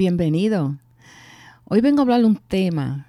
Bienvenido. 0.00 0.78
Hoy 1.66 1.82
vengo 1.82 2.00
a 2.00 2.04
hablar 2.04 2.24
un 2.24 2.36
tema 2.36 3.06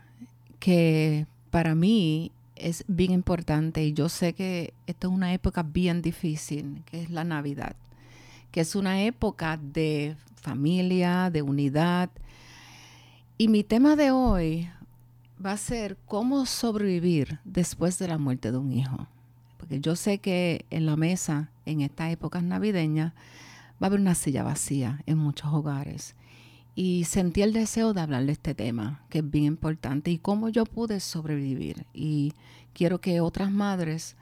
que 0.60 1.26
para 1.50 1.74
mí 1.74 2.34
es 2.58 2.84
bien 2.90 3.14
importante 3.14 3.82
y 3.86 3.94
yo 3.94 4.10
sé 4.10 4.34
que 4.34 4.74
esta 4.88 5.08
es 5.08 5.14
una 5.14 5.34
época 5.34 5.64
bien 5.64 6.02
difícil, 6.02 6.84
que 6.86 7.04
es 7.04 7.10
la 7.10 7.24
Navidad, 7.24 7.78
que 8.52 8.60
es 8.60 8.76
una 8.76 9.04
época 9.04 9.56
de 9.56 10.18
familia, 10.36 11.30
de 11.30 11.42
unidad. 11.42 12.10
Y 13.38 13.48
mi 13.48 13.64
tema 13.64 13.96
de 13.96 14.12
hoy 14.12 14.70
va 15.44 15.54
a 15.54 15.58
ser 15.58 15.96
cómo 16.08 16.46
sobrevivir 16.46 17.40
después 17.46 18.00
de 18.00 18.10
la 18.10 18.18
muerte 18.18 18.52
de 18.52 18.58
un 18.58 18.74
hijo. 18.74 19.08
Porque 19.56 19.80
yo 19.80 19.96
sé 19.96 20.18
que 20.18 20.66
en 20.70 20.86
la 20.86 20.98
mesa, 20.98 21.52
en 21.66 21.80
estas 21.80 22.12
épocas 22.12 22.44
navideñas, 22.44 23.14
va 23.82 23.86
a 23.86 23.86
haber 23.86 24.02
una 24.02 24.14
silla 24.14 24.44
vacía 24.44 25.02
en 25.06 25.20
muchos 25.20 25.54
hogares. 25.54 26.16
Y 26.74 27.04
sentí 27.04 27.42
el 27.42 27.54
deseo 27.54 27.94
de 27.94 28.02
hablar 28.02 28.26
de 28.26 28.32
este 28.32 28.56
tema, 28.56 29.04
que 29.10 29.20
es 29.20 29.30
bien 29.30 29.46
importante, 29.46 30.10
y 30.10 30.18
cómo 30.18 30.50
yo 30.50 30.66
pude 30.66 31.00
sobrevivir. 31.00 31.86
Y 31.94 32.34
quiero 32.74 33.02
que 33.02 33.20
otras 33.22 33.52
madres 33.52 34.16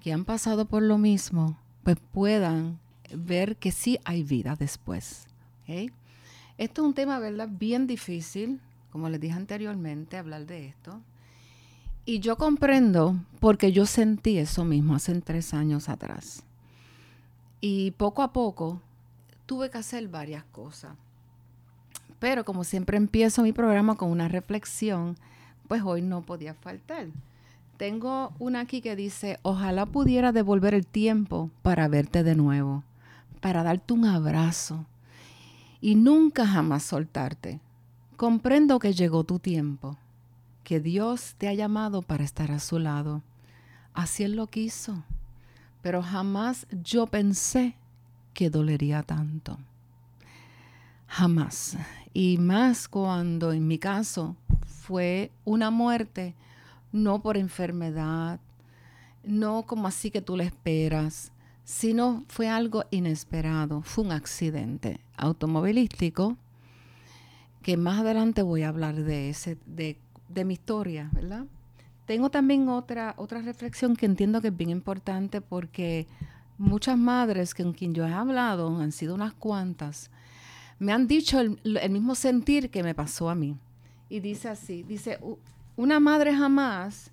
que 0.00 0.12
han 0.12 0.24
pasado 0.24 0.66
por 0.66 0.82
lo 0.82 0.98
mismo, 0.98 1.58
pues 1.82 1.96
puedan 2.12 2.78
ver 3.14 3.56
que 3.56 3.72
sí 3.72 3.98
hay 4.04 4.22
vida 4.22 4.56
después. 4.56 5.26
Esto 5.66 6.82
es 6.82 6.86
un 6.86 6.94
tema, 6.94 7.18
¿verdad? 7.18 7.48
Bien 7.50 7.86
difícil, 7.86 8.60
como 8.90 9.08
les 9.08 9.20
dije 9.20 9.34
anteriormente, 9.34 10.16
hablar 10.16 10.46
de 10.46 10.66
esto. 10.66 11.00
Y 12.04 12.20
yo 12.20 12.36
comprendo 12.36 13.16
porque 13.40 13.72
yo 13.72 13.84
sentí 13.84 14.38
eso 14.38 14.64
mismo 14.64 14.94
hace 14.94 15.20
tres 15.20 15.52
años 15.54 15.88
atrás. 15.88 16.44
Y 17.60 17.90
poco 17.92 18.22
a 18.22 18.32
poco 18.32 18.80
tuve 19.46 19.70
que 19.70 19.78
hacer 19.78 20.06
varias 20.08 20.44
cosas. 20.44 20.96
Pero 22.18 22.44
como 22.44 22.64
siempre 22.64 22.96
empiezo 22.96 23.42
mi 23.42 23.52
programa 23.52 23.96
con 23.96 24.10
una 24.10 24.28
reflexión, 24.28 25.16
pues 25.68 25.82
hoy 25.82 26.02
no 26.02 26.22
podía 26.22 26.54
faltar. 26.54 27.08
Tengo 27.76 28.32
una 28.38 28.60
aquí 28.60 28.80
que 28.80 28.96
dice, 28.96 29.38
ojalá 29.42 29.84
pudiera 29.84 30.32
devolver 30.32 30.72
el 30.72 30.86
tiempo 30.86 31.50
para 31.62 31.88
verte 31.88 32.22
de 32.22 32.34
nuevo, 32.34 32.84
para 33.40 33.62
darte 33.62 33.92
un 33.92 34.06
abrazo 34.06 34.86
y 35.80 35.94
nunca 35.94 36.46
jamás 36.46 36.84
soltarte. 36.84 37.60
Comprendo 38.16 38.78
que 38.78 38.94
llegó 38.94 39.24
tu 39.24 39.38
tiempo, 39.38 39.98
que 40.64 40.80
Dios 40.80 41.34
te 41.36 41.48
ha 41.48 41.54
llamado 41.54 42.00
para 42.00 42.24
estar 42.24 42.50
a 42.50 42.60
su 42.60 42.78
lado. 42.78 43.22
Así 43.92 44.24
Él 44.24 44.36
lo 44.36 44.46
quiso, 44.46 45.04
pero 45.82 46.02
jamás 46.02 46.66
yo 46.82 47.06
pensé 47.06 47.76
que 48.32 48.48
dolería 48.48 49.02
tanto. 49.02 49.58
Jamás. 51.06 51.76
Y 52.12 52.38
más 52.38 52.88
cuando 52.88 53.52
en 53.52 53.66
mi 53.66 53.78
caso 53.78 54.36
fue 54.66 55.30
una 55.44 55.70
muerte 55.70 56.34
no 56.92 57.20
por 57.20 57.36
enfermedad, 57.36 58.40
no 59.24 59.64
como 59.66 59.88
así 59.88 60.10
que 60.10 60.22
tú 60.22 60.36
le 60.36 60.44
esperas, 60.44 61.32
sino 61.64 62.24
fue 62.28 62.48
algo 62.48 62.84
inesperado, 62.90 63.82
fue 63.82 64.04
un 64.04 64.12
accidente 64.12 65.00
automovilístico, 65.16 66.36
que 67.62 67.76
más 67.76 67.98
adelante 67.98 68.42
voy 68.42 68.62
a 68.62 68.68
hablar 68.68 68.94
de 68.94 69.30
ese, 69.30 69.58
de, 69.66 69.98
mi 70.44 70.54
historia, 70.54 71.10
¿verdad? 71.12 71.46
Tengo 72.06 72.30
también 72.30 72.68
otra, 72.68 73.14
otra 73.16 73.42
reflexión 73.42 73.96
que 73.96 74.06
entiendo 74.06 74.40
que 74.40 74.48
es 74.48 74.56
bien 74.56 74.70
importante 74.70 75.40
porque 75.40 76.06
muchas 76.56 76.96
madres 76.96 77.52
con 77.54 77.72
quien 77.72 77.94
yo 77.94 78.06
he 78.06 78.12
hablado, 78.12 78.80
han 78.80 78.92
sido 78.92 79.16
unas 79.16 79.34
cuantas, 79.34 80.10
me 80.78 80.92
han 80.92 81.06
dicho 81.06 81.40
el, 81.40 81.58
mismo 81.90 82.14
sentir 82.14 82.70
que 82.70 82.82
me 82.82 82.94
pasó 82.94 83.30
a 83.30 83.34
mí. 83.34 83.56
Y 84.08 84.20
dice 84.20 84.48
así, 84.48 84.82
dice, 84.82 85.18
una 85.76 86.00
madre 86.00 86.34
jamás 86.34 87.10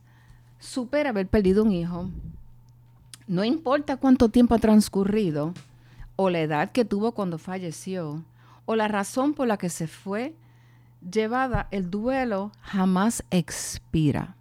supera 0.59 1.09
haber 1.09 1.27
perdido 1.27 1.63
un 1.63 1.71
hijo. 1.71 2.09
No 3.27 3.43
importa 3.43 3.97
cuánto 3.97 4.29
tiempo 4.29 4.55
ha 4.55 4.59
transcurrido, 4.59 5.53
o 6.15 6.29
la 6.29 6.41
edad 6.41 6.71
que 6.71 6.85
tuvo 6.85 7.13
cuando 7.13 7.37
falleció, 7.37 8.23
o 8.65 8.75
la 8.75 8.87
razón 8.87 9.33
por 9.33 9.47
la 9.47 9.57
que 9.57 9.69
se 9.69 9.87
fue 9.87 10.35
llevada, 11.09 11.67
el 11.71 11.89
duelo 11.89 12.51
jamás 12.61 13.23
expira. 13.31 14.35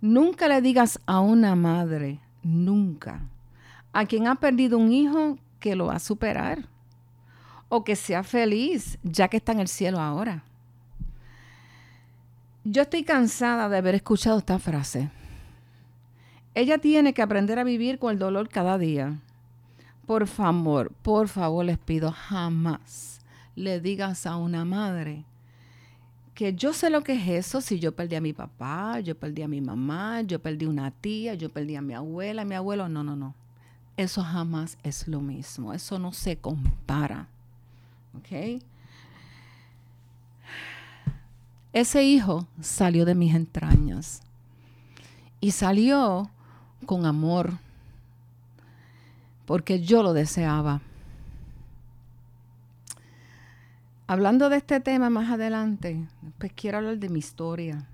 Nunca 0.00 0.48
le 0.48 0.60
digas 0.60 0.98
a 1.06 1.20
una 1.20 1.54
madre, 1.54 2.20
nunca, 2.42 3.22
a 3.92 4.06
quien 4.06 4.26
ha 4.26 4.34
perdido 4.36 4.78
un 4.78 4.92
hijo 4.92 5.38
que 5.60 5.76
lo 5.76 5.86
va 5.86 5.96
a 5.96 6.00
superar, 6.00 6.68
o 7.74 7.84
que 7.84 7.96
sea 7.96 8.22
feliz, 8.22 8.98
ya 9.02 9.28
que 9.28 9.38
está 9.38 9.52
en 9.52 9.60
el 9.60 9.66
cielo 9.66 9.98
ahora. 9.98 10.44
Yo 12.64 12.82
estoy 12.82 13.02
cansada 13.02 13.70
de 13.70 13.78
haber 13.78 13.94
escuchado 13.94 14.36
esta 14.36 14.58
frase. 14.58 15.08
Ella 16.54 16.76
tiene 16.76 17.14
que 17.14 17.22
aprender 17.22 17.58
a 17.58 17.64
vivir 17.64 17.98
con 17.98 18.12
el 18.12 18.18
dolor 18.18 18.50
cada 18.50 18.76
día. 18.76 19.20
Por 20.04 20.26
favor, 20.26 20.92
por 21.00 21.28
favor 21.28 21.64
les 21.64 21.78
pido, 21.78 22.12
jamás 22.12 23.22
le 23.56 23.80
digas 23.80 24.26
a 24.26 24.36
una 24.36 24.66
madre 24.66 25.24
que 26.34 26.54
yo 26.54 26.74
sé 26.74 26.90
lo 26.90 27.02
que 27.02 27.14
es 27.14 27.26
eso 27.26 27.62
si 27.62 27.78
yo 27.78 27.96
perdí 27.96 28.16
a 28.16 28.20
mi 28.20 28.34
papá, 28.34 29.00
yo 29.00 29.18
perdí 29.18 29.40
a 29.40 29.48
mi 29.48 29.62
mamá, 29.62 30.20
yo 30.20 30.42
perdí 30.42 30.66
una 30.66 30.90
tía, 30.90 31.32
yo 31.32 31.48
perdí 31.48 31.76
a 31.76 31.80
mi 31.80 31.94
abuela, 31.94 32.42
a 32.42 32.44
mi 32.44 32.54
abuelo. 32.54 32.90
No, 32.90 33.02
no, 33.02 33.16
no. 33.16 33.34
Eso 33.96 34.22
jamás 34.22 34.76
es 34.82 35.08
lo 35.08 35.22
mismo. 35.22 35.72
Eso 35.72 35.98
no 35.98 36.12
se 36.12 36.36
compara. 36.36 37.28
Ese 41.72 42.04
hijo 42.04 42.46
salió 42.60 43.04
de 43.04 43.14
mis 43.14 43.34
entrañas 43.34 44.22
y 45.40 45.52
salió 45.52 46.30
con 46.86 47.06
amor 47.06 47.58
porque 49.46 49.80
yo 49.80 50.02
lo 50.02 50.12
deseaba. 50.12 50.80
Hablando 54.06 54.48
de 54.50 54.56
este 54.56 54.80
tema 54.80 55.10
más 55.10 55.30
adelante, 55.30 56.06
pues 56.38 56.52
quiero 56.52 56.78
hablar 56.78 56.98
de 56.98 57.08
mi 57.08 57.18
historia. 57.18 57.86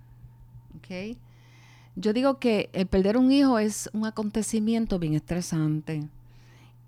Yo 1.96 2.12
digo 2.12 2.38
que 2.38 2.70
el 2.72 2.86
perder 2.86 3.16
un 3.16 3.30
hijo 3.30 3.58
es 3.58 3.90
un 3.92 4.06
acontecimiento 4.06 4.98
bien 4.98 5.14
estresante 5.14 6.08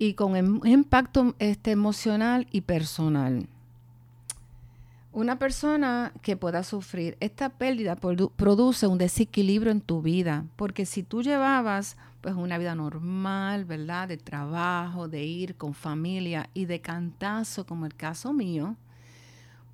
y 0.01 0.15
con 0.15 0.33
un 0.33 0.67
impacto 0.67 1.35
este, 1.39 1.73
emocional 1.73 2.47
y 2.51 2.63
personal. 2.63 3.47
Una 5.13 5.39
persona 5.39 6.15
que 6.23 6.39
pueda 6.39 6.63
sufrir 6.63 7.19
esta 7.21 7.51
pérdida 7.51 7.97
produce 7.97 8.87
un 8.87 8.97
desequilibrio 8.97 9.71
en 9.71 9.83
tu 9.83 10.01
vida, 10.01 10.47
porque 10.57 10.87
si 10.87 11.03
tú 11.03 11.23
llevabas 11.23 11.99
pues 12.23 12.35
una 12.35 12.57
vida 12.57 12.75
normal, 12.75 13.67
¿verdad? 13.67 14.09
De 14.09 14.17
trabajo, 14.17 15.07
de 15.07 15.23
ir 15.23 15.57
con 15.57 15.75
familia 15.75 16.49
y 16.55 16.65
de 16.65 16.81
cantazo, 16.81 17.67
como 17.67 17.85
el 17.85 17.95
caso 17.95 18.33
mío, 18.33 18.77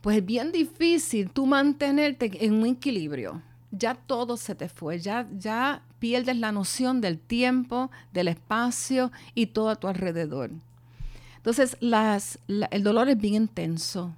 pues 0.00 0.16
es 0.16 0.26
bien 0.26 0.50
difícil 0.50 1.30
tú 1.30 1.46
mantenerte 1.46 2.44
en 2.44 2.54
un 2.54 2.66
equilibrio. 2.66 3.42
Ya 3.70 3.94
todo 3.94 4.36
se 4.36 4.56
te 4.56 4.68
fue, 4.68 4.98
ya, 4.98 5.28
ya 5.38 5.82
pierdes 5.98 6.36
la 6.36 6.52
noción 6.52 7.00
del 7.00 7.18
tiempo, 7.18 7.90
del 8.12 8.28
espacio 8.28 9.12
y 9.34 9.46
todo 9.46 9.70
a 9.70 9.76
tu 9.76 9.88
alrededor. 9.88 10.50
Entonces, 11.36 11.76
las, 11.80 12.38
el 12.48 12.82
dolor 12.82 13.08
es 13.08 13.18
bien 13.18 13.34
intenso, 13.34 14.14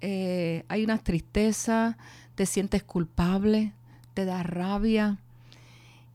eh, 0.00 0.64
hay 0.68 0.84
una 0.84 0.98
tristeza, 0.98 1.96
te 2.34 2.46
sientes 2.46 2.82
culpable, 2.82 3.72
te 4.14 4.24
da 4.24 4.42
rabia 4.42 5.18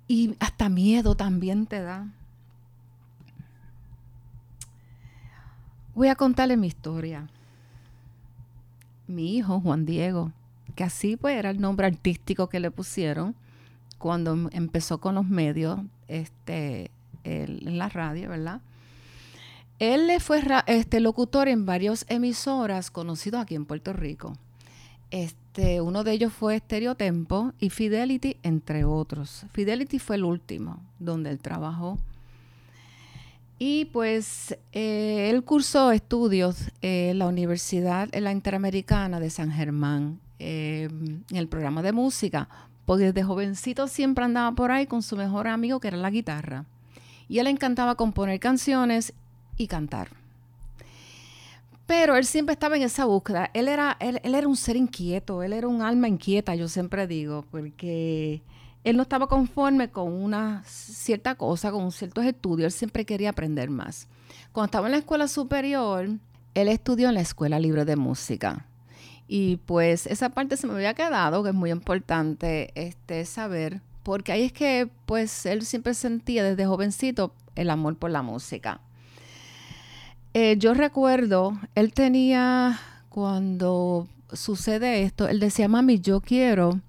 y 0.07 0.35
hasta 0.39 0.69
miedo 0.69 1.15
también 1.15 1.65
te 1.65 1.81
da. 1.81 2.07
Voy 5.93 6.07
a 6.07 6.15
contarle 6.15 6.57
mi 6.57 6.67
historia. 6.67 7.27
Mi 9.07 9.35
hijo, 9.35 9.59
Juan 9.59 9.85
Diego, 9.85 10.31
que 10.75 10.83
así 10.83 11.17
pues 11.17 11.37
era 11.37 11.49
el 11.49 11.59
nombre 11.59 11.87
artístico 11.87 12.47
que 12.47 12.59
le 12.59 12.71
pusieron 12.71 13.35
cuando 14.01 14.49
empezó 14.51 14.99
con 14.99 15.15
los 15.15 15.27
medios 15.27 15.79
este, 16.07 16.91
en 17.23 17.77
la 17.77 17.87
radio, 17.87 18.29
¿verdad? 18.29 18.61
Él 19.79 20.11
fue 20.19 20.43
este, 20.67 20.99
locutor 20.99 21.47
en 21.47 21.65
varias 21.65 22.05
emisoras 22.09 22.91
conocidos 22.91 23.41
aquí 23.41 23.55
en 23.55 23.65
Puerto 23.65 23.93
Rico. 23.93 24.33
Este, 25.11 25.81
uno 25.81 26.03
de 26.03 26.13
ellos 26.13 26.33
fue 26.33 26.55
Estereotempo 26.55 27.53
y 27.59 27.69
Fidelity, 27.69 28.37
entre 28.43 28.85
otros. 28.85 29.45
Fidelity 29.51 29.99
fue 29.99 30.17
el 30.17 30.23
último 30.23 30.79
donde 30.99 31.29
él 31.29 31.39
trabajó. 31.39 31.99
Y 33.59 33.85
pues 33.85 34.57
eh, 34.71 35.29
él 35.29 35.43
cursó 35.43 35.91
estudios 35.91 36.71
en 36.81 37.19
la 37.19 37.27
Universidad 37.27 38.09
en 38.11 38.23
la 38.23 38.31
Interamericana 38.31 39.19
de 39.19 39.29
San 39.29 39.51
Germán, 39.51 40.19
em, 40.39 41.23
en 41.29 41.37
el 41.37 41.47
programa 41.47 41.83
de 41.83 41.91
música, 41.91 42.49
porque 42.91 43.05
desde 43.05 43.23
jovencito 43.23 43.87
siempre 43.87 44.25
andaba 44.25 44.53
por 44.53 44.69
ahí 44.69 44.85
con 44.85 45.01
su 45.01 45.15
mejor 45.15 45.47
amigo 45.47 45.79
que 45.79 45.87
era 45.87 45.95
la 45.95 46.09
guitarra. 46.09 46.65
Y 47.29 47.39
él 47.39 47.47
encantaba 47.47 47.95
componer 47.95 48.37
canciones 48.41 49.13
y 49.55 49.67
cantar. 49.67 50.09
Pero 51.85 52.17
él 52.17 52.25
siempre 52.25 52.51
estaba 52.51 52.75
en 52.75 52.83
esa 52.83 53.05
búsqueda. 53.05 53.49
Él 53.53 53.69
era, 53.69 53.95
él, 54.01 54.19
era 54.21 54.45
un 54.45 54.57
ser 54.57 54.75
inquieto, 54.75 55.41
él 55.41 55.53
era 55.53 55.69
un 55.69 55.81
alma 55.81 56.09
inquieta, 56.09 56.53
yo 56.53 56.67
siempre 56.67 57.07
digo, 57.07 57.45
porque 57.49 58.41
él 58.83 58.97
no 58.97 59.03
estaba 59.03 59.27
conforme 59.27 59.89
con 59.89 60.11
una 60.11 60.61
cierta 60.65 61.35
cosa, 61.35 61.71
con 61.71 61.93
ciertos 61.93 62.25
estudios, 62.25 62.73
él 62.73 62.77
siempre 62.77 63.05
quería 63.05 63.29
aprender 63.29 63.69
más. 63.69 64.09
Cuando 64.51 64.65
estaba 64.65 64.87
en 64.87 64.91
la 64.91 64.97
escuela 64.97 65.29
superior, 65.29 66.09
él 66.55 66.67
estudió 66.67 67.07
en 67.07 67.15
la 67.15 67.21
Escuela 67.21 67.57
Libre 67.57 67.85
de 67.85 67.95
Música. 67.95 68.65
Y 69.33 69.55
pues 69.65 70.07
esa 70.07 70.27
parte 70.27 70.57
se 70.57 70.67
me 70.67 70.73
había 70.73 70.93
quedado, 70.93 71.41
que 71.41 71.51
es 71.51 71.55
muy 71.55 71.71
importante 71.71 72.69
este, 72.75 73.23
saber, 73.23 73.79
porque 74.03 74.33
ahí 74.33 74.43
es 74.43 74.51
que 74.51 74.89
pues 75.05 75.45
él 75.45 75.61
siempre 75.61 75.93
sentía 75.93 76.43
desde 76.43 76.65
jovencito 76.65 77.33
el 77.55 77.69
amor 77.69 77.95
por 77.95 78.11
la 78.11 78.23
música. 78.23 78.81
Eh, 80.33 80.57
yo 80.57 80.73
recuerdo, 80.73 81.57
él 81.75 81.93
tenía, 81.93 82.77
cuando 83.07 84.09
sucede 84.33 85.03
esto, 85.03 85.29
él 85.29 85.39
decía, 85.39 85.69
mami, 85.69 86.01
yo 86.01 86.19
quiero 86.19 86.81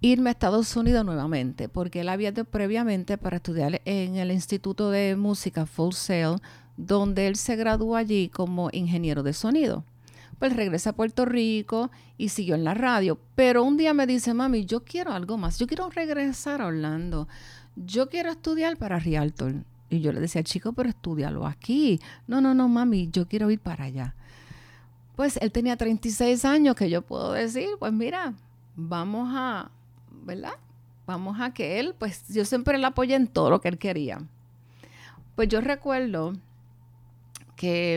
irme 0.00 0.30
a 0.30 0.32
Estados 0.32 0.74
Unidos 0.74 1.04
nuevamente, 1.04 1.68
porque 1.68 2.00
él 2.00 2.08
había 2.08 2.30
ido 2.30 2.44
previamente 2.46 3.16
para 3.16 3.36
estudiar 3.36 3.80
en 3.84 4.16
el 4.16 4.32
Instituto 4.32 4.90
de 4.90 5.14
Música 5.14 5.66
Full 5.66 5.92
Sail, 5.92 6.38
donde 6.76 7.28
él 7.28 7.36
se 7.36 7.54
graduó 7.54 7.94
allí 7.94 8.28
como 8.28 8.70
ingeniero 8.72 9.22
de 9.22 9.34
sonido. 9.34 9.84
Pues 10.38 10.54
regresa 10.54 10.90
a 10.90 10.92
Puerto 10.94 11.24
Rico 11.24 11.90
y 12.18 12.28
siguió 12.30 12.54
en 12.54 12.64
la 12.64 12.74
radio. 12.74 13.18
Pero 13.34 13.62
un 13.62 13.76
día 13.76 13.94
me 13.94 14.06
dice, 14.06 14.34
mami, 14.34 14.66
yo 14.66 14.84
quiero 14.84 15.12
algo 15.12 15.36
más. 15.36 15.58
Yo 15.58 15.66
quiero 15.66 15.88
regresar 15.90 16.60
a 16.60 16.66
Orlando. 16.66 17.28
Yo 17.76 18.08
quiero 18.08 18.30
estudiar 18.30 18.76
para 18.76 18.98
Rialto. 18.98 19.50
Y 19.90 20.00
yo 20.00 20.12
le 20.12 20.20
decía, 20.20 20.42
chico, 20.42 20.72
pero 20.72 20.88
estudialo 20.88 21.46
aquí. 21.46 22.00
No, 22.26 22.40
no, 22.40 22.54
no, 22.54 22.68
mami, 22.68 23.10
yo 23.10 23.28
quiero 23.28 23.50
ir 23.50 23.60
para 23.60 23.84
allá. 23.84 24.14
Pues 25.16 25.36
él 25.36 25.52
tenía 25.52 25.76
36 25.76 26.44
años, 26.44 26.74
que 26.74 26.90
yo 26.90 27.02
puedo 27.02 27.32
decir, 27.32 27.68
pues 27.78 27.92
mira, 27.92 28.34
vamos 28.74 29.28
a, 29.32 29.70
¿verdad? 30.24 30.54
Vamos 31.06 31.38
a 31.40 31.52
que 31.52 31.78
él, 31.78 31.94
pues 31.98 32.24
yo 32.28 32.44
siempre 32.44 32.78
le 32.78 32.86
apoyé 32.86 33.14
en 33.14 33.28
todo 33.28 33.50
lo 33.50 33.60
que 33.60 33.68
él 33.68 33.78
quería. 33.78 34.22
Pues 35.36 35.48
yo 35.48 35.60
recuerdo 35.60 36.34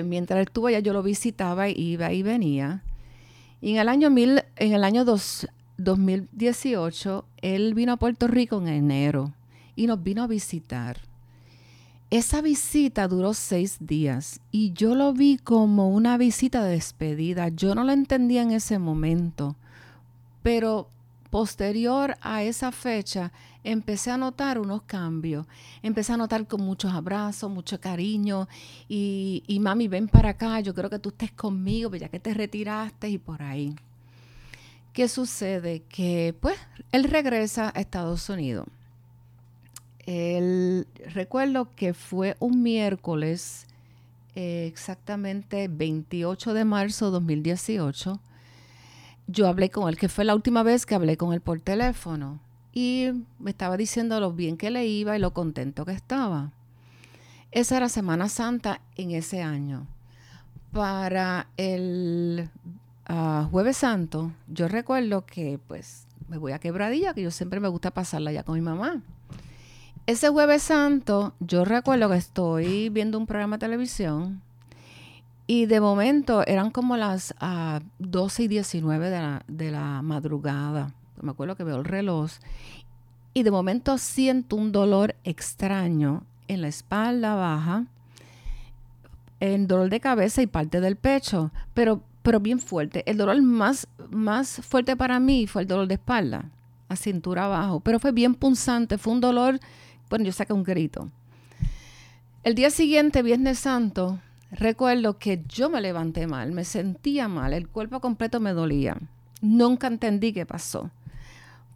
mientras 0.05 0.41
estuvo 0.41 0.67
allá 0.67 0.79
yo 0.79 0.93
lo 0.93 1.03
visitaba, 1.03 1.69
iba 1.69 2.13
y 2.13 2.23
venía. 2.23 2.83
Y 3.61 3.71
en 3.71 3.77
el 3.77 3.89
año, 3.89 4.09
mil, 4.09 4.43
en 4.55 4.73
el 4.73 4.83
año 4.83 5.05
2018, 5.05 7.25
él 7.41 7.73
vino 7.73 7.93
a 7.93 7.97
Puerto 7.97 8.27
Rico 8.27 8.59
en 8.59 8.67
enero 8.67 9.33
y 9.75 9.87
nos 9.87 10.03
vino 10.03 10.23
a 10.23 10.27
visitar. 10.27 10.97
Esa 12.09 12.41
visita 12.41 13.07
duró 13.07 13.33
seis 13.33 13.77
días 13.81 14.39
y 14.51 14.71
yo 14.71 14.95
lo 14.95 15.11
vi 15.11 15.37
como 15.37 15.89
una 15.89 16.17
visita 16.17 16.63
de 16.63 16.71
despedida. 16.71 17.49
Yo 17.49 17.75
no 17.75 17.83
lo 17.83 17.91
entendía 17.91 18.43
en 18.43 18.51
ese 18.51 18.79
momento, 18.79 19.57
pero 20.41 20.89
posterior 21.29 22.15
a 22.21 22.43
esa 22.43 22.71
fecha 22.71 23.33
empecé 23.71 24.11
a 24.11 24.17
notar 24.17 24.59
unos 24.59 24.83
cambios. 24.83 25.45
Empecé 25.81 26.13
a 26.13 26.17
notar 26.17 26.47
con 26.47 26.61
muchos 26.61 26.93
abrazos, 26.93 27.49
mucho 27.51 27.79
cariño 27.79 28.47
y, 28.87 29.43
y 29.47 29.59
mami, 29.59 29.87
ven 29.87 30.07
para 30.07 30.29
acá, 30.29 30.59
yo 30.59 30.73
creo 30.73 30.89
que 30.89 30.99
tú 30.99 31.09
estés 31.09 31.31
conmigo, 31.31 31.89
pues 31.89 32.01
ya 32.01 32.09
que 32.09 32.19
te 32.19 32.33
retiraste 32.33 33.09
y 33.09 33.17
por 33.17 33.41
ahí. 33.41 33.75
¿Qué 34.93 35.07
sucede? 35.07 35.83
Que 35.89 36.35
pues 36.39 36.57
él 36.91 37.03
regresa 37.03 37.71
a 37.75 37.79
Estados 37.79 38.29
Unidos 38.29 38.65
el, 40.07 40.87
recuerdo 41.13 41.75
que 41.75 41.93
fue 41.93 42.37
un 42.39 42.63
miércoles, 42.63 43.67
eh, 44.35 44.65
exactamente 44.65 45.67
28 45.67 46.53
de 46.53 46.65
marzo 46.65 47.07
de 47.07 47.11
2018. 47.11 48.19
Yo 49.27 49.47
hablé 49.47 49.69
con 49.69 49.89
él, 49.89 49.97
que 49.97 50.07
fue 50.07 50.23
la 50.23 50.33
última 50.33 50.63
vez 50.63 50.85
que 50.85 50.95
hablé 50.95 51.17
con 51.17 51.33
él 51.33 51.41
por 51.41 51.59
teléfono. 51.59 52.39
Y 52.77 53.09
me 53.39 53.49
estaba 53.49 53.75
diciendo 53.75 54.19
lo 54.19 54.33
bien 54.33 54.55
que 54.55 54.69
le 54.69 54.85
iba 54.85 55.17
y 55.17 55.19
lo 55.19 55.33
contento 55.33 55.83
que 55.83 55.93
estaba. 55.93 56.51
Esa 57.49 57.77
era 57.77 57.89
Semana 57.89 58.29
Santa 58.29 58.81
en 58.97 59.09
ese 59.09 59.41
año. 59.41 59.87
Para 60.71 61.47
el 61.57 62.51
ah, 63.07 63.47
Jueves 63.49 63.77
Santo, 63.77 64.31
yo 64.47 64.67
recuerdo 64.67 65.25
que 65.25 65.59
pues 65.67 66.05
me 66.27 66.37
voy 66.37 66.51
a 66.51 66.59
quebradilla, 66.59 67.15
que 67.15 67.23
yo 67.23 67.31
siempre 67.31 67.59
me 67.59 67.67
gusta 67.67 67.89
pasarla 67.89 68.31
ya 68.31 68.43
con 68.43 68.53
mi 68.53 68.61
mamá. 68.61 69.01
Ese 70.05 70.29
jueves 70.29 70.61
santo, 70.61 71.33
yo 71.39 71.65
recuerdo 71.65 72.09
que 72.09 72.17
estoy 72.17 72.89
viendo 72.89 73.17
un 73.17 73.25
programa 73.25 73.57
de 73.57 73.61
televisión 73.61 74.43
y 75.47 75.65
de 75.65 75.81
momento 75.81 76.45
eran 76.45 76.69
como 76.69 76.95
las 76.95 77.33
12 77.39 77.39
ah, 77.41 78.45
y 78.45 78.47
19 78.47 79.09
de 79.09 79.19
la, 79.19 79.43
de 79.47 79.71
la 79.71 80.03
madrugada. 80.03 80.93
Me 81.21 81.31
acuerdo 81.31 81.55
que 81.55 81.63
veo 81.63 81.77
el 81.77 81.85
reloj 81.85 82.31
y 83.33 83.43
de 83.43 83.51
momento 83.51 83.97
siento 83.97 84.55
un 84.55 84.71
dolor 84.71 85.15
extraño 85.23 86.23
en 86.47 86.61
la 86.61 86.67
espalda 86.67 87.35
baja, 87.35 87.85
en 89.39 89.67
dolor 89.67 89.89
de 89.89 89.99
cabeza 89.99 90.41
y 90.41 90.47
parte 90.47 90.81
del 90.81 90.95
pecho, 90.95 91.51
pero, 91.73 92.01
pero 92.23 92.39
bien 92.39 92.59
fuerte. 92.59 93.03
El 93.09 93.17
dolor 93.17 93.41
más, 93.41 93.87
más 94.09 94.61
fuerte 94.63 94.95
para 94.95 95.19
mí 95.19 95.47
fue 95.47 95.63
el 95.63 95.67
dolor 95.67 95.87
de 95.87 95.95
espalda, 95.95 96.49
a 96.89 96.95
cintura 96.95 97.45
abajo, 97.45 97.79
pero 97.79 97.99
fue 97.99 98.11
bien 98.11 98.33
punzante, 98.33 98.97
fue 98.97 99.13
un 99.13 99.21
dolor 99.21 99.59
bueno, 100.09 100.25
yo 100.25 100.31
saqué 100.31 100.53
un 100.53 100.63
grito. 100.63 101.09
El 102.43 102.55
día 102.55 102.69
siguiente, 102.69 103.23
Viernes 103.23 103.59
Santo, 103.59 104.19
recuerdo 104.51 105.17
que 105.17 105.43
yo 105.49 105.69
me 105.69 105.81
levanté 105.81 106.27
mal, 106.27 106.53
me 106.53 106.63
sentía 106.63 107.27
mal, 107.27 107.51
el 107.51 107.67
cuerpo 107.67 107.99
completo 107.99 108.39
me 108.39 108.53
dolía. 108.53 108.97
Nunca 109.41 109.87
entendí 109.87 110.31
qué 110.31 110.45
pasó. 110.45 110.89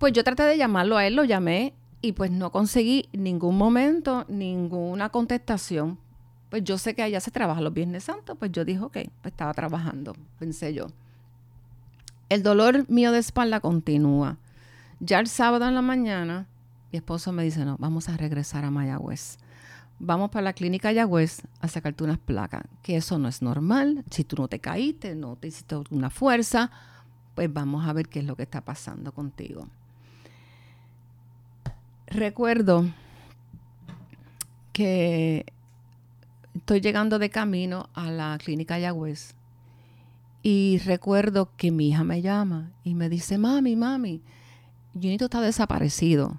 Pues 0.01 0.13
yo 0.13 0.23
traté 0.23 0.41
de 0.41 0.57
llamarlo 0.57 0.97
a 0.97 1.05
él, 1.05 1.15
lo 1.15 1.25
llamé 1.25 1.75
y 2.01 2.13
pues 2.13 2.31
no 2.31 2.51
conseguí 2.51 3.07
ningún 3.13 3.55
momento, 3.55 4.25
ninguna 4.29 5.09
contestación. 5.09 5.99
Pues 6.49 6.63
yo 6.63 6.79
sé 6.79 6.95
que 6.95 7.03
allá 7.03 7.19
se 7.19 7.29
trabaja 7.29 7.61
los 7.61 7.71
Viernes 7.71 8.05
Santos, 8.05 8.35
pues 8.39 8.51
yo 8.51 8.65
dije, 8.65 8.79
ok, 8.79 8.93
pues 8.93 9.31
estaba 9.31 9.53
trabajando, 9.53 10.15
pensé 10.39 10.73
yo. 10.73 10.87
El 12.29 12.41
dolor 12.41 12.89
mío 12.89 13.11
de 13.11 13.19
espalda 13.19 13.59
continúa. 13.59 14.39
Ya 14.99 15.19
el 15.19 15.27
sábado 15.27 15.67
en 15.67 15.75
la 15.75 15.83
mañana 15.83 16.47
mi 16.91 16.97
esposo 16.97 17.31
me 17.31 17.43
dice, 17.43 17.63
no, 17.63 17.77
vamos 17.77 18.09
a 18.09 18.17
regresar 18.17 18.65
a 18.65 18.71
Mayagüez. 18.71 19.37
Vamos 19.99 20.31
para 20.31 20.45
la 20.45 20.53
clínica 20.53 20.87
Mayagüez 20.87 21.43
a 21.59 21.67
sacarte 21.67 22.03
unas 22.03 22.17
placas, 22.17 22.63
que 22.81 22.97
eso 22.97 23.19
no 23.19 23.27
es 23.27 23.43
normal. 23.43 24.03
Si 24.09 24.23
tú 24.23 24.35
no 24.37 24.47
te 24.47 24.57
caíste, 24.57 25.13
no 25.13 25.35
te 25.35 25.49
hiciste 25.49 25.75
una 25.91 26.09
fuerza, 26.09 26.71
pues 27.35 27.53
vamos 27.53 27.87
a 27.87 27.93
ver 27.93 28.09
qué 28.09 28.17
es 28.17 28.25
lo 28.25 28.35
que 28.35 28.41
está 28.41 28.61
pasando 28.61 29.11
contigo. 29.11 29.67
Recuerdo 32.11 32.85
que 34.73 35.45
estoy 36.53 36.81
llegando 36.81 37.19
de 37.19 37.29
camino 37.29 37.89
a 37.93 38.11
la 38.11 38.37
clínica 38.37 38.77
Yagüez 38.77 39.33
y 40.43 40.79
recuerdo 40.79 41.55
que 41.55 41.71
mi 41.71 41.87
hija 41.87 42.03
me 42.03 42.21
llama 42.21 42.71
y 42.83 42.95
me 42.95 43.07
dice, 43.07 43.37
mami, 43.37 43.77
mami, 43.77 44.21
Junito 44.93 45.25
está 45.25 45.39
desaparecido. 45.39 46.37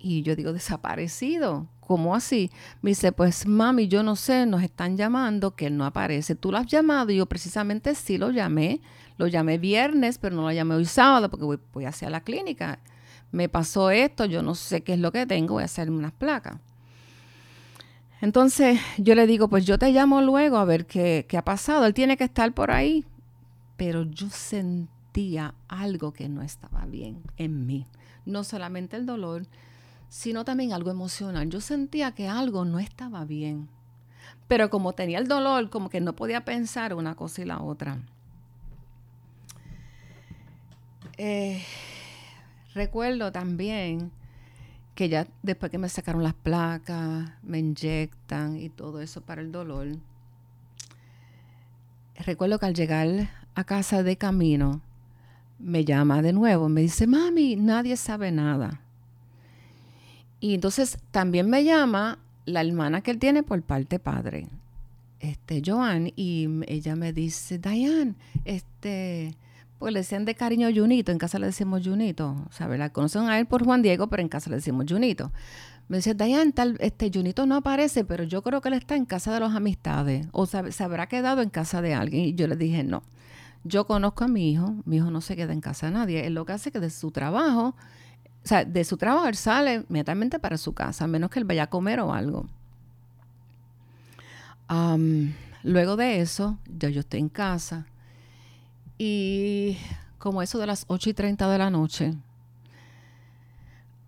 Y 0.00 0.22
yo 0.22 0.34
digo, 0.34 0.52
desaparecido. 0.52 1.68
¿Cómo 1.78 2.16
así? 2.16 2.50
Me 2.80 2.90
dice, 2.90 3.12
pues 3.12 3.46
mami, 3.46 3.86
yo 3.86 4.02
no 4.02 4.16
sé, 4.16 4.46
nos 4.46 4.64
están 4.64 4.96
llamando 4.96 5.54
que 5.54 5.66
él 5.66 5.76
no 5.76 5.84
aparece. 5.84 6.34
¿Tú 6.34 6.50
lo 6.50 6.58
has 6.58 6.66
llamado? 6.66 7.12
Y 7.12 7.16
yo 7.16 7.26
precisamente 7.26 7.94
sí 7.94 8.18
lo 8.18 8.30
llamé. 8.32 8.80
Lo 9.16 9.28
llamé 9.28 9.58
viernes, 9.58 10.18
pero 10.18 10.34
no 10.34 10.42
lo 10.42 10.50
llamé 10.50 10.74
hoy 10.74 10.86
sábado 10.86 11.30
porque 11.30 11.44
voy, 11.44 11.58
voy 11.72 11.84
hacia 11.84 12.10
la 12.10 12.22
clínica. 12.22 12.80
Me 13.32 13.48
pasó 13.48 13.90
esto, 13.90 14.26
yo 14.26 14.42
no 14.42 14.54
sé 14.54 14.82
qué 14.82 14.92
es 14.94 14.98
lo 14.98 15.10
que 15.10 15.26
tengo, 15.26 15.54
voy 15.54 15.62
a 15.62 15.66
hacerme 15.66 15.96
unas 15.96 16.12
placas. 16.12 16.58
Entonces 18.22 18.78
yo 18.98 19.16
le 19.16 19.26
digo, 19.26 19.48
pues 19.48 19.66
yo 19.66 19.78
te 19.78 19.90
llamo 19.90 20.22
luego 20.22 20.56
a 20.58 20.64
ver 20.64 20.86
qué, 20.86 21.26
ha 21.36 21.44
pasado. 21.44 21.86
Él 21.86 21.92
tiene 21.92 22.16
que 22.16 22.22
estar 22.22 22.52
por 22.54 22.70
ahí. 22.70 23.04
Pero 23.76 24.04
yo 24.04 24.30
sentía 24.30 25.54
algo 25.66 26.12
que 26.12 26.28
no 26.28 26.40
estaba 26.42 26.86
bien 26.86 27.20
en 27.36 27.66
mí. 27.66 27.84
No 28.24 28.44
solamente 28.44 28.96
el 28.96 29.06
dolor, 29.06 29.48
sino 30.08 30.44
también 30.44 30.72
algo 30.72 30.92
emocional. 30.92 31.48
Yo 31.48 31.60
sentía 31.60 32.12
que 32.12 32.28
algo 32.28 32.64
no 32.64 32.78
estaba 32.78 33.24
bien, 33.24 33.68
pero 34.46 34.70
como 34.70 34.92
tenía 34.92 35.18
el 35.18 35.26
dolor, 35.26 35.68
como 35.68 35.90
que 35.90 36.00
no 36.00 36.14
podía 36.14 36.44
pensar 36.44 36.94
una 36.94 37.16
cosa 37.16 37.42
y 37.42 37.44
la 37.46 37.60
otra. 37.60 37.98
Eh, 41.18 41.60
recuerdo 42.74 43.32
también 43.32 44.10
que 44.94 45.08
ya 45.08 45.26
después 45.42 45.70
que 45.70 45.78
me 45.78 45.88
sacaron 45.88 46.22
las 46.22 46.34
placas, 46.34 47.30
me 47.42 47.58
inyectan 47.58 48.58
y 48.58 48.68
todo 48.68 49.00
eso 49.00 49.20
para 49.20 49.40
el 49.40 49.50
dolor, 49.50 49.88
recuerdo 52.16 52.58
que 52.58 52.66
al 52.66 52.74
llegar 52.74 53.30
a 53.54 53.64
casa 53.64 54.02
de 54.02 54.16
camino, 54.16 54.80
me 55.58 55.84
llama 55.84 56.22
de 56.22 56.32
nuevo, 56.32 56.68
me 56.68 56.82
dice, 56.82 57.06
mami, 57.06 57.56
nadie 57.56 57.96
sabe 57.96 58.32
nada. 58.32 58.80
Y 60.40 60.54
entonces 60.54 60.98
también 61.12 61.48
me 61.48 61.62
llama 61.62 62.18
la 62.44 62.62
hermana 62.62 63.00
que 63.00 63.12
él 63.12 63.18
tiene 63.18 63.42
por 63.42 63.62
parte 63.62 63.98
padre. 63.98 64.48
este, 65.20 65.62
Joan, 65.64 66.12
y 66.16 66.48
ella 66.66 66.96
me 66.96 67.12
dice, 67.12 67.58
Diane, 67.58 68.16
este, 68.44 69.36
pues 69.82 69.92
le 69.92 69.98
decían 69.98 70.24
de 70.24 70.36
cariño 70.36 70.68
Junito, 70.72 71.10
en 71.10 71.18
casa 71.18 71.40
le 71.40 71.46
decimos 71.46 71.82
Junito, 71.84 72.46
¿sabes? 72.50 72.78
La 72.78 72.90
conocen 72.90 73.22
a 73.22 73.40
él 73.40 73.46
por 73.46 73.64
Juan 73.64 73.82
Diego, 73.82 74.06
pero 74.06 74.22
en 74.22 74.28
casa 74.28 74.48
le 74.48 74.54
decimos 74.54 74.86
Junito. 74.88 75.32
Me 75.88 75.96
dice, 75.96 76.14
Diane, 76.14 76.52
tal, 76.52 76.76
este 76.78 77.10
Junito 77.12 77.46
no 77.46 77.56
aparece, 77.56 78.04
pero 78.04 78.22
yo 78.22 78.42
creo 78.42 78.60
que 78.60 78.68
él 78.68 78.74
está 78.74 78.94
en 78.94 79.06
casa 79.06 79.34
de 79.34 79.40
los 79.40 79.52
amistades, 79.56 80.28
o 80.30 80.46
se 80.46 80.84
habrá 80.84 81.08
quedado 81.08 81.42
en 81.42 81.50
casa 81.50 81.82
de 81.82 81.94
alguien. 81.94 82.26
Y 82.26 82.34
yo 82.34 82.46
le 82.46 82.54
dije, 82.54 82.84
no, 82.84 83.02
yo 83.64 83.88
conozco 83.88 84.22
a 84.22 84.28
mi 84.28 84.52
hijo, 84.52 84.76
mi 84.84 84.98
hijo 84.98 85.10
no 85.10 85.20
se 85.20 85.34
queda 85.34 85.52
en 85.52 85.60
casa 85.60 85.86
de 85.86 85.94
nadie, 85.94 86.26
él 86.28 86.34
lo 86.34 86.44
que 86.46 86.52
hace 86.52 86.68
es 86.68 86.72
que 86.72 86.78
de 86.78 86.88
su 86.88 87.10
trabajo, 87.10 87.74
o 88.44 88.46
sea, 88.46 88.64
de 88.64 88.84
su 88.84 88.96
trabajo 88.96 89.26
él 89.26 89.34
sale 89.34 89.84
inmediatamente 89.88 90.38
para 90.38 90.58
su 90.58 90.74
casa, 90.74 91.06
a 91.06 91.08
menos 91.08 91.28
que 91.28 91.40
él 91.40 91.44
vaya 91.44 91.64
a 91.64 91.70
comer 91.70 91.98
o 91.98 92.14
algo 92.14 92.46
luego 95.64 95.96
de 95.96 96.20
eso, 96.20 96.56
ya 96.78 96.88
yo 96.88 97.00
estoy 97.00 97.20
en 97.20 97.28
casa 97.28 97.86
y 99.04 99.76
como 100.18 100.42
eso 100.42 100.60
de 100.60 100.66
las 100.68 100.84
8 100.86 101.10
y 101.10 101.14
30 101.14 101.50
de 101.50 101.58
la 101.58 101.70
noche, 101.70 102.14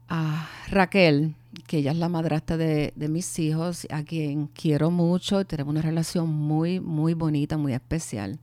a 0.09 0.49
Raquel, 0.69 1.35
que 1.67 1.79
ella 1.79 1.91
es 1.91 1.97
la 1.97 2.09
madrastra 2.09 2.57
de, 2.57 2.93
de, 2.95 3.09
mis 3.09 3.37
hijos, 3.41 3.89
a 3.91 4.05
quien 4.05 4.47
quiero 4.47 4.93
mucho 4.93 5.41
y 5.41 5.47
tenemos 5.47 5.73
una 5.73 5.83
relación 5.83 6.31
muy, 6.31 6.79
muy 6.79 7.15
bonita, 7.15 7.59
muy 7.59 7.73
especial. 7.73 8.39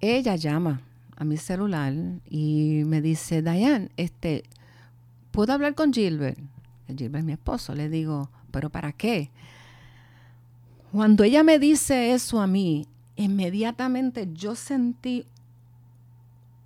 Ella 0.00 0.36
llama 0.36 0.82
a 1.16 1.24
mi 1.24 1.38
celular 1.38 1.94
y 2.28 2.82
me 2.84 3.00
dice, 3.00 3.40
Diane, 3.40 3.88
este, 3.96 4.42
¿puedo 5.30 5.54
hablar 5.54 5.74
con 5.74 5.94
Gilbert? 5.94 6.38
Gilbert 6.88 7.20
es 7.20 7.24
mi 7.24 7.32
esposo. 7.32 7.74
Le 7.74 7.88
digo, 7.88 8.28
¿pero 8.50 8.68
para 8.68 8.92
qué? 8.92 9.30
Cuando 10.92 11.24
ella 11.24 11.42
me 11.42 11.58
dice 11.58 12.12
eso 12.12 12.38
a 12.38 12.46
mí, 12.46 12.86
inmediatamente 13.16 14.28
yo 14.34 14.54
sentí 14.54 15.24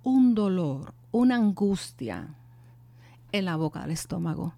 un 0.03 0.35
dolor, 0.35 0.93
una 1.11 1.35
angustia 1.35 2.35
en 3.31 3.45
la 3.45 3.55
boca 3.55 3.81
del 3.81 3.91
estómago. 3.91 4.53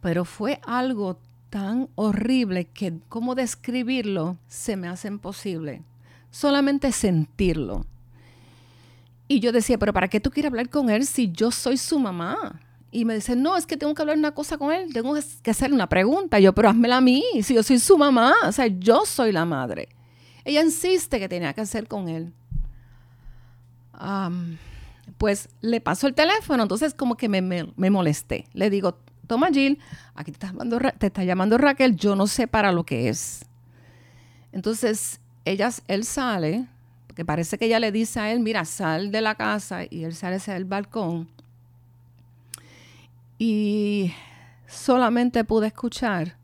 Pero 0.00 0.24
fue 0.24 0.60
algo 0.66 1.18
tan 1.50 1.88
horrible 1.94 2.66
que 2.66 2.98
cómo 3.08 3.34
describirlo 3.34 4.36
se 4.46 4.76
me 4.76 4.88
hace 4.88 5.08
imposible. 5.08 5.82
Solamente 6.30 6.92
sentirlo. 6.92 7.86
Y 9.28 9.40
yo 9.40 9.52
decía, 9.52 9.78
pero 9.78 9.92
¿para 9.92 10.08
qué 10.08 10.20
tú 10.20 10.30
quieres 10.30 10.50
hablar 10.50 10.68
con 10.68 10.90
él 10.90 11.04
si 11.06 11.32
yo 11.32 11.50
soy 11.50 11.78
su 11.78 11.98
mamá? 11.98 12.60
Y 12.92 13.04
me 13.04 13.14
dice, 13.14 13.34
no, 13.34 13.56
es 13.56 13.66
que 13.66 13.76
tengo 13.76 13.94
que 13.94 14.02
hablar 14.02 14.16
una 14.16 14.32
cosa 14.32 14.56
con 14.56 14.72
él, 14.72 14.92
tengo 14.92 15.14
que 15.42 15.50
hacer 15.50 15.72
una 15.72 15.88
pregunta. 15.88 16.38
Yo, 16.38 16.54
pero 16.54 16.68
házmela 16.68 16.98
a 16.98 17.00
mí, 17.00 17.24
si 17.42 17.54
yo 17.54 17.62
soy 17.62 17.78
su 17.78 17.98
mamá, 17.98 18.34
o 18.46 18.52
sea, 18.52 18.66
yo 18.68 19.04
soy 19.04 19.32
la 19.32 19.44
madre. 19.44 19.88
Ella 20.44 20.62
insiste 20.62 21.18
que 21.18 21.28
tenía 21.28 21.52
que 21.52 21.62
hacer 21.62 21.88
con 21.88 22.08
él. 22.08 22.32
Pues 25.18 25.48
le 25.60 25.80
paso 25.80 26.06
el 26.06 26.14
teléfono, 26.14 26.62
entonces 26.62 26.94
como 26.94 27.16
que 27.16 27.28
me, 27.28 27.42
me, 27.42 27.90
molesté. 27.90 28.46
Le 28.52 28.70
digo, 28.70 28.98
toma 29.26 29.48
Jill, 29.48 29.78
aquí 30.14 30.30
te 30.32 30.36
está, 30.36 30.48
llamando, 30.48 30.78
te 30.98 31.06
está 31.06 31.24
llamando 31.24 31.58
Raquel, 31.58 31.96
yo 31.96 32.16
no 32.16 32.26
sé 32.26 32.46
para 32.46 32.72
lo 32.72 32.84
que 32.84 33.08
es. 33.08 33.44
Entonces, 34.52 35.20
ella, 35.44 35.70
él 35.88 36.04
sale, 36.04 36.66
porque 37.06 37.24
parece 37.24 37.58
que 37.58 37.66
ella 37.66 37.80
le 37.80 37.92
dice 37.92 38.20
a 38.20 38.32
él, 38.32 38.40
mira, 38.40 38.64
sal 38.64 39.10
de 39.10 39.20
la 39.20 39.34
casa, 39.34 39.82
y 39.88 40.04
él 40.04 40.14
sale 40.14 40.36
hacia 40.36 40.56
el 40.56 40.64
balcón 40.64 41.28
y 43.38 44.12
solamente 44.66 45.44
pude 45.44 45.68
escuchar 45.68 46.36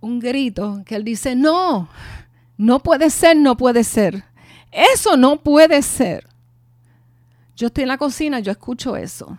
un 0.00 0.20
grito 0.20 0.82
que 0.84 0.96
él 0.96 1.04
dice, 1.04 1.34
no, 1.34 1.88
no 2.56 2.80
puede 2.80 3.10
ser, 3.10 3.36
no 3.36 3.56
puede 3.56 3.84
ser. 3.84 4.24
Eso 4.74 5.16
no 5.16 5.40
puede 5.40 5.80
ser. 5.82 6.26
Yo 7.56 7.68
estoy 7.68 7.82
en 7.82 7.88
la 7.88 7.98
cocina, 7.98 8.40
yo 8.40 8.50
escucho 8.50 8.96
eso. 8.96 9.38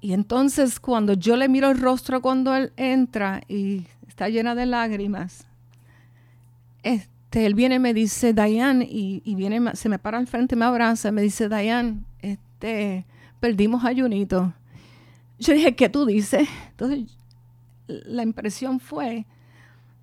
Y 0.00 0.14
entonces 0.14 0.80
cuando 0.80 1.12
yo 1.12 1.36
le 1.36 1.48
miro 1.48 1.70
el 1.70 1.78
rostro 1.78 2.22
cuando 2.22 2.54
él 2.54 2.72
entra 2.76 3.42
y 3.46 3.86
está 4.08 4.30
llena 4.30 4.54
de 4.54 4.64
lágrimas, 4.64 5.46
este, 6.82 7.44
él 7.44 7.54
viene 7.54 7.74
y 7.74 7.78
me 7.80 7.92
dice, 7.92 8.32
Diane, 8.32 8.86
y, 8.88 9.34
viene, 9.34 9.76
se 9.76 9.90
me 9.90 9.98
para 9.98 10.16
al 10.16 10.26
frente, 10.26 10.56
me 10.56 10.64
abraza, 10.64 11.12
me 11.12 11.20
dice, 11.20 11.48
Diane, 11.50 12.00
este, 12.20 13.04
perdimos 13.40 13.84
a 13.84 13.94
Junito. 13.94 14.54
Yo 15.38 15.52
dije, 15.52 15.76
¿qué 15.76 15.90
tú 15.90 16.06
dices? 16.06 16.48
Entonces, 16.70 17.14
la 17.86 18.22
impresión 18.22 18.80
fue, 18.80 19.26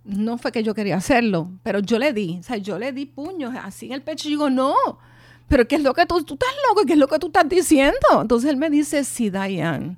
no 0.03 0.38
fue 0.38 0.51
que 0.51 0.63
yo 0.63 0.74
quería 0.74 0.98
hacerlo, 0.98 1.51
pero 1.63 1.79
yo 1.79 2.00
le 2.00 2.13
di, 2.13 2.38
o 2.39 2.43
sea, 2.43 2.58
yo 2.58 2.79
le 2.79 2.91
di 2.91 3.05
puños 3.05 3.53
así 3.62 3.88
en 3.88 3.93
el 3.93 4.01
pecho 4.01 4.27
y 4.27 4.31
digo, 4.31 4.50
no, 4.50 4.75
pero 5.48 5.67
¿qué 5.67 5.75
es 5.75 5.84
lo 5.84 5.93
que 5.93 6.05
tú, 6.05 6.24
tú 6.24 6.36
estás 6.36 6.50
loco? 6.70 6.86
¿Qué 6.86 6.93
es 6.93 7.00
lo 7.00 7.08
que 7.08 7.20
tú 7.20 7.27
estás 7.27 7.48
diciendo? 7.48 8.22
Entonces 8.22 8.50
él 8.50 8.58
me 8.58 8.70
dice, 8.70 9.03
sí, 9.03 9.29
Diane, 9.29 9.98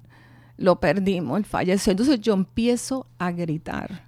lo 0.58 0.80
perdimos, 0.80 1.38
él 1.38 1.46
falleció. 1.46 1.92
Entonces 1.92 2.20
yo 2.20 2.34
empiezo 2.34 3.06
a 3.20 3.32
gritar. 3.32 4.08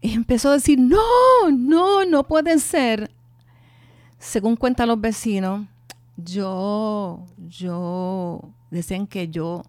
Y 0.00 0.12
empezó 0.12 0.50
a 0.50 0.54
decir, 0.54 0.78
no, 0.78 1.00
no, 1.50 2.04
no 2.04 2.26
puede 2.28 2.58
ser. 2.58 3.10
Según 4.18 4.56
cuentan 4.56 4.88
los 4.88 5.00
vecinos, 5.00 5.66
yo, 6.16 7.24
yo, 7.48 8.42
decían 8.70 9.06
que 9.06 9.28
yo 9.28 9.62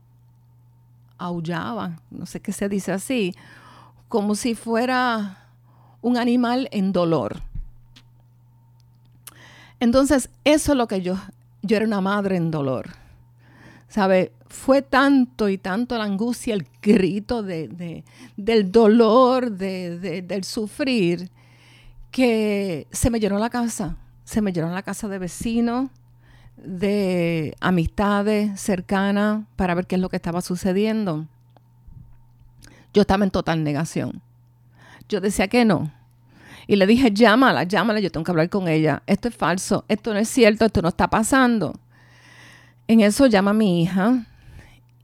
aullaba, 1.18 2.02
no 2.12 2.26
sé 2.26 2.42
qué 2.42 2.52
se 2.52 2.70
dice 2.70 2.92
así, 2.92 3.34
como 4.08 4.36
si 4.36 4.56
fuera 4.56 5.50
un 6.02 6.18
animal 6.18 6.70
en 6.72 6.92
dolor. 6.92 7.42
Entonces, 9.80 10.30
eso 10.44 10.72
es 10.72 10.78
lo 10.78 10.88
que 10.88 11.02
yo, 11.02 11.18
yo 11.62 11.78
era 11.78 11.86
una 11.86 12.02
madre 12.02 12.38
en 12.38 12.52
dolor. 12.52 12.90
¿Sabe? 13.90 14.32
Fue 14.48 14.82
tanto 14.82 15.50
y 15.50 15.58
tanto 15.58 15.98
la 15.98 16.06
angustia, 16.06 16.54
el 16.54 16.68
grito 16.82 17.44
de, 17.44 18.04
del 18.36 18.72
dolor, 18.72 19.52
de, 19.52 20.22
del 20.22 20.44
sufrir, 20.44 21.30
que 22.12 22.88
se 22.92 23.10
me 23.10 23.20
llenó 23.20 23.38
la 23.38 23.50
casa. 23.50 23.98
Se 24.24 24.42
me 24.42 24.52
llenó 24.52 24.70
la 24.72 24.84
casa 24.84 25.08
de 25.08 25.20
vecinos, 25.20 25.90
de 26.58 27.56
amistades 27.60 28.60
cercanas 28.60 29.46
para 29.56 29.76
ver 29.76 29.86
qué 29.86 29.96
es 29.96 30.02
lo 30.02 30.10
que 30.10 30.16
estaba 30.16 30.42
sucediendo. 30.42 31.28
Yo 32.98 33.02
estaba 33.02 33.24
en 33.24 33.30
total 33.30 33.64
negación. 33.64 34.24
Yo 35.08 35.22
decía 35.22 35.48
que 35.48 35.66
no. 35.66 35.94
Y 36.66 36.78
le 36.78 36.88
dije, 36.88 37.12
llámala, 37.12 37.62
llámala, 37.62 38.00
yo 38.00 38.12
tengo 38.12 38.24
que 38.24 38.32
hablar 38.32 38.50
con 38.50 38.68
ella. 38.68 39.04
Esto 39.06 39.28
es 39.28 39.36
falso, 39.36 39.86
esto 39.88 40.16
no 40.16 40.20
es 40.20 40.28
cierto, 40.28 40.66
esto 40.66 40.82
no 40.82 40.90
está 40.90 41.08
pasando. 41.08 41.76
En 42.88 43.02
eso 43.02 43.28
llama 43.28 43.52
a 43.52 43.54
mi 43.54 43.84
hija 43.84 44.26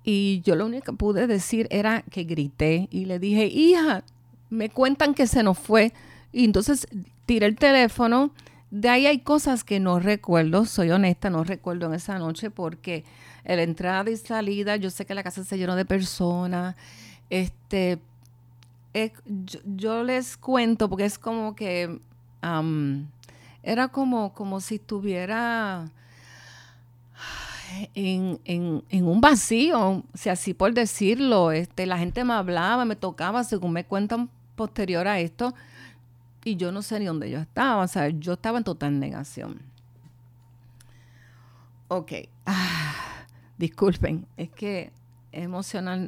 y 0.04 0.42
yo 0.44 0.56
lo 0.56 0.66
único 0.66 0.86
que 0.86 0.94
pude 0.94 1.28
decir 1.28 1.68
era 1.70 2.02
que 2.10 2.24
grité 2.24 2.88
y 2.90 3.06
le 3.06 3.20
dije, 3.20 3.46
hija, 3.46 4.04
me 4.50 4.72
cuentan 4.72 5.14
que 5.14 5.28
se 5.28 5.44
nos 5.44 5.60
fue. 5.60 5.94
Y 6.32 6.46
entonces 6.46 6.88
tiré 7.28 7.46
el 7.46 7.58
teléfono 7.58 8.32
de 8.74 8.90
ahí 8.90 9.06
hay 9.06 9.20
cosas 9.20 9.64
que 9.64 9.80
no 9.80 10.00
recuerdo, 10.00 10.66
soy 10.66 10.90
honesta, 10.90 11.30
no 11.30 11.44
recuerdo 11.44 11.86
en 11.86 11.94
esa 11.94 12.18
noche 12.18 12.50
porque 12.50 13.04
la 13.46 13.62
entrada 13.62 14.10
y 14.10 14.18
salida, 14.18 14.78
yo 14.78 14.90
sé 14.90 15.06
que 15.06 15.14
la 15.14 15.22
casa 15.22 15.44
se 15.44 15.60
llenó 15.60 15.76
de 15.76 15.86
personas. 15.86 16.76
Este, 17.34 18.00
yo, 19.66 20.04
les 20.04 20.38
cuento 20.38 20.88
porque 20.88 21.06
es 21.06 21.18
como 21.18 21.56
que 21.56 22.00
era 23.64 23.88
como, 23.88 24.36
como 24.36 24.62
si 24.62 24.76
estuviera 24.76 25.90
en, 27.96 28.40
en, 28.46 29.08
un 29.08 29.20
vacío, 29.20 29.80
o 29.80 30.04
sea, 30.14 30.34
así 30.34 30.54
por 30.54 30.76
decirlo. 30.76 31.52
Este, 31.52 31.88
la 31.88 31.98
gente 31.98 32.24
me 32.24 32.34
hablaba, 32.34 32.86
me 32.86 32.96
tocaba, 32.96 33.44
según 33.44 33.74
me 33.74 33.84
cuentan 33.84 34.30
posterior 34.56 35.08
a 35.08 35.20
esto 35.20 35.56
y 36.46 36.56
yo 36.56 36.72
no 36.72 36.84
sé 36.84 37.00
ni 37.00 37.06
dónde 37.06 37.32
yo 37.32 37.40
estaba, 37.40 37.82
o 37.82 37.88
sea, 37.88 38.10
yo 38.10 38.34
estaba 38.34 38.60
en 38.60 38.64
total 38.64 39.00
negación. 39.00 39.60
Ok, 41.88 42.12
ah, 42.46 43.26
disculpen, 43.58 44.28
es 44.38 44.52
que 44.52 44.92
es 45.34 45.44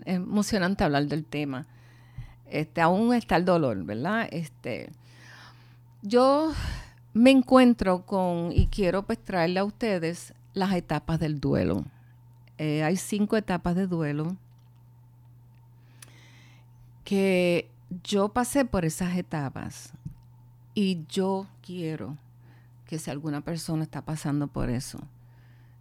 emocionante 0.05 0.83
hablar 0.83 1.07
del 1.07 1.25
tema. 1.25 1.65
Este, 2.47 2.81
aún 2.81 3.13
está 3.13 3.37
el 3.37 3.45
dolor, 3.45 3.83
¿verdad? 3.83 4.27
Este, 4.31 4.91
yo 6.01 6.53
me 7.13 7.31
encuentro 7.31 8.05
con, 8.05 8.51
y 8.51 8.67
quiero 8.67 9.03
pues 9.03 9.19
traerle 9.23 9.59
a 9.59 9.65
ustedes 9.65 10.33
las 10.53 10.73
etapas 10.73 11.19
del 11.19 11.39
duelo. 11.39 11.85
Eh, 12.57 12.83
hay 12.83 12.95
cinco 12.95 13.35
etapas 13.35 13.75
de 13.75 13.87
duelo 13.87 14.37
que 17.03 17.69
yo 18.03 18.29
pasé 18.29 18.65
por 18.65 18.85
esas 18.85 19.15
etapas. 19.17 19.93
Y 20.73 21.05
yo 21.07 21.47
quiero 21.61 22.17
que 22.85 22.99
si 22.99 23.09
alguna 23.09 23.41
persona 23.41 23.83
está 23.83 24.01
pasando 24.01 24.47
por 24.47 24.69
eso, 24.69 24.99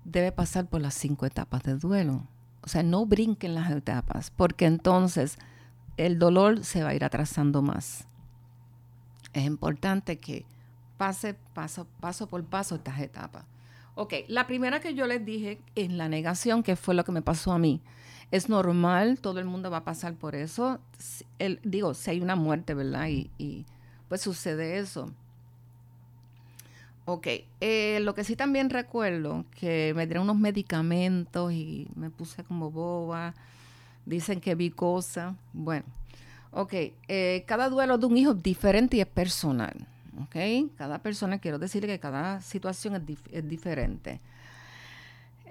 debe 0.05 0.31
pasar 0.33 0.67
por 0.67 0.81
las 0.81 0.95
cinco 0.95 1.27
etapas 1.27 1.63
de 1.65 1.77
duelo. 1.77 2.23
O 2.65 2.69
sea, 2.69 2.83
no 2.83 3.05
brinquen 3.05 3.55
las 3.55 3.71
etapas, 3.71 4.31
porque 4.31 4.65
entonces 4.67 5.37
el 5.97 6.19
dolor 6.19 6.65
se 6.65 6.83
va 6.83 6.91
a 6.91 6.95
ir 6.95 7.05
atrasando 7.05 7.63
más. 7.63 8.09
Es 9.33 9.45
importante 9.45 10.19
que 10.19 10.47
pase 10.97 11.35
paso, 11.55 11.87
paso 12.01 12.27
por 12.27 12.43
paso 12.45 12.77
estas 12.77 13.01
etapas. 13.01 13.45
Ok, 13.97 14.15
la 14.29 14.47
primera 14.47 14.81
que 14.81 14.95
yo 14.95 15.07
les 15.07 15.25
dije 15.25 15.61
en 15.75 15.99
la 15.99 16.09
negación, 16.09 16.63
que 16.63 16.75
fue 16.75 16.95
lo 16.95 17.05
que 17.05 17.13
me 17.13 17.23
pasó 17.23 17.53
a 17.53 17.59
mí. 17.59 17.81
Es 18.31 18.49
normal, 18.49 19.21
todo 19.21 19.39
el 19.39 19.45
mundo 19.45 19.71
va 19.71 19.79
a 19.79 19.85
pasar 19.85 20.15
por 20.15 20.35
eso. 20.35 20.81
El, 21.39 21.61
digo, 21.63 21.95
si 21.95 22.11
hay 22.11 22.21
una 22.21 22.35
muerte, 22.35 22.75
¿verdad? 22.75 23.09
Y 23.09 23.67
pues 24.09 24.23
sucede 24.23 24.79
eso. 24.79 25.13
Ok, 27.07 27.27
eh, 27.61 27.99
lo 28.01 28.15
que 28.15 28.25
sí 28.25 28.35
también 28.35 28.71
recuerdo, 28.71 29.45
que 29.59 29.93
me 29.95 30.07
dieron 30.07 30.25
unos 30.25 30.39
medicamentos 30.39 31.53
y 31.53 31.87
me 31.97 32.09
puse 32.11 32.45
como 32.45 32.71
boba. 32.71 33.35
Dicen 34.07 34.41
que 34.41 34.55
vi 34.55 34.71
cosas. 34.71 35.35
Bueno, 35.53 35.85
ok, 36.51 36.73
eh, 37.09 37.45
cada 37.47 37.69
duelo 37.69 37.99
de 37.99 38.07
un 38.07 38.17
hijo 38.17 38.33
es 38.33 38.43
diferente 38.43 38.97
y 38.97 39.01
es 39.01 39.07
personal. 39.07 39.87
¿ok? 40.23 40.71
Cada 40.77 40.99
persona, 40.99 41.39
quiero 41.39 41.59
decirle 41.59 41.89
que 41.89 42.01
cada 42.01 42.41
situación 42.41 42.95
es, 43.31 43.49
diferente. 43.49 44.21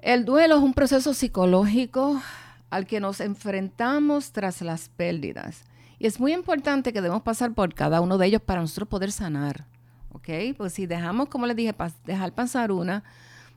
El 0.01 0.25
duelo 0.25 0.57
es 0.57 0.63
un 0.63 0.73
proceso 0.73 1.13
psicológico 1.13 2.21
al 2.69 2.87
que 2.87 2.99
nos 2.99 3.19
enfrentamos 3.19 4.31
tras 4.31 4.61
las 4.61 4.89
pérdidas. 4.89 5.63
Y 5.99 6.07
es 6.07 6.19
muy 6.19 6.33
importante 6.33 6.91
que 6.91 7.01
debemos 7.01 7.23
pasar 7.23 7.53
por 7.53 7.73
cada 7.73 8.01
uno 8.01 8.17
de 8.17 8.27
ellos 8.27 8.41
para 8.41 8.61
nosotros 8.61 8.89
poder 8.89 9.11
sanar. 9.11 9.65
¿Ok? 10.13 10.29
Pues 10.57 10.73
si 10.73 10.85
dejamos, 10.85 11.27
como 11.29 11.45
les 11.45 11.55
dije, 11.55 11.75
dejar 12.05 12.33
pasar 12.33 12.71
una, 12.71 13.03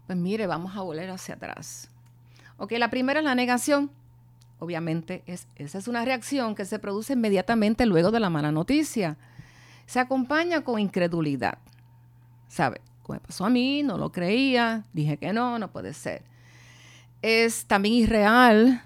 pues 0.06 0.18
mire, 0.18 0.46
vamos 0.46 0.76
a 0.76 0.82
volver 0.82 1.10
hacia 1.10 1.36
atrás. 1.36 1.90
Ok, 2.56 2.72
la 2.72 2.90
primera 2.90 3.20
es 3.20 3.24
la 3.24 3.34
negación. 3.34 3.90
Obviamente, 4.58 5.22
es, 5.26 5.46
esa 5.56 5.78
es 5.78 5.86
una 5.86 6.04
reacción 6.04 6.54
que 6.54 6.64
se 6.64 6.78
produce 6.78 7.12
inmediatamente 7.12 7.86
luego 7.86 8.10
de 8.10 8.20
la 8.20 8.30
mala 8.30 8.50
noticia 8.50 9.16
se 9.86 10.00
acompaña 10.00 10.62
con 10.62 10.78
incredulidad. 10.78 11.58
¿Sabe? 12.48 12.80
Como 13.02 13.20
pasó 13.20 13.46
a 13.46 13.50
mí, 13.50 13.82
no 13.82 13.96
lo 13.96 14.10
creía, 14.10 14.84
dije 14.92 15.16
que 15.16 15.32
no, 15.32 15.58
no 15.58 15.70
puede 15.72 15.94
ser. 15.94 16.22
Es 17.22 17.64
también 17.66 17.94
irreal, 17.94 18.82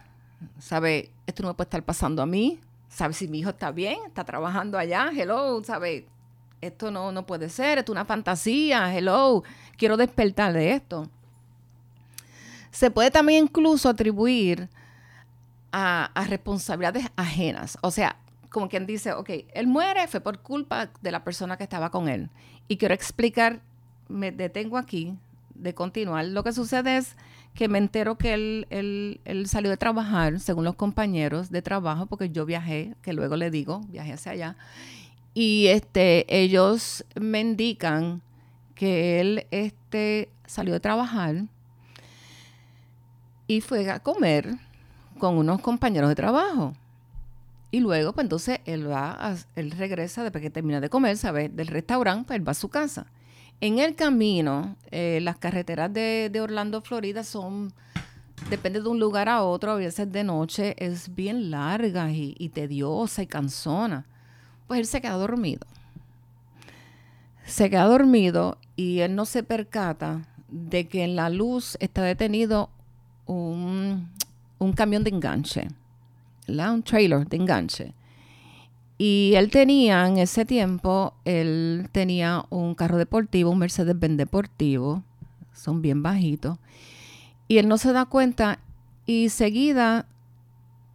¿sabe? 0.59 1.11
Esto 1.27 1.43
no 1.43 1.49
me 1.49 1.55
puede 1.55 1.67
estar 1.67 1.83
pasando 1.83 2.23
a 2.23 2.27
mí. 2.27 2.61
¿Sabe 2.89 3.15
si 3.15 3.29
mi 3.29 3.41
hijo 3.41 3.51
está 3.51 3.71
bien? 3.71 3.99
¿Está 4.07 4.25
trabajando 4.25 4.79
allá? 4.79 5.11
Hello, 5.15 5.63
¿sabe? 5.65 6.07
Esto 6.61 6.91
no, 6.91 7.11
no 7.13 7.27
puede 7.27 7.49
ser, 7.49 7.79
esto 7.79 7.93
es 7.93 7.95
una 7.95 8.05
fantasía, 8.05 8.95
hello, 8.95 9.43
quiero 9.77 9.97
despertar 9.97 10.53
de 10.53 10.73
esto. 10.73 11.09
Se 12.71 12.91
puede 12.91 13.11
también 13.11 13.45
incluso 13.45 13.89
atribuir 13.89 14.69
a, 15.73 16.11
responsabilidades 16.29 17.07
ajenas. 17.17 17.79
O 17.83 17.91
sea, 17.91 18.17
como 18.51 18.69
quien 18.69 18.87
dice, 18.87 19.13
ok, 19.13 19.31
él 19.55 19.67
muere, 19.67 20.07
fue 20.09 20.21
por 20.21 20.41
culpa 20.41 20.91
de 21.01 21.13
la 21.13 21.25
persona 21.25 21.57
que 21.57 21.65
estaba 21.65 21.91
con 21.91 22.09
él. 22.09 22.31
Y 22.69 22.77
quiero 22.77 22.95
explicar, 22.95 23.61
me 24.09 24.33
detengo 24.33 24.77
aquí 24.79 25.17
de 25.55 25.75
continuar. 25.75 26.27
Lo 26.27 26.43
que 26.45 26.53
sucede 26.53 26.97
es 26.97 27.17
que 27.55 27.69
me 27.69 27.79
entero 27.79 28.17
que 28.17 28.35
él, 28.35 28.67
él, 28.71 29.47
salió 29.47 29.71
de 29.71 29.77
trabajar, 29.77 30.41
según 30.41 30.65
los 30.65 30.77
compañeros 30.77 31.51
de 31.51 31.63
trabajo, 31.63 32.07
porque 32.07 32.31
yo 32.31 32.47
viajé, 32.47 32.95
que 33.03 33.13
luego 33.13 33.37
le 33.37 33.51
digo, 33.51 33.81
viajé 33.89 34.13
hacia 34.13 34.33
allá. 34.33 34.57
Y 35.35 35.69
este, 35.69 36.27
ellos 36.29 37.05
me 37.19 37.41
indican 37.41 38.23
que 38.75 39.21
él 39.21 39.47
este, 39.51 40.31
salió 40.47 40.73
de 40.73 40.81
trabajar 40.81 41.45
y 43.47 43.61
fue 43.61 43.89
a 43.91 44.01
comer 44.01 44.57
con 45.19 45.37
unos 45.37 45.61
compañeros 45.61 46.09
de 46.09 46.15
trabajo. 46.15 46.75
Y 47.71 47.81
luego, 47.81 48.13
pues 48.13 48.25
entonces 48.25 48.61
él 48.65 48.91
va, 48.91 49.37
él 49.55 49.71
regresa 49.73 50.23
después 50.25 50.43
que 50.43 50.51
termina 50.51 50.81
de 50.81 50.89
comer, 50.89 51.17
¿sabes? 51.17 51.55
Del 51.55 51.69
restaurante, 51.69 52.27
pues 52.27 52.39
él 52.39 52.47
va 52.47 52.53
a 52.53 52.55
su 52.55 52.69
casa. 52.69 53.07
En 53.61 53.79
el 53.79 53.95
camino, 53.95 54.77
eh, 54.91 55.21
las 55.23 55.37
carreteras 55.37 55.93
de, 55.93 56.33
Orlando, 56.43 56.81
Florida, 56.81 57.23
son, 57.23 57.73
depende 58.49 58.81
de 58.81 58.89
un 58.89 58.99
lugar 58.99 59.29
a 59.29 59.45
otro, 59.45 59.73
a 59.73 59.77
veces 59.77 60.11
de 60.11 60.25
noche, 60.25 60.75
es 60.79 61.15
bien 61.15 61.51
larga 61.51 62.11
y 62.11 62.49
tediosa 62.49 63.23
y 63.23 63.27
cansona. 63.27 64.07
Pues 64.71 64.79
él 64.79 64.87
se 64.87 65.01
queda 65.01 65.15
dormido. 65.15 65.67
Se 67.45 67.69
queda 67.69 67.87
dormido 67.87 68.57
y 68.77 69.01
él 69.01 69.17
no 69.17 69.25
se 69.25 69.43
percata 69.43 70.29
de 70.49 70.87
que 70.87 71.03
en 71.03 71.17
la 71.17 71.29
luz 71.29 71.77
está 71.81 72.05
detenido 72.05 72.71
un, 73.27 74.09
un 74.61 74.73
camión 74.73 75.03
de 75.03 75.11
enganche 75.11 75.67
un 76.47 76.85
trailer 76.85 77.27
de 77.27 77.37
enganche. 77.37 77.95
Y 78.97 79.33
él 79.35 79.51
tenía 79.51 80.07
en 80.07 80.19
ese 80.19 80.45
tiempo, 80.45 81.15
él 81.25 81.89
tenía 81.91 82.45
un 82.51 82.77
carro 82.77 82.97
deportivo, 82.97 83.51
un 83.51 83.59
Mercedes-Benz 83.59 84.19
deportivo, 84.19 85.03
son 85.53 85.83
bien 85.83 86.01
bajitos, 86.05 86.59
y 87.49 87.59
él 87.59 87.67
no 87.67 87.77
se 87.77 87.93
da 87.93 88.05
cuenta 88.05 88.61
y 89.05 89.31
seguida 89.31 90.07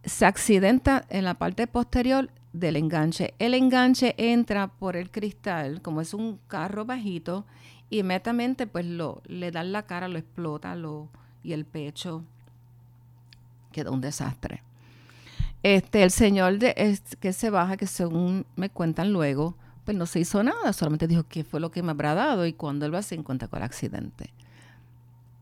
se 0.02 0.24
accidenta 0.24 1.04
en 1.10 1.26
la 1.26 1.34
parte 1.34 1.66
posterior 1.66 2.30
del 2.58 2.76
enganche. 2.76 3.34
El 3.38 3.54
enganche 3.54 4.14
entra 4.18 4.68
por 4.68 4.96
el 4.96 5.10
cristal, 5.10 5.82
como 5.82 6.00
es 6.00 6.14
un 6.14 6.38
carro 6.48 6.84
bajito, 6.84 7.44
y 7.90 8.00
inmediatamente 8.00 8.66
pues 8.66 8.86
lo, 8.86 9.22
le 9.26 9.50
dan 9.50 9.72
la 9.72 9.82
cara, 9.82 10.08
lo 10.08 10.18
explota 10.18 10.74
lo, 10.74 11.08
y 11.42 11.52
el 11.52 11.64
pecho 11.64 12.24
queda 13.72 13.90
un 13.90 14.00
desastre. 14.00 14.62
Este, 15.62 16.02
el 16.02 16.10
señor 16.10 16.58
de, 16.58 16.98
que 17.20 17.32
se 17.32 17.50
baja, 17.50 17.76
que 17.76 17.86
según 17.86 18.46
me 18.56 18.70
cuentan 18.70 19.12
luego, 19.12 19.56
pues 19.84 19.96
no 19.96 20.06
se 20.06 20.20
hizo 20.20 20.42
nada, 20.42 20.72
solamente 20.72 21.06
dijo 21.06 21.24
qué 21.28 21.44
fue 21.44 21.60
lo 21.60 21.70
que 21.70 21.82
me 21.82 21.92
habrá 21.92 22.14
dado 22.14 22.46
y 22.46 22.52
cuando 22.52 22.86
él 22.86 22.94
va 22.94 23.02
se 23.02 23.14
encuentra 23.14 23.48
con 23.48 23.58
el 23.58 23.64
accidente. 23.64 24.32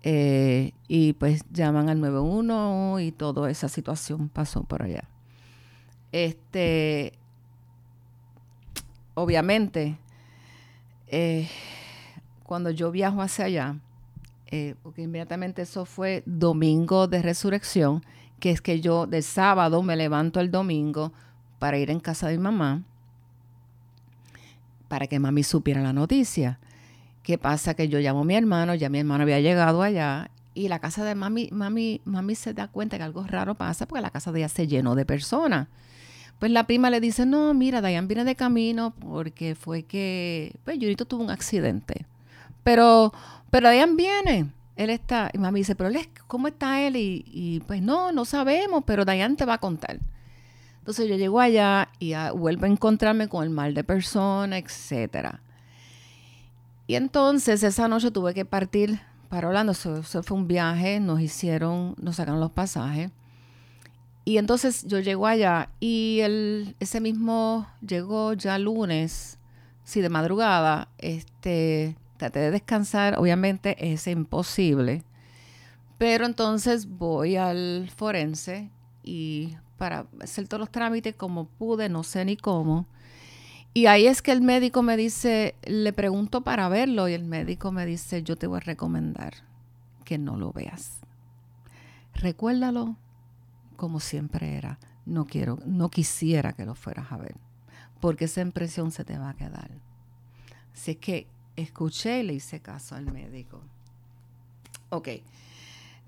Eh, 0.02 0.72
y 0.86 1.14
pues 1.14 1.44
llaman 1.50 1.88
al 1.88 2.00
911 2.00 3.04
y 3.04 3.12
toda 3.12 3.50
esa 3.50 3.68
situación 3.68 4.28
pasó 4.28 4.64
por 4.64 4.82
allá. 4.82 5.08
Este, 6.14 7.12
obviamente, 9.14 9.98
eh, 11.08 11.48
cuando 12.44 12.70
yo 12.70 12.92
viajo 12.92 13.20
hacia 13.20 13.46
allá, 13.46 13.80
eh, 14.46 14.76
porque 14.84 15.02
inmediatamente 15.02 15.62
eso 15.62 15.84
fue 15.84 16.22
domingo 16.24 17.08
de 17.08 17.20
resurrección, 17.20 18.04
que 18.38 18.52
es 18.52 18.60
que 18.60 18.80
yo 18.80 19.08
de 19.08 19.22
sábado 19.22 19.82
me 19.82 19.96
levanto 19.96 20.38
el 20.38 20.52
domingo 20.52 21.12
para 21.58 21.78
ir 21.78 21.90
en 21.90 21.98
casa 21.98 22.28
de 22.28 22.38
mi 22.38 22.44
mamá, 22.44 22.84
para 24.86 25.08
que 25.08 25.18
mami 25.18 25.42
supiera 25.42 25.82
la 25.82 25.92
noticia. 25.92 26.60
¿Qué 27.24 27.38
pasa? 27.38 27.74
Que 27.74 27.88
yo 27.88 27.98
llamo 27.98 28.20
a 28.20 28.24
mi 28.24 28.36
hermano, 28.36 28.76
ya 28.76 28.88
mi 28.88 29.00
hermano 29.00 29.24
había 29.24 29.40
llegado 29.40 29.82
allá 29.82 30.30
y 30.54 30.68
la 30.68 30.78
casa 30.78 31.04
de 31.04 31.16
mami, 31.16 31.48
mami, 31.50 32.02
mami 32.04 32.36
se 32.36 32.54
da 32.54 32.68
cuenta 32.68 32.98
que 32.98 33.02
algo 33.02 33.24
raro 33.24 33.56
pasa 33.56 33.86
porque 33.88 34.00
la 34.00 34.10
casa 34.10 34.30
de 34.30 34.38
ella 34.38 34.48
se 34.48 34.68
llenó 34.68 34.94
de 34.94 35.04
personas. 35.04 35.66
Pues 36.38 36.52
la 36.52 36.66
prima 36.66 36.90
le 36.90 37.00
dice, 37.00 37.26
no, 37.26 37.54
mira, 37.54 37.80
Dayan 37.80 38.08
viene 38.08 38.24
de 38.24 38.36
camino 38.36 38.92
porque 38.98 39.54
fue 39.54 39.84
que, 39.84 40.56
pues 40.64 40.78
tuvo 41.06 41.22
un 41.22 41.30
accidente. 41.30 42.06
Pero, 42.62 43.12
pero 43.50 43.68
Dayan 43.68 43.96
viene 43.96 44.50
él 44.76 44.90
está, 44.90 45.30
y 45.32 45.38
mami 45.38 45.60
dice, 45.60 45.74
pero 45.74 45.90
¿cómo 46.26 46.48
está 46.48 46.80
él? 46.82 46.96
Y, 46.96 47.62
pues 47.66 47.80
no, 47.82 48.12
no 48.12 48.24
sabemos, 48.24 48.82
pero 48.86 49.04
Dayan 49.04 49.36
te 49.36 49.44
va 49.44 49.54
a 49.54 49.58
contar. 49.58 50.00
Entonces 50.78 51.08
yo 51.08 51.16
llego 51.16 51.40
allá 51.40 51.88
y 51.98 52.14
vuelvo 52.34 52.66
a 52.66 52.68
encontrarme 52.68 53.28
con 53.28 53.44
el 53.44 53.50
mal 53.50 53.72
de 53.74 53.84
persona, 53.84 54.58
etcétera. 54.58 55.40
Y 56.86 56.96
entonces 56.96 57.62
esa 57.62 57.88
noche 57.88 58.10
tuve 58.10 58.34
que 58.34 58.44
partir 58.44 59.00
para 59.30 59.48
Orlando. 59.48 59.72
Eso, 59.72 60.02
fue 60.02 60.36
un 60.36 60.46
viaje, 60.46 61.00
nos 61.00 61.20
hicieron, 61.20 61.94
nos 61.98 62.16
sacaron 62.16 62.40
los 62.40 62.50
pasajes. 62.50 63.10
Y 64.24 64.38
entonces 64.38 64.84
yo 64.86 65.00
llego 65.00 65.26
allá 65.26 65.70
y 65.80 66.20
el, 66.20 66.76
ese 66.80 67.00
mismo 67.00 67.66
llegó 67.86 68.32
ya 68.32 68.58
lunes, 68.58 69.38
sí, 69.84 70.00
de 70.00 70.08
madrugada, 70.08 70.88
este, 70.98 71.96
traté 72.16 72.38
de 72.38 72.50
descansar, 72.50 73.18
obviamente 73.18 73.92
es 73.92 74.06
imposible, 74.06 75.04
pero 75.98 76.24
entonces 76.24 76.88
voy 76.88 77.36
al 77.36 77.90
forense 77.94 78.70
y 79.02 79.56
para 79.76 80.06
hacer 80.22 80.48
todos 80.48 80.60
los 80.60 80.70
trámites 80.70 81.14
como 81.14 81.46
pude, 81.46 81.90
no 81.90 82.02
sé 82.02 82.24
ni 82.24 82.36
cómo. 82.36 82.86
Y 83.74 83.86
ahí 83.86 84.06
es 84.06 84.22
que 84.22 84.32
el 84.32 84.40
médico 84.40 84.82
me 84.82 84.96
dice, 84.96 85.56
le 85.64 85.92
pregunto 85.92 86.42
para 86.44 86.68
verlo 86.68 87.08
y 87.08 87.12
el 87.12 87.24
médico 87.24 87.72
me 87.72 87.84
dice, 87.84 88.22
yo 88.22 88.36
te 88.36 88.46
voy 88.46 88.58
a 88.58 88.60
recomendar 88.60 89.34
que 90.04 90.16
no 90.16 90.36
lo 90.36 90.52
veas. 90.52 91.00
Recuérdalo 92.14 92.96
como 93.84 94.00
siempre 94.00 94.56
era. 94.56 94.78
No 95.04 95.26
quiero, 95.26 95.58
no 95.66 95.90
quisiera 95.90 96.54
que 96.54 96.64
lo 96.64 96.74
fueras 96.74 97.12
a 97.12 97.18
ver, 97.18 97.36
porque 98.00 98.24
esa 98.24 98.40
impresión 98.40 98.90
se 98.90 99.04
te 99.04 99.18
va 99.18 99.28
a 99.28 99.34
quedar. 99.34 99.70
Así 100.72 100.92
es 100.92 100.96
que 100.96 101.26
escuché 101.54 102.20
y 102.20 102.22
le 102.22 102.32
hice 102.32 102.60
caso 102.60 102.94
al 102.94 103.12
médico. 103.12 103.60
Ok. 104.88 105.08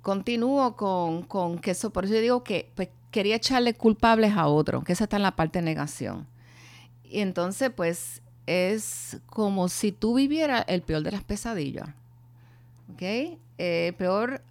Continúo 0.01 0.75
con, 0.75 1.25
con 1.25 1.59
que 1.59 1.73
eso, 1.73 1.91
por 1.91 2.07
eso 2.07 2.15
yo 2.15 2.21
digo 2.23 2.43
que 2.43 2.73
pues, 2.75 2.89
quería 3.11 3.37
echarle 3.37 3.75
culpables 3.75 4.33
a 4.33 4.47
otro, 4.47 4.83
que 4.83 4.95
esa 4.95 5.05
está 5.05 5.17
en 5.17 5.25
la 5.25 5.37
parte 5.37 5.59
de 5.59 5.67
negación. 5.67 6.27
Y 7.05 7.21
entonces, 7.21 7.71
pues, 7.77 8.23
es 8.47 9.21
como 9.27 9.69
si 9.69 9.93
tú 9.93 10.15
vivieras 10.15 10.65
el 10.67 10.81
peor 10.81 11.03
de 11.03 11.11
las 11.11 11.25
pesadillas. 11.25 11.91
¿Ok? 12.95 13.39
Eh, 13.59 13.95
peor, 13.97 14.42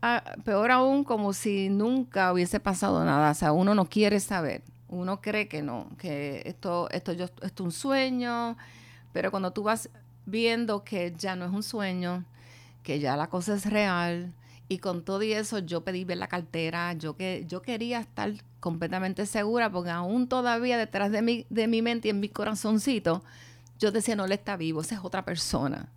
peor 0.43 0.71
aún 0.71 1.03
como 1.03 1.33
si 1.33 1.69
nunca 1.69 2.33
hubiese 2.33 2.59
pasado 2.59 3.03
nada. 3.05 3.31
O 3.31 3.33
sea, 3.33 3.51
uno 3.51 3.75
no 3.75 3.85
quiere 3.85 4.19
saber. 4.19 4.63
Uno 4.87 5.21
cree 5.21 5.47
que 5.47 5.61
no, 5.61 5.89
que 5.97 6.43
esto, 6.45 6.89
esto, 6.91 7.13
yo, 7.13 7.25
esto 7.25 7.45
es 7.45 7.59
un 7.59 7.71
sueño, 7.71 8.55
pero 9.13 9.31
cuando 9.31 9.51
tú 9.51 9.63
vas 9.63 9.89
viendo 10.25 10.83
que 10.83 11.13
ya 11.17 11.35
no 11.35 11.45
es 11.45 11.51
un 11.51 11.63
sueño, 11.63 12.23
que 12.83 12.99
ya 12.99 13.17
la 13.17 13.27
cosa 13.27 13.55
es 13.55 13.65
real, 13.65 14.33
y 14.67 14.79
con 14.79 15.03
todo 15.03 15.21
y 15.23 15.33
eso 15.33 15.59
yo 15.59 15.83
pedí 15.83 16.05
ver 16.05 16.17
la 16.17 16.27
cartera, 16.27 16.93
yo, 16.93 17.15
que, 17.15 17.45
yo 17.47 17.61
quería 17.61 17.99
estar 17.99 18.31
completamente 18.59 19.25
segura, 19.25 19.71
porque 19.71 19.91
aún 19.91 20.27
todavía 20.27 20.77
detrás 20.77 21.11
de 21.11 21.21
mi, 21.21 21.45
de 21.49 21.67
mi 21.67 21.81
mente 21.81 22.07
y 22.07 22.11
en 22.11 22.19
mi 22.19 22.29
corazoncito, 22.29 23.23
yo 23.79 23.91
decía, 23.91 24.15
no, 24.15 24.25
él 24.25 24.31
está 24.31 24.55
vivo, 24.55 24.81
esa 24.81 24.95
es 24.95 25.01
otra 25.03 25.25
persona. 25.25 25.89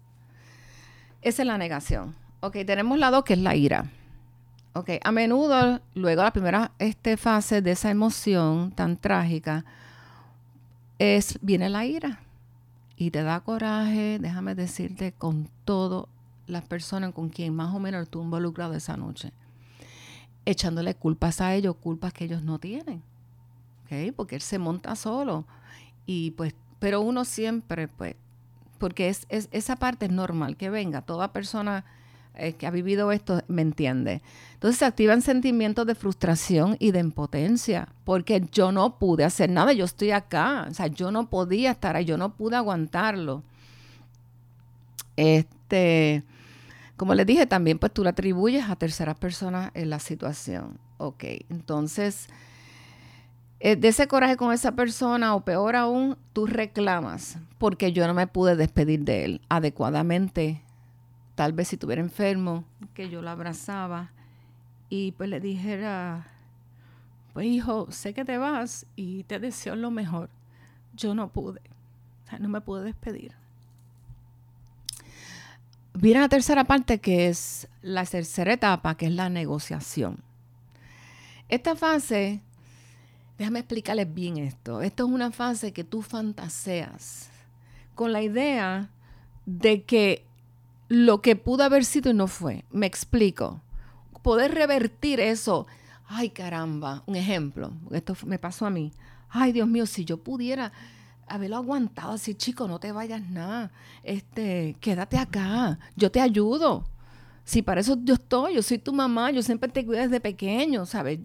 Esa 1.22 1.42
es 1.42 1.46
la 1.46 1.58
negación. 1.58 2.14
Ok, 2.40 2.56
tenemos 2.66 2.98
la 2.98 3.10
dos, 3.10 3.24
que 3.24 3.34
es 3.34 3.38
la 3.40 3.54
ira. 3.56 3.90
Ok, 4.72 4.90
a 5.02 5.12
menudo, 5.12 5.80
luego 5.94 6.22
la 6.22 6.32
primera 6.32 6.72
este, 6.78 7.16
fase 7.16 7.62
de 7.62 7.72
esa 7.72 7.90
emoción 7.90 8.70
tan 8.70 8.96
trágica, 8.96 9.64
es, 10.98 11.38
viene 11.42 11.68
la 11.68 11.84
ira. 11.84 12.20
Y 12.96 13.10
te 13.10 13.22
da 13.22 13.40
coraje, 13.40 14.18
déjame 14.20 14.54
decirte, 14.54 15.12
con 15.12 15.48
todas 15.64 16.06
las 16.46 16.62
personas 16.62 17.12
con 17.12 17.28
quien 17.28 17.54
más 17.54 17.74
o 17.74 17.78
menos 17.78 18.08
tú 18.08 18.22
involucrado 18.22 18.74
esa 18.74 18.96
noche. 18.96 19.32
Echándole 20.44 20.94
culpas 20.94 21.40
a 21.40 21.54
ellos, 21.54 21.76
culpas 21.76 22.12
que 22.12 22.24
ellos 22.24 22.42
no 22.42 22.58
tienen. 22.58 23.02
¿Ok? 23.84 24.14
Porque 24.16 24.36
él 24.36 24.42
se 24.42 24.58
monta 24.58 24.96
solo. 24.96 25.44
Y 26.06 26.32
pues 26.32 26.54
pero 26.78 27.00
uno 27.00 27.24
siempre, 27.24 27.88
pues, 27.88 28.14
porque 28.78 29.08
es, 29.08 29.26
esa 29.28 29.76
parte 29.76 30.06
es 30.06 30.12
normal, 30.12 30.56
que 30.56 30.70
venga, 30.70 31.02
toda 31.02 31.32
persona 31.32 31.84
eh, 32.38 32.54
que 32.54 32.66
ha 32.66 32.70
vivido 32.70 33.12
esto 33.12 33.42
me 33.48 33.62
entiende. 33.62 34.22
Entonces 34.54 34.78
se 34.78 34.84
activan 34.84 35.22
sentimientos 35.22 35.86
de 35.86 35.94
frustración 35.94 36.76
y 36.78 36.90
de 36.90 37.00
impotencia, 37.00 37.88
porque 38.04 38.44
yo 38.52 38.72
no 38.72 38.98
pude 38.98 39.24
hacer 39.24 39.50
nada, 39.50 39.72
yo 39.72 39.84
estoy 39.84 40.10
acá, 40.10 40.66
o 40.70 40.74
sea, 40.74 40.86
yo 40.86 41.10
no 41.10 41.28
podía 41.28 41.72
estar 41.72 41.96
ahí, 41.96 42.04
yo 42.04 42.16
no 42.16 42.34
pude 42.34 42.56
aguantarlo. 42.56 43.42
Este, 45.16 46.22
como 46.96 47.14
les 47.14 47.26
dije 47.26 47.46
también, 47.46 47.78
pues 47.78 47.92
tú 47.92 48.02
le 48.02 48.10
atribuyes 48.10 48.68
a 48.68 48.76
terceras 48.76 49.18
personas 49.18 49.70
en 49.74 49.90
la 49.90 49.98
situación. 49.98 50.78
Ok, 50.98 51.24
entonces 51.48 52.28
eh, 53.60 53.74
de 53.74 53.88
ese 53.88 54.06
coraje 54.06 54.36
con 54.36 54.52
esa 54.52 54.72
persona 54.72 55.34
o 55.34 55.44
peor 55.44 55.74
aún, 55.74 56.16
tú 56.32 56.46
reclamas 56.46 57.38
porque 57.58 57.92
yo 57.92 58.06
no 58.06 58.14
me 58.14 58.28
pude 58.28 58.54
despedir 58.54 59.04
de 59.04 59.24
él 59.24 59.40
adecuadamente. 59.48 60.62
Tal 61.38 61.52
vez 61.52 61.68
si 61.68 61.76
estuviera 61.76 62.02
enfermo, 62.02 62.64
que 62.94 63.10
yo 63.10 63.22
lo 63.22 63.30
abrazaba 63.30 64.10
y 64.88 65.12
pues 65.12 65.30
le 65.30 65.38
dijera, 65.38 66.26
pues 67.32 67.46
hijo, 67.46 67.86
sé 67.92 68.12
que 68.12 68.24
te 68.24 68.38
vas 68.38 68.86
y 68.96 69.22
te 69.22 69.38
deseo 69.38 69.76
lo 69.76 69.92
mejor. 69.92 70.30
Yo 70.94 71.14
no 71.14 71.28
pude, 71.28 71.60
o 72.24 72.28
sea, 72.28 72.40
no 72.40 72.48
me 72.48 72.60
pude 72.60 72.82
despedir. 72.82 73.36
Viene 75.94 76.18
la 76.18 76.28
tercera 76.28 76.64
parte 76.64 76.98
que 76.98 77.28
es 77.28 77.68
la 77.82 78.04
tercera 78.04 78.54
etapa, 78.54 78.96
que 78.96 79.06
es 79.06 79.12
la 79.12 79.28
negociación. 79.28 80.18
Esta 81.48 81.76
fase 81.76 82.42
Déjame 83.38 83.60
explicarles 83.60 84.12
bien 84.12 84.38
esto. 84.38 84.82
Esto 84.82 85.06
es 85.06 85.12
una 85.12 85.30
fase 85.30 85.72
que 85.72 85.84
tú 85.84 86.02
fantaseas 86.02 87.30
con 87.94 88.12
la 88.12 88.22
idea 88.22 88.90
de 89.46 89.84
que 89.84 90.27
lo 90.88 91.20
que 91.20 91.36
pudo 91.36 91.64
haber 91.64 91.84
sido 91.84 92.10
y 92.10 92.14
no 92.14 92.26
fue. 92.26 92.64
Me 92.70 92.86
explico. 92.86 93.60
Poder 94.22 94.54
revertir 94.54 95.20
eso. 95.20 95.66
Ay, 96.06 96.30
caramba. 96.30 97.02
Un 97.06 97.16
ejemplo. 97.16 97.72
Esto 97.90 98.16
me 98.26 98.38
pasó 98.38 98.66
a 98.66 98.70
mí. 98.70 98.92
Ay, 99.28 99.52
Dios 99.52 99.68
mío, 99.68 99.86
si 99.86 100.04
yo 100.04 100.16
pudiera 100.16 100.72
haberlo 101.26 101.56
aguantado 101.56 102.12
así, 102.12 102.34
chico, 102.34 102.66
no 102.66 102.78
te 102.80 102.92
vayas 102.92 103.22
nada. 103.28 103.70
Este, 104.02 104.76
quédate 104.80 105.18
acá. 105.18 105.78
Yo 105.96 106.10
te 106.10 106.20
ayudo. 106.20 106.84
Si 107.44 107.62
para 107.62 107.80
eso 107.80 107.96
yo 108.02 108.14
estoy, 108.14 108.54
yo 108.54 108.62
soy 108.62 108.78
tu 108.78 108.92
mamá, 108.92 109.30
yo 109.30 109.42
siempre 109.42 109.70
te 109.70 109.84
cuido 109.84 110.02
desde 110.02 110.20
pequeño, 110.20 110.84
¿sabes? 110.84 111.20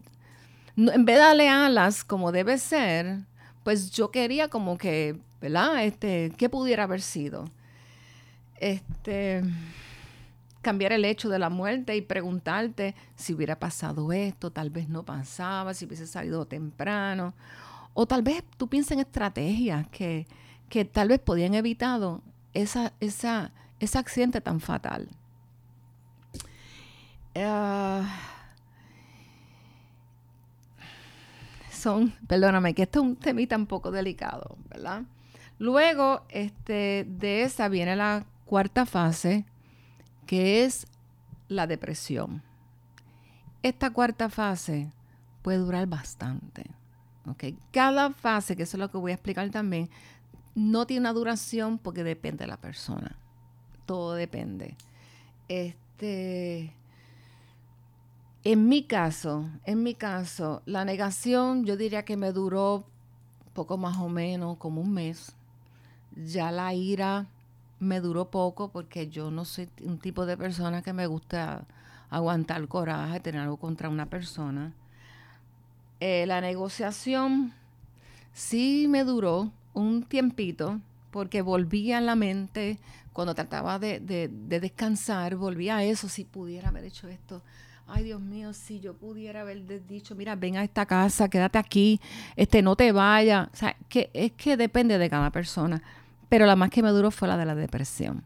en 0.75 1.05
vez 1.05 1.17
de 1.17 1.21
darle 1.21 1.49
alas 1.49 2.03
como 2.03 2.31
debe 2.31 2.57
ser, 2.57 3.19
pues 3.63 3.91
yo 3.91 4.09
quería 4.09 4.47
como 4.47 4.77
que, 4.77 5.19
¿verdad? 5.41 5.83
Este, 5.83 6.31
¿qué 6.37 6.49
pudiera 6.49 6.83
haber 6.83 7.01
sido? 7.01 7.45
Este, 8.63 9.43
cambiar 10.61 10.93
el 10.93 11.03
hecho 11.03 11.27
de 11.27 11.37
la 11.37 11.49
muerte 11.49 11.97
y 11.97 12.01
preguntarte 12.01 12.95
si 13.17 13.33
hubiera 13.33 13.59
pasado 13.59 14.13
esto, 14.13 14.53
tal 14.53 14.69
vez 14.69 14.87
no 14.87 15.03
pasaba, 15.03 15.73
si 15.73 15.83
hubiese 15.83 16.07
salido 16.07 16.45
temprano. 16.45 17.33
O 17.93 18.05
tal 18.05 18.21
vez 18.21 18.41
tú 18.55 18.69
piensas 18.69 18.93
en 18.93 18.99
estrategias 18.99 19.85
que, 19.89 20.27
que 20.69 20.85
tal 20.85 21.09
vez 21.09 21.19
podían 21.19 21.55
evitado 21.55 22.21
esa, 22.53 22.93
esa, 23.01 23.51
ese 23.81 23.97
accidente 23.97 24.39
tan 24.39 24.61
fatal. 24.61 25.09
Uh, 27.35 28.05
son, 31.69 32.13
perdóname, 32.27 32.73
que 32.73 32.83
esto 32.83 32.99
es 32.99 33.05
un 33.07 33.15
temita 33.17 33.57
un 33.57 33.65
poco 33.65 33.91
delicado, 33.91 34.55
¿verdad? 34.69 35.03
Luego 35.59 36.21
este, 36.29 37.05
de 37.09 37.43
esa 37.43 37.67
viene 37.67 37.97
la 37.97 38.25
cuarta 38.53 38.85
fase, 38.85 39.45
que 40.27 40.63
es 40.63 40.85
la 41.47 41.65
depresión. 41.65 42.43
Esta 43.63 43.89
cuarta 43.89 44.29
fase 44.29 44.91
puede 45.41 45.57
durar 45.57 45.87
bastante. 45.87 46.69
¿okay? 47.25 47.57
Cada 47.71 48.11
fase, 48.11 48.55
que 48.55 48.61
eso 48.61 48.77
es 48.77 48.79
lo 48.79 48.91
que 48.91 48.99
voy 48.99 49.09
a 49.09 49.15
explicar 49.15 49.49
también, 49.49 49.89
no 50.53 50.85
tiene 50.85 50.99
una 50.99 51.13
duración 51.13 51.79
porque 51.79 52.03
depende 52.03 52.43
de 52.43 52.47
la 52.47 52.57
persona. 52.57 53.15
Todo 53.87 54.13
depende. 54.13 54.77
Este, 55.47 56.75
en 58.43 58.69
mi 58.69 58.83
caso, 58.83 59.49
en 59.65 59.81
mi 59.81 59.95
caso, 59.95 60.61
la 60.67 60.85
negación 60.85 61.65
yo 61.65 61.75
diría 61.75 62.05
que 62.05 62.17
me 62.17 62.31
duró 62.31 62.85
poco 63.55 63.79
más 63.79 63.97
o 63.97 64.09
menos, 64.09 64.57
como 64.57 64.79
un 64.79 64.93
mes. 64.93 65.35
Ya 66.15 66.51
la 66.51 66.71
ira 66.75 67.32
me 67.83 67.99
duró 67.99 68.29
poco 68.29 68.69
porque 68.69 69.07
yo 69.07 69.31
no 69.31 69.45
soy 69.45 69.69
un 69.83 69.99
tipo 69.99 70.25
de 70.25 70.37
persona 70.37 70.81
que 70.81 70.93
me 70.93 71.07
gusta 71.07 71.65
aguantar 72.09 72.67
coraje, 72.67 73.19
tener 73.19 73.41
algo 73.41 73.57
contra 73.57 73.89
una 73.89 74.05
persona. 74.07 74.73
Eh, 75.99 76.25
la 76.27 76.41
negociación 76.41 77.53
sí 78.33 78.87
me 78.89 79.03
duró 79.03 79.51
un 79.73 80.03
tiempito 80.03 80.79
porque 81.11 81.41
volvía 81.41 81.99
a 81.99 82.01
la 82.01 82.15
mente 82.15 82.79
cuando 83.13 83.35
trataba 83.35 83.77
de, 83.79 83.99
de 83.99 84.59
descansar, 84.59 85.35
volvía 85.35 85.77
a 85.77 85.83
eso, 85.83 86.09
si 86.09 86.23
pudiera 86.23 86.69
haber 86.69 86.85
hecho 86.85 87.07
esto 87.07 87.41
ay 87.87 88.03
Dios 88.03 88.21
mío, 88.21 88.53
si 88.53 88.79
yo 88.79 88.93
pudiera 88.93 89.41
haber 89.41 89.87
dicho, 89.87 90.15
mira, 90.15 90.35
ven 90.35 90.57
a 90.57 90.63
esta 90.63 90.85
casa, 90.85 91.29
quédate 91.29 91.57
aquí, 91.57 91.99
este, 92.35 92.61
no 92.61 92.75
te 92.75 92.91
vayas. 92.91 93.49
O 93.53 93.55
sea, 93.55 93.75
que 93.89 94.09
es 94.13 94.31
que 94.33 94.57
depende 94.57 94.97
de 94.97 95.09
cada 95.09 95.31
persona. 95.31 95.81
Pero 96.33 96.47
la 96.47 96.55
más 96.55 96.71
que 96.71 96.81
me 96.81 96.89
duró 96.89 97.11
fue 97.11 97.27
la 97.27 97.37
de 97.37 97.45
la 97.45 97.53
depresión. 97.53 98.23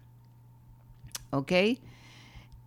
¿Ok? 1.29 1.51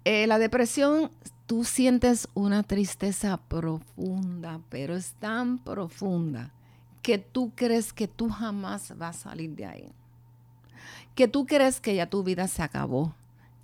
Eh, 0.05 0.27
la 0.27 0.39
depresión, 0.39 1.11
tú 1.47 1.65
sientes 1.65 2.29
una 2.35 2.63
tristeza 2.63 3.39
profunda, 3.49 4.61
pero 4.69 4.95
es 4.95 5.15
tan 5.15 5.57
profunda 5.57 6.53
que 7.01 7.17
tú 7.17 7.53
crees 7.55 7.95
que 7.95 8.07
tú 8.07 8.29
jamás 8.29 8.95
vas 8.99 9.17
a 9.17 9.31
salir 9.31 9.53
de 9.53 9.65
ahí. 9.65 9.89
Que 11.15 11.27
tú 11.27 11.47
crees 11.47 11.81
que 11.81 11.95
ya 11.95 12.05
tu 12.05 12.23
vida 12.23 12.47
se 12.47 12.63
acabó 12.63 13.15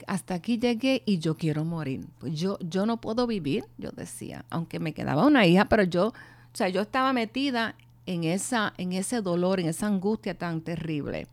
hasta 0.06 0.32
aquí 0.32 0.58
llegué 0.58 1.02
y 1.04 1.18
yo 1.18 1.36
quiero 1.36 1.66
morir. 1.66 2.06
Pues 2.20 2.40
yo, 2.40 2.58
yo 2.60 2.86
no 2.86 3.02
puedo 3.02 3.26
vivir, 3.26 3.66
yo 3.76 3.90
decía, 3.90 4.46
aunque 4.48 4.80
me 4.80 4.94
quedaba 4.94 5.26
una 5.26 5.44
hija, 5.44 5.66
pero 5.66 5.82
yo, 5.82 6.06
o 6.06 6.14
sea, 6.54 6.70
yo 6.70 6.80
estaba 6.80 7.12
metida 7.12 7.74
en, 8.06 8.24
esa, 8.24 8.72
en 8.78 8.94
ese 8.94 9.20
dolor, 9.20 9.60
en 9.60 9.66
esa 9.66 9.88
angustia 9.88 10.38
tan 10.38 10.62
terrible. 10.62 11.28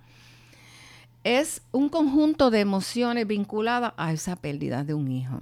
Es 1.23 1.61
un 1.71 1.89
conjunto 1.89 2.51
de 2.51 2.59
emociones 2.59 3.27
vinculadas 3.27 3.93
a 3.97 4.11
esa 4.11 4.35
pérdida 4.35 4.83
de 4.83 4.93
un 4.93 5.11
hijo. 5.11 5.39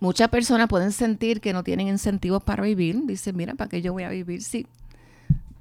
Muchas 0.00 0.28
personas 0.28 0.68
pueden 0.68 0.92
sentir 0.92 1.40
que 1.40 1.52
no 1.52 1.62
tienen 1.62 1.88
incentivos 1.88 2.42
para 2.42 2.62
vivir. 2.62 3.04
Dicen, 3.06 3.36
mira, 3.36 3.54
¿para 3.54 3.68
qué 3.68 3.82
yo 3.82 3.92
voy 3.92 4.02
a 4.02 4.08
vivir? 4.08 4.42
Sí, 4.42 4.66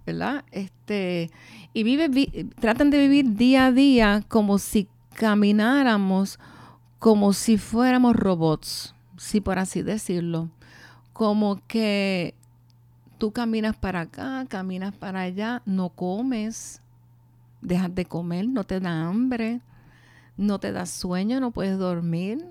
¿verdad? 0.06 0.44
Este, 0.52 1.32
y 1.74 1.84
vive, 1.84 2.48
tratan 2.60 2.90
de 2.90 2.98
vivir 2.98 3.36
día 3.36 3.68
a 3.68 3.72
día 3.72 4.24
como 4.28 4.58
si 4.58 4.88
camináramos 5.16 6.40
como 7.04 7.34
si 7.34 7.58
fuéramos 7.58 8.16
robots, 8.16 8.96
si 9.18 9.42
por 9.42 9.60
así 9.60 9.82
decirlo, 9.82 10.48
como 11.12 11.60
que 11.68 12.34
tú 13.18 13.34
caminas 13.34 13.76
para 13.76 14.00
acá, 14.00 14.46
caminas 14.48 14.96
para 14.96 15.20
allá, 15.24 15.62
no 15.66 15.90
comes, 15.90 16.82
dejas 17.64 17.94
de 17.94 18.06
comer, 18.06 18.48
no 18.48 18.64
te 18.64 18.80
da 18.80 19.08
hambre, 19.08 19.62
no 20.38 20.60
te 20.60 20.72
da 20.72 20.86
sueño, 20.86 21.40
no 21.40 21.52
puedes 21.52 21.78
dormir. 21.78 22.46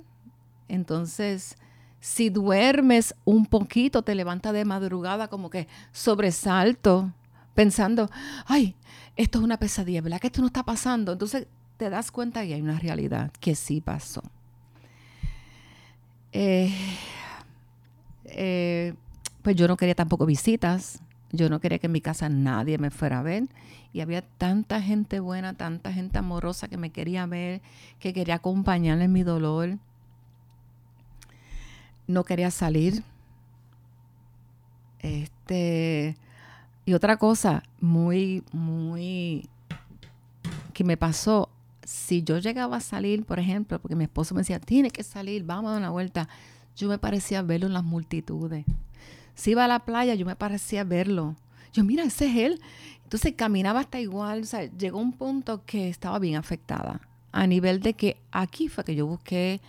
Entonces, 0.69 1.57
si 2.01 2.31
duermes 2.31 3.15
un 3.25 3.47
poquito, 3.47 4.03
te 4.03 4.15
levantas 4.15 4.53
de 4.53 4.65
madrugada 4.65 5.29
como 5.29 5.51
que 5.51 5.69
sobresalto, 5.93 7.13
pensando, 7.55 8.11
ay, 8.47 8.75
esto 9.17 9.39
es 9.39 9.45
una 9.45 9.59
pesadilla, 9.59 10.01
¿verdad? 10.01 10.21
Que 10.21 10.29
esto 10.29 10.41
no 10.41 10.47
está 10.47 10.65
pasando. 10.65 11.13
Entonces 11.13 11.47
te 11.77 11.91
das 11.91 12.11
cuenta 12.11 12.45
que 12.45 12.55
hay 12.55 12.63
una 12.63 12.79
realidad 12.79 13.31
que 13.41 13.55
sí 13.55 13.81
pasó. 13.81 14.23
Eh, 16.33 16.73
eh, 18.25 18.95
pues 19.43 19.57
yo 19.57 19.69
no 19.69 19.77
quería 19.77 19.95
tampoco 19.95 20.25
visitas. 20.27 21.03
Yo 21.33 21.49
no 21.49 21.61
quería 21.61 21.79
que 21.79 21.87
en 21.87 21.93
mi 21.93 22.01
casa 22.01 22.29
nadie 22.29 22.79
me 22.79 22.91
fuera 22.91 23.21
a 23.21 23.23
ver. 23.23 23.49
Y 23.93 24.01
había 24.01 24.23
tanta 24.23 24.81
gente 24.83 25.19
buena, 25.21 25.55
tanta 25.55 25.93
gente 25.93 26.19
amorosa 26.19 26.69
que 26.69 26.77
me 26.77 26.91
quería 26.91 27.27
ver, 27.27 27.63
que 27.99 28.13
quería 28.13 28.37
acompañarme 28.37 29.05
en 29.05 29.13
mi 29.13 29.23
dolor. 29.23 29.79
No 32.07 32.25
quería 32.25 32.51
salir. 32.51 33.03
Este, 35.01 36.17
y 36.85 36.93
otra 36.95 37.17
cosa 37.17 37.63
muy, 37.81 38.45
muy 38.53 39.49
que 40.73 40.85
me 40.85 40.97
pasó, 40.97 41.49
si 41.85 42.23
yo 42.23 42.39
llegaba 42.39 42.77
a 42.77 42.81
salir, 42.81 43.25
por 43.25 43.39
ejemplo, 43.39 43.81
porque 43.81 43.97
mi 43.97 44.05
esposo 44.05 44.35
me 44.35 44.41
decía, 44.41 44.61
tiene 44.61 44.91
que 44.91 45.03
salir, 45.03 45.45
vamos 45.45 45.69
a 45.69 45.73
dar 45.73 45.81
una 45.81 45.91
vuelta, 45.91 46.29
yo 46.77 46.89
me 46.89 46.99
parecía 46.99 47.43
verlo 47.43 47.67
en 47.67 47.75
las 47.75 47.85
multitudes. 47.85 48.65
Si 49.35 49.53
iba 49.53 49.65
a 49.65 49.69
la 49.69 49.81
playa, 49.81 50.15
yo 50.15 50.27
me 50.27 50.37
parecía 50.37 50.85
verlo. 50.85 51.37
Yo, 51.73 51.85
mira, 51.85 52.05
ese 52.05 52.27
es 52.27 52.37
él. 52.37 52.61
Entonces 53.05 53.35
caminaba 53.37 53.81
hasta 53.81 54.01
igual, 54.01 54.43
o 54.43 54.45
sea, 54.45 54.65
llegó 54.65 54.99
un 54.99 55.13
punto 55.13 55.65
que 55.67 55.89
estaba 55.89 56.19
bien 56.19 56.37
afectada, 56.37 57.01
a 57.31 57.47
nivel 57.47 57.81
de 57.81 57.93
que 57.93 58.17
aquí 58.31 58.69
fue 58.69 58.85
que 58.85 58.95
yo 58.95 59.07
busqué, 59.07 59.61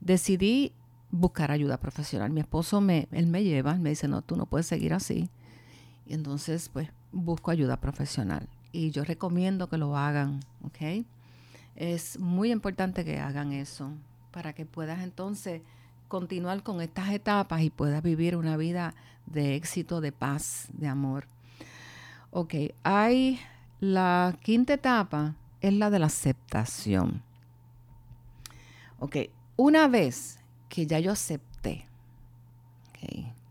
decidí 0.00 0.72
buscar 1.10 1.50
ayuda 1.50 1.78
profesional. 1.78 2.30
Mi 2.30 2.40
esposo 2.40 2.80
me, 2.80 3.08
él 3.10 3.26
me 3.26 3.42
lleva, 3.42 3.74
me 3.74 3.90
dice, 3.90 4.06
no, 4.06 4.22
tú 4.22 4.36
no 4.36 4.46
puedes 4.46 4.66
seguir 4.66 4.94
así 4.94 5.30
y 6.06 6.14
entonces, 6.14 6.68
pues, 6.68 6.88
busco 7.12 7.50
ayuda 7.50 7.78
profesional. 7.78 8.48
Y 8.72 8.90
yo 8.90 9.04
recomiendo 9.04 9.68
que 9.68 9.78
lo 9.78 9.96
hagan, 9.96 10.40
¿ok? 10.62 11.06
Es 11.76 12.18
muy 12.18 12.50
importante 12.50 13.04
que 13.04 13.18
hagan 13.18 13.52
eso 13.52 13.92
para 14.30 14.52
que 14.52 14.66
puedas 14.66 15.02
entonces 15.02 15.62
continuar 16.12 16.62
con 16.62 16.82
estas 16.82 17.08
etapas 17.08 17.62
y 17.62 17.70
puedas 17.70 18.02
vivir 18.02 18.36
una 18.36 18.58
vida 18.58 18.94
de 19.24 19.54
éxito, 19.54 20.02
de 20.02 20.12
paz, 20.12 20.68
de 20.74 20.86
amor. 20.86 21.26
Ok, 22.30 22.54
hay 22.82 23.40
la 23.80 24.36
quinta 24.42 24.74
etapa, 24.74 25.36
es 25.62 25.72
la 25.72 25.88
de 25.88 25.98
la 25.98 26.06
aceptación. 26.06 27.22
Ok, 28.98 29.16
una 29.56 29.88
vez 29.88 30.38
que 30.68 30.86
ya 30.86 30.98
yo 30.98 31.12
acepté, 31.12 31.86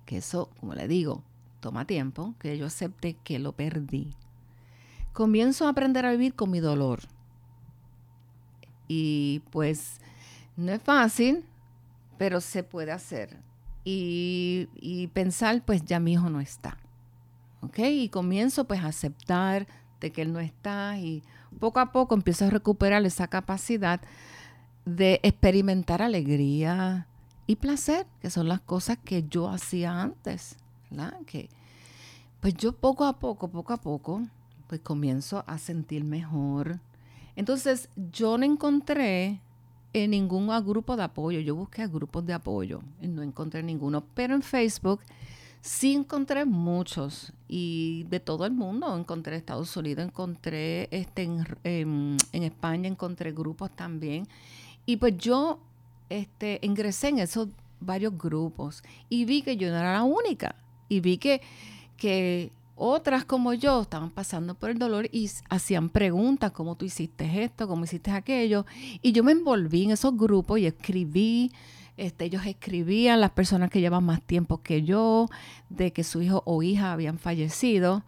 que 0.06 0.18
eso, 0.18 0.52
como 0.60 0.76
le 0.76 0.88
digo, 0.88 1.24
toma 1.62 1.86
tiempo, 1.86 2.36
que 2.38 2.60
yo 2.60 2.68
acepte 2.68 3.16
que 3.24 3.40
lo 3.40 3.54
perdí. 3.54 4.14
Comienzo 5.14 5.66
a 5.66 5.70
aprender 5.70 6.06
a 6.06 6.12
vivir 6.12 6.36
con 6.36 6.52
mi 6.52 6.60
dolor. 6.60 7.00
Y 8.88 9.42
pues 9.50 10.00
no 10.58 10.72
es 10.72 10.84
fácil, 10.84 11.44
pero 12.22 12.40
se 12.40 12.62
puede 12.62 12.92
hacer. 12.92 13.36
Y, 13.84 15.10
pensar, 15.12 15.66
pues 15.66 15.84
ya 15.86 16.00
mi 16.00 16.14
hijo 16.14 16.30
no 16.30 16.40
está. 16.40 16.78
¿Ok? 17.62 17.80
Y 17.80 18.10
comienzo 18.10 18.66
pues 18.66 18.82
a 18.82 18.90
aceptar 18.90 19.66
de 20.00 20.12
que 20.12 20.22
él 20.22 20.32
no 20.32 20.40
está 20.40 21.00
y 21.00 21.24
poco 21.60 21.80
a 21.80 21.92
poco 21.92 22.14
empiezo 22.14 22.46
a 22.46 22.52
recuperar 22.52 23.04
esa 23.08 23.28
capacidad 23.28 24.02
de 24.86 25.20
experimentar 25.24 26.04
alegría 26.04 27.08
y 27.48 27.56
placer, 27.56 28.06
que 28.22 28.30
son 28.30 28.48
las 28.48 28.62
cosas 28.62 29.00
que 29.04 29.24
yo 29.28 29.50
hacía 29.50 30.00
antes. 30.00 30.58
Que, 31.26 31.50
pues 32.40 32.54
yo 32.54 32.74
poco 32.74 33.06
a 33.06 33.18
poco, 33.18 33.48
poco 33.48 33.74
a 33.74 33.78
poco, 33.78 34.22
pues 34.68 34.80
comienzo 34.82 35.44
a 35.48 35.58
sentir 35.58 36.04
mejor. 36.04 36.82
Entonces 37.36 37.90
yo 37.96 38.38
no 38.38 38.46
encontré 38.46 39.42
en 39.94 40.12
ningún 40.12 40.48
grupo 40.64 40.96
de 40.96 41.04
apoyo, 41.04 41.40
yo 41.40 41.56
busqué 41.56 41.88
grupos 41.88 42.26
de 42.26 42.34
apoyo 42.34 42.82
y 43.02 43.08
no 43.08 43.22
encontré 43.24 43.62
ninguno, 43.64 44.04
pero 44.14 44.34
en 44.36 44.42
Facebook 44.42 45.02
sí 45.62 45.94
encontré 45.94 46.46
muchos 46.46 47.34
y 47.48 48.06
de 48.10 48.20
todo 48.20 48.46
el 48.46 48.52
mundo, 48.52 48.98
encontré 48.98 49.36
Estados 49.36 49.76
Unidos, 49.78 50.06
encontré 50.06 50.88
este, 50.92 51.24
en, 51.64 52.18
España, 52.32 52.88
encontré 52.88 53.32
grupos 53.32 53.70
también. 53.76 54.28
Y 54.86 54.98
pues 54.98 55.18
yo 55.18 55.60
este, 56.10 56.60
ingresé 56.64 57.10
en 57.10 57.20
esos 57.20 57.50
varios 57.80 58.18
grupos 58.18 58.84
y 59.10 59.26
vi 59.26 59.42
que 59.42 59.58
yo 59.58 59.70
no 59.70 59.78
era 59.78 59.94
la 59.94 60.04
única. 60.04 60.56
Y 60.90 61.00
vi 61.00 61.18
que, 61.18 61.42
que 61.96 62.52
otras 62.76 63.26
como 63.26 63.54
yo 63.54 63.82
estaban 63.82 64.10
pasando 64.10 64.56
por 64.56 64.70
el 64.70 64.80
dolor 64.80 65.08
y 65.12 65.30
hacían 65.50 65.90
preguntas, 65.90 66.52
¿cómo 66.52 66.76
tú 66.76 66.86
hiciste 66.86 67.44
esto? 67.44 67.68
¿Cómo 67.68 67.84
hiciste 67.84 68.12
aquello? 68.12 68.66
Y 69.02 69.12
yo 69.12 69.24
me 69.24 69.32
envolví 69.32 69.84
en 69.84 69.92
esos 69.92 70.18
grupos 70.18 70.60
y 70.60 70.66
escribí, 70.66 71.52
este, 71.98 72.26
ellos 72.26 72.46
escribían, 72.46 73.22
las 73.22 73.32
personas 73.32 73.70
que 73.70 73.82
llevan 73.82 74.04
más 74.04 74.22
tiempo 74.22 74.62
que 74.62 74.84
yo, 74.84 75.28
de 75.70 75.92
que 75.92 76.04
su 76.04 76.22
hijo 76.22 76.44
o 76.46 76.64
hija 76.64 76.94
habían 76.94 77.20
fallecido, 77.20 78.04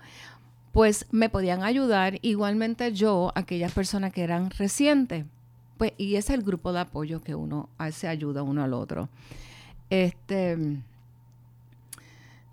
pues 0.71 1.05
me 1.11 1.29
podían 1.29 1.63
ayudar. 1.63 2.17
Igualmente 2.21 2.91
yo, 2.93 3.31
aquellas 3.35 3.71
personas 3.73 4.11
que 4.11 4.23
eran 4.23 4.49
recientes. 4.49 5.25
Pues, 5.77 5.93
y 5.97 6.15
ese 6.15 6.33
es 6.33 6.39
el 6.39 6.45
grupo 6.45 6.73
de 6.73 6.79
apoyo 6.79 7.21
que 7.21 7.35
uno 7.35 7.69
se 7.91 8.07
ayuda 8.07 8.43
uno 8.43 8.63
al 8.63 8.73
otro. 8.73 9.09
Este 9.89 10.57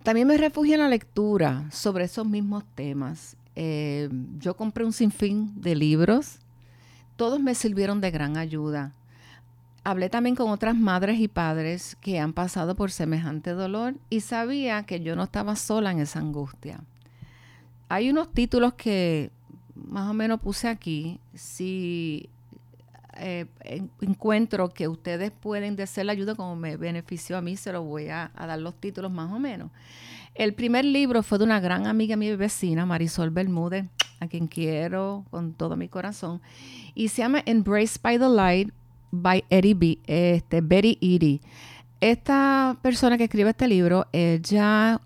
también 0.02 0.26
me 0.26 0.36
refugio 0.36 0.74
en 0.74 0.80
la 0.80 0.88
lectura 0.88 1.66
sobre 1.70 2.04
esos 2.04 2.26
mismos 2.26 2.64
temas. 2.74 3.36
Eh, 3.54 4.08
yo 4.38 4.56
compré 4.56 4.84
un 4.84 4.92
sinfín 4.92 5.52
de 5.60 5.74
libros. 5.74 6.38
Todos 7.16 7.40
me 7.40 7.54
sirvieron 7.54 8.00
de 8.00 8.10
gran 8.10 8.36
ayuda. 8.36 8.94
Hablé 9.84 10.08
también 10.10 10.36
con 10.36 10.50
otras 10.50 10.76
madres 10.76 11.20
y 11.20 11.28
padres 11.28 11.96
que 12.00 12.18
han 12.18 12.32
pasado 12.32 12.74
por 12.74 12.90
semejante 12.90 13.50
dolor 13.50 13.94
y 14.10 14.20
sabía 14.20 14.82
que 14.84 15.00
yo 15.00 15.16
no 15.16 15.24
estaba 15.24 15.56
sola 15.56 15.90
en 15.90 16.00
esa 16.00 16.18
angustia. 16.18 16.80
Hay 17.88 18.10
unos 18.10 18.32
títulos 18.32 18.74
que 18.74 19.30
más 19.74 20.08
o 20.08 20.14
menos 20.14 20.40
puse 20.40 20.68
aquí. 20.68 21.18
Si 21.34 22.28
eh, 23.20 23.46
encuentro 24.00 24.70
que 24.70 24.88
ustedes 24.88 25.30
pueden 25.30 25.76
desear 25.76 26.06
la 26.06 26.12
ayuda 26.12 26.35
como 26.35 26.56
me 26.56 26.78
benefició 26.78 27.37
a 27.37 27.42
mí, 27.42 27.56
se 27.56 27.70
los 27.70 27.85
voy 27.85 28.09
a, 28.09 28.30
dar 28.35 28.59
los 28.59 28.74
títulos 28.74 29.12
más 29.12 29.30
o 29.30 29.38
menos. 29.38 29.70
El 30.35 30.54
primer 30.54 30.87
libro 30.87 31.22
fue 31.22 31.37
de 31.37 31.44
una 31.44 31.61
gran 31.61 31.87
amiga 31.87 32.16
mi 32.16 32.35
vecina, 32.35 32.87
Marisol 32.87 33.30
Bermúdez, 33.30 33.85
a 34.20 34.26
quien 34.26 34.46
quiero 34.46 35.26
con 35.30 35.52
todo 35.52 35.76
mi 35.76 35.88
corazón, 35.88 36.40
y 36.94 37.09
se 37.09 37.22
llama 37.22 37.42
Embrace 37.44 37.98
by 38.02 38.18
the 38.18 38.28
Light 38.28 38.72
by 39.11 39.44
Eddie 39.50 39.74
B, 39.74 39.98
este, 40.06 40.62
Betty 40.62 40.96
Eady. 41.02 41.42
Esta 42.00 42.78
persona 42.80 43.18
que 43.18 43.24
escribe 43.24 43.50
este 43.50 43.68
libro, 43.68 44.06
ella 44.12 45.00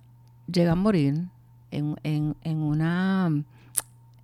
llega 0.46 0.72
a 0.72 0.76
morir 0.76 1.26
en, 1.72 2.36
una 2.44 3.42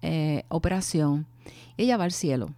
eh, 0.03 0.45
operación. 0.49 1.27
Ella 1.77 1.97
va 1.97 2.05
al 2.05 2.13
cielo 2.13 2.55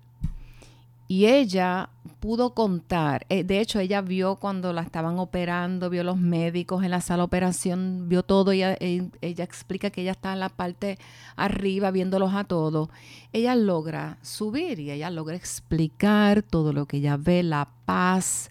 y 1.12 1.26
ella 1.26 1.90
pudo 2.20 2.54
contar, 2.54 3.26
eh, 3.28 3.44
de 3.44 3.60
hecho 3.60 3.78
ella 3.80 4.00
vio 4.00 4.36
cuando 4.36 4.72
la 4.72 4.80
estaban 4.80 5.18
operando, 5.18 5.90
vio 5.90 6.04
los 6.04 6.16
médicos 6.16 6.84
en 6.84 6.90
la 6.90 7.02
sala 7.02 7.18
de 7.18 7.24
operación, 7.24 8.08
vio 8.08 8.22
todo, 8.22 8.50
ella, 8.50 8.78
eh, 8.80 9.10
ella 9.20 9.44
explica 9.44 9.90
que 9.90 10.00
ella 10.00 10.12
está 10.12 10.32
en 10.32 10.40
la 10.40 10.48
parte 10.48 10.98
arriba 11.36 11.90
viéndolos 11.90 12.32
a 12.32 12.44
todos. 12.44 12.88
Ella 13.34 13.54
logra 13.54 14.16
subir 14.22 14.80
y 14.80 14.90
ella 14.90 15.10
logra 15.10 15.36
explicar 15.36 16.42
todo 16.42 16.72
lo 16.72 16.86
que 16.86 16.96
ella 16.96 17.18
ve, 17.18 17.42
la 17.42 17.68
paz. 17.84 18.50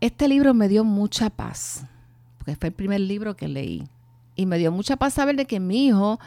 Este 0.00 0.28
libro 0.28 0.54
me 0.54 0.68
dio 0.68 0.84
mucha 0.84 1.30
paz, 1.30 1.84
porque 2.38 2.54
fue 2.54 2.68
el 2.68 2.74
primer 2.74 3.00
libro 3.00 3.34
que 3.34 3.48
leí. 3.48 3.88
Y 4.36 4.46
me 4.46 4.58
dio 4.58 4.70
mucha 4.70 4.98
paz 4.98 5.14
saber 5.14 5.34
de 5.34 5.46
que 5.46 5.58
mi 5.58 5.88
hijo 5.88 6.20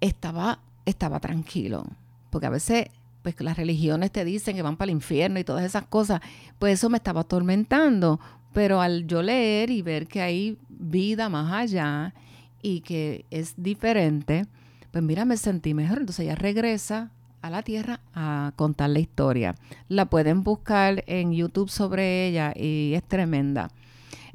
estaba, 0.00 0.60
estaba 0.86 1.18
tranquilo, 1.18 1.88
porque 2.30 2.46
a 2.46 2.50
veces 2.50 2.86
pues 3.22 3.40
las 3.40 3.56
religiones 3.56 4.10
te 4.10 4.24
dicen 4.24 4.56
que 4.56 4.62
van 4.62 4.76
para 4.76 4.90
el 4.90 4.96
infierno 4.96 5.38
y 5.38 5.44
todas 5.44 5.64
esas 5.64 5.84
cosas, 5.86 6.20
pues 6.58 6.74
eso 6.74 6.90
me 6.90 6.98
estaba 6.98 7.22
atormentando. 7.22 8.20
Pero 8.52 8.80
al 8.80 9.06
yo 9.06 9.22
leer 9.22 9.70
y 9.70 9.82
ver 9.82 10.06
que 10.06 10.22
hay 10.22 10.58
vida 10.68 11.28
más 11.28 11.52
allá 11.52 12.14
y 12.62 12.80
que 12.80 13.24
es 13.30 13.54
diferente, 13.56 14.46
pues 14.90 15.04
mira, 15.04 15.24
me 15.24 15.36
sentí 15.36 15.74
mejor. 15.74 15.98
Entonces 15.98 16.24
ella 16.24 16.34
regresa 16.34 17.10
a 17.42 17.50
la 17.50 17.62
tierra 17.62 18.00
a 18.12 18.52
contar 18.56 18.90
la 18.90 18.98
historia. 18.98 19.54
La 19.88 20.06
pueden 20.06 20.42
buscar 20.42 21.04
en 21.06 21.32
YouTube 21.32 21.70
sobre 21.70 22.26
ella 22.26 22.52
y 22.56 22.94
es 22.94 23.02
tremenda. 23.04 23.70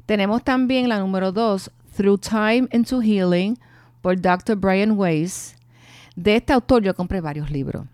Tenemos 0.06 0.42
también 0.44 0.88
la 0.88 1.00
número 1.00 1.32
dos, 1.32 1.70
Through 1.96 2.20
Time 2.20 2.68
into 2.72 3.02
Healing, 3.02 3.58
por 4.00 4.20
Dr. 4.20 4.56
Brian 4.56 4.92
Weiss. 4.92 5.56
De 6.14 6.36
este 6.36 6.52
autor 6.52 6.82
yo 6.82 6.94
compré 6.94 7.20
varios 7.20 7.50
libros 7.50 7.86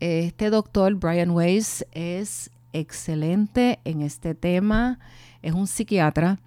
Este 0.00 0.48
doctor, 0.48 0.94
Brian 0.94 1.30
Weiss, 1.30 1.86
es 1.92 2.50
excelente 2.72 3.80
en 3.84 4.00
este 4.00 4.34
tema, 4.34 4.98
es 5.42 5.52
un 5.52 5.66
psiquiatra. 5.66 6.38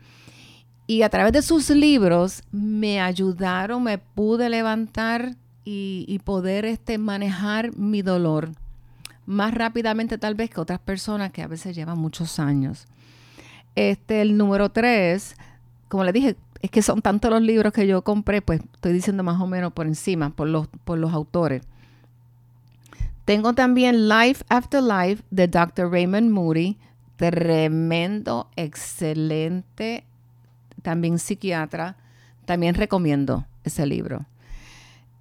Y 0.87 1.03
a 1.03 1.09
través 1.09 1.33
de 1.33 1.41
sus 1.41 1.69
libros 1.69 2.41
me 2.51 2.99
ayudaron, 2.99 3.83
me 3.83 3.99
pude 3.99 4.49
levantar 4.49 5.35
y, 5.65 6.19
poder 6.25 6.65
este, 6.65 6.97
manejar 6.97 7.77
mi 7.77 8.01
dolor 8.01 8.51
más 9.25 9.53
rápidamente 9.53 10.17
tal 10.17 10.35
vez 10.35 10.49
que 10.49 10.59
otras 10.59 10.79
personas 10.79 11.31
que 11.31 11.41
a 11.41 11.47
veces 11.47 11.75
llevan 11.75 11.97
muchos 11.97 12.39
años. 12.39 12.87
Este, 13.75 14.21
el 14.21 14.35
número 14.35 14.69
tres, 14.69 15.35
como 15.87 16.03
le 16.03 16.11
dije, 16.11 16.35
es 16.61 16.69
que 16.69 16.81
son 16.81 17.01
tantos 17.01 17.31
los 17.31 17.41
libros 17.41 17.71
que 17.71 17.87
yo 17.87 18.01
compré, 18.03 18.41
pues 18.41 18.61
estoy 18.73 18.93
diciendo 18.93 19.23
más 19.23 19.39
o 19.39 19.47
menos 19.47 19.71
por 19.73 19.85
encima, 19.85 20.31
por 20.31 20.47
los, 20.47 20.67
por 20.83 20.97
los 20.97 21.13
autores. 21.13 21.61
Tengo 23.25 23.53
también 23.53 24.09
Life 24.09 24.43
After 24.49 24.83
Life 24.83 25.23
de 25.31 25.47
Dr. 25.47 25.89
Raymond 25.89 26.29
Moody, 26.29 26.77
tremendo, 27.15 28.49
excelente, 28.55 30.03
también 30.81 31.19
psiquiatra. 31.19 31.95
También 32.45 32.75
recomiendo 32.75 33.45
ese 33.63 33.85
libro. 33.85 34.25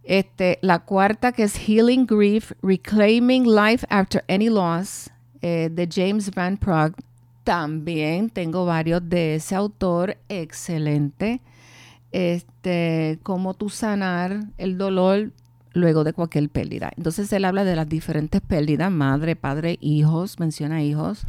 Este, 0.02 0.58
la 0.62 0.80
cuarta 0.80 1.30
que 1.30 1.44
es 1.44 1.56
Healing 1.56 2.06
Grief, 2.06 2.52
Reclaiming 2.62 3.44
Life 3.44 3.86
After 3.88 4.24
Any 4.28 4.48
Loss, 4.48 5.10
eh, 5.40 5.70
de 5.72 5.88
James 5.90 6.32
Van 6.34 6.56
Prague. 6.56 6.94
También 7.44 8.30
tengo 8.30 8.66
varios 8.66 9.08
de 9.08 9.36
ese 9.36 9.54
autor, 9.54 10.16
excelente. 10.28 11.40
Este, 12.10 13.20
cómo 13.22 13.54
tú 13.54 13.68
sanar 13.70 14.40
el 14.58 14.76
dolor 14.76 15.32
luego 15.72 16.04
de 16.04 16.12
cualquier 16.12 16.48
pérdida. 16.48 16.92
Entonces 16.96 17.32
él 17.32 17.44
habla 17.44 17.64
de 17.64 17.76
las 17.76 17.88
diferentes 17.88 18.40
pérdidas, 18.40 18.90
madre, 18.90 19.37
padre, 19.37 19.78
hijos, 19.80 20.38
menciona 20.38 20.82
hijos 20.82 21.26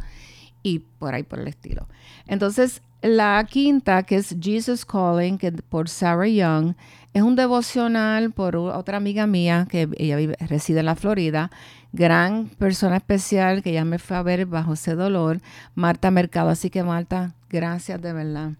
y 0.62 0.80
por 0.80 1.14
ahí 1.14 1.22
por 1.22 1.40
el 1.40 1.48
estilo. 1.48 1.86
Entonces 2.26 2.82
la 3.04 3.46
quinta, 3.48 4.02
que 4.02 4.16
es 4.16 4.34
Jesus 4.40 4.86
Calling, 4.86 5.36
que 5.36 5.52
por 5.52 5.90
Sarah 5.90 6.26
Young, 6.26 6.74
es 7.12 7.22
un 7.22 7.36
devocional 7.36 8.32
por 8.32 8.56
otra 8.56 8.96
amiga 8.96 9.26
mía 9.26 9.68
que 9.70 9.88
ella 9.98 10.34
reside 10.48 10.80
en 10.80 10.86
la 10.86 10.96
Florida, 10.96 11.50
gran 11.92 12.46
persona 12.46 12.96
especial 12.96 13.62
que 13.62 13.72
ya 13.72 13.84
me 13.84 13.98
fue 13.98 14.16
a 14.16 14.22
ver 14.22 14.46
bajo 14.46 14.72
ese 14.72 14.94
dolor, 14.94 15.40
Marta 15.74 16.10
Mercado. 16.10 16.48
Así 16.48 16.70
que 16.70 16.82
Marta, 16.82 17.34
gracias 17.50 18.00
de 18.00 18.12
verdad. 18.12 18.52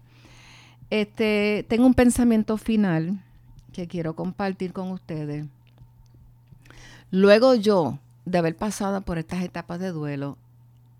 Este, 0.91 1.65
tengo 1.67 1.87
un 1.87 1.95
pensamiento 1.95 2.57
final 2.57 3.19
que 3.73 3.87
quiero 3.87 4.15
compartir 4.15 4.73
con 4.73 4.91
ustedes. 4.91 5.47
Luego 7.15 7.55
yo, 7.55 7.97
de 8.25 8.39
haber 8.39 8.57
pasado 8.57 8.99
por 8.99 9.17
estas 9.17 9.41
etapas 9.41 9.79
de 9.79 9.93
duelo, 9.93 10.37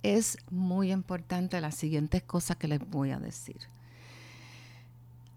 es 0.02 0.38
muy 0.50 0.94
importante 0.94 1.60
las 1.60 1.76
siguientes 1.76 2.24
cosas 2.24 2.56
que 2.56 2.70
les 2.70 2.80
voy 2.90 3.12
a 3.12 3.20
decir. 3.20 3.58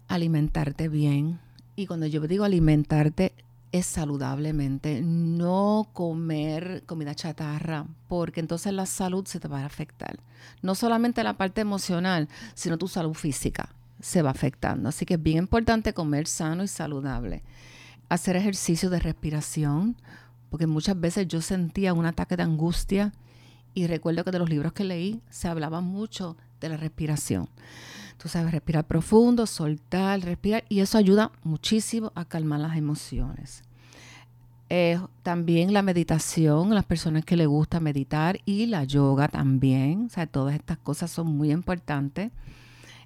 Alimentarte 0.07 0.87
bien. 0.87 1.41
Y 1.75 1.85
cuando 1.85 2.05
yo 2.05 2.21
digo 2.21 2.45
alimentarte, 2.45 3.33
es 3.73 3.87
saludablemente. 3.87 5.01
No 5.01 5.89
comer 5.91 6.83
comida 6.85 7.13
chatarra, 7.13 7.85
porque 8.07 8.39
entonces 8.39 8.71
la 8.71 8.85
salud 8.85 9.25
se 9.25 9.41
te 9.41 9.49
va 9.49 9.63
a 9.63 9.65
afectar. 9.65 10.17
No 10.61 10.75
solamente 10.75 11.25
la 11.25 11.33
parte 11.33 11.59
emocional, 11.59 12.29
sino 12.53 12.77
tu 12.77 12.87
salud 12.87 13.15
física 13.15 13.67
se 13.99 14.21
va 14.21 14.29
afectando. 14.29 14.87
Así 14.87 15.05
que 15.05 15.15
es 15.15 15.21
bien 15.21 15.39
importante 15.39 15.93
comer 15.93 16.25
sano 16.25 16.63
y 16.63 16.69
saludable. 16.69 17.43
Hacer 18.07 18.37
ejercicio 18.37 18.89
de 18.89 18.99
respiración, 18.99 19.97
porque 20.49 20.67
muchas 20.67 20.99
veces 20.99 21.27
yo 21.27 21.41
sentía 21.41 21.93
un 21.93 22.05
ataque 22.05 22.37
de 22.37 22.43
angustia 22.43 23.13
y 23.73 23.87
recuerdo 23.87 24.23
que 24.23 24.31
de 24.31 24.39
los 24.39 24.49
libros 24.49 24.73
que 24.73 24.83
leí 24.83 25.21
se 25.29 25.47
hablaba 25.47 25.81
mucho 25.81 26.35
de 26.59 26.69
la 26.69 26.77
respiración. 26.77 27.49
Tú 28.17 28.27
sabes, 28.27 28.51
respirar 28.51 28.85
profundo, 28.85 29.45
soltar, 29.45 30.19
respirar, 30.21 30.65
y 30.67 30.81
eso 30.81 30.97
ayuda 30.97 31.31
muchísimo 31.43 32.11
a 32.15 32.25
calmar 32.25 32.59
las 32.59 32.75
emociones. 32.75 33.63
Eh, 34.71 34.99
también 35.23 35.73
la 35.73 35.81
meditación, 35.81 36.75
las 36.75 36.85
personas 36.85 37.25
que 37.25 37.37
les 37.37 37.47
gusta 37.47 37.79
meditar 37.79 38.39
y 38.45 38.67
la 38.67 38.83
yoga 38.83 39.27
también, 39.27 40.05
o 40.05 40.09
sea, 40.09 40.27
todas 40.27 40.53
estas 40.53 40.77
cosas 40.77 41.09
son 41.09 41.27
muy 41.27 41.51
importantes. 41.51 42.31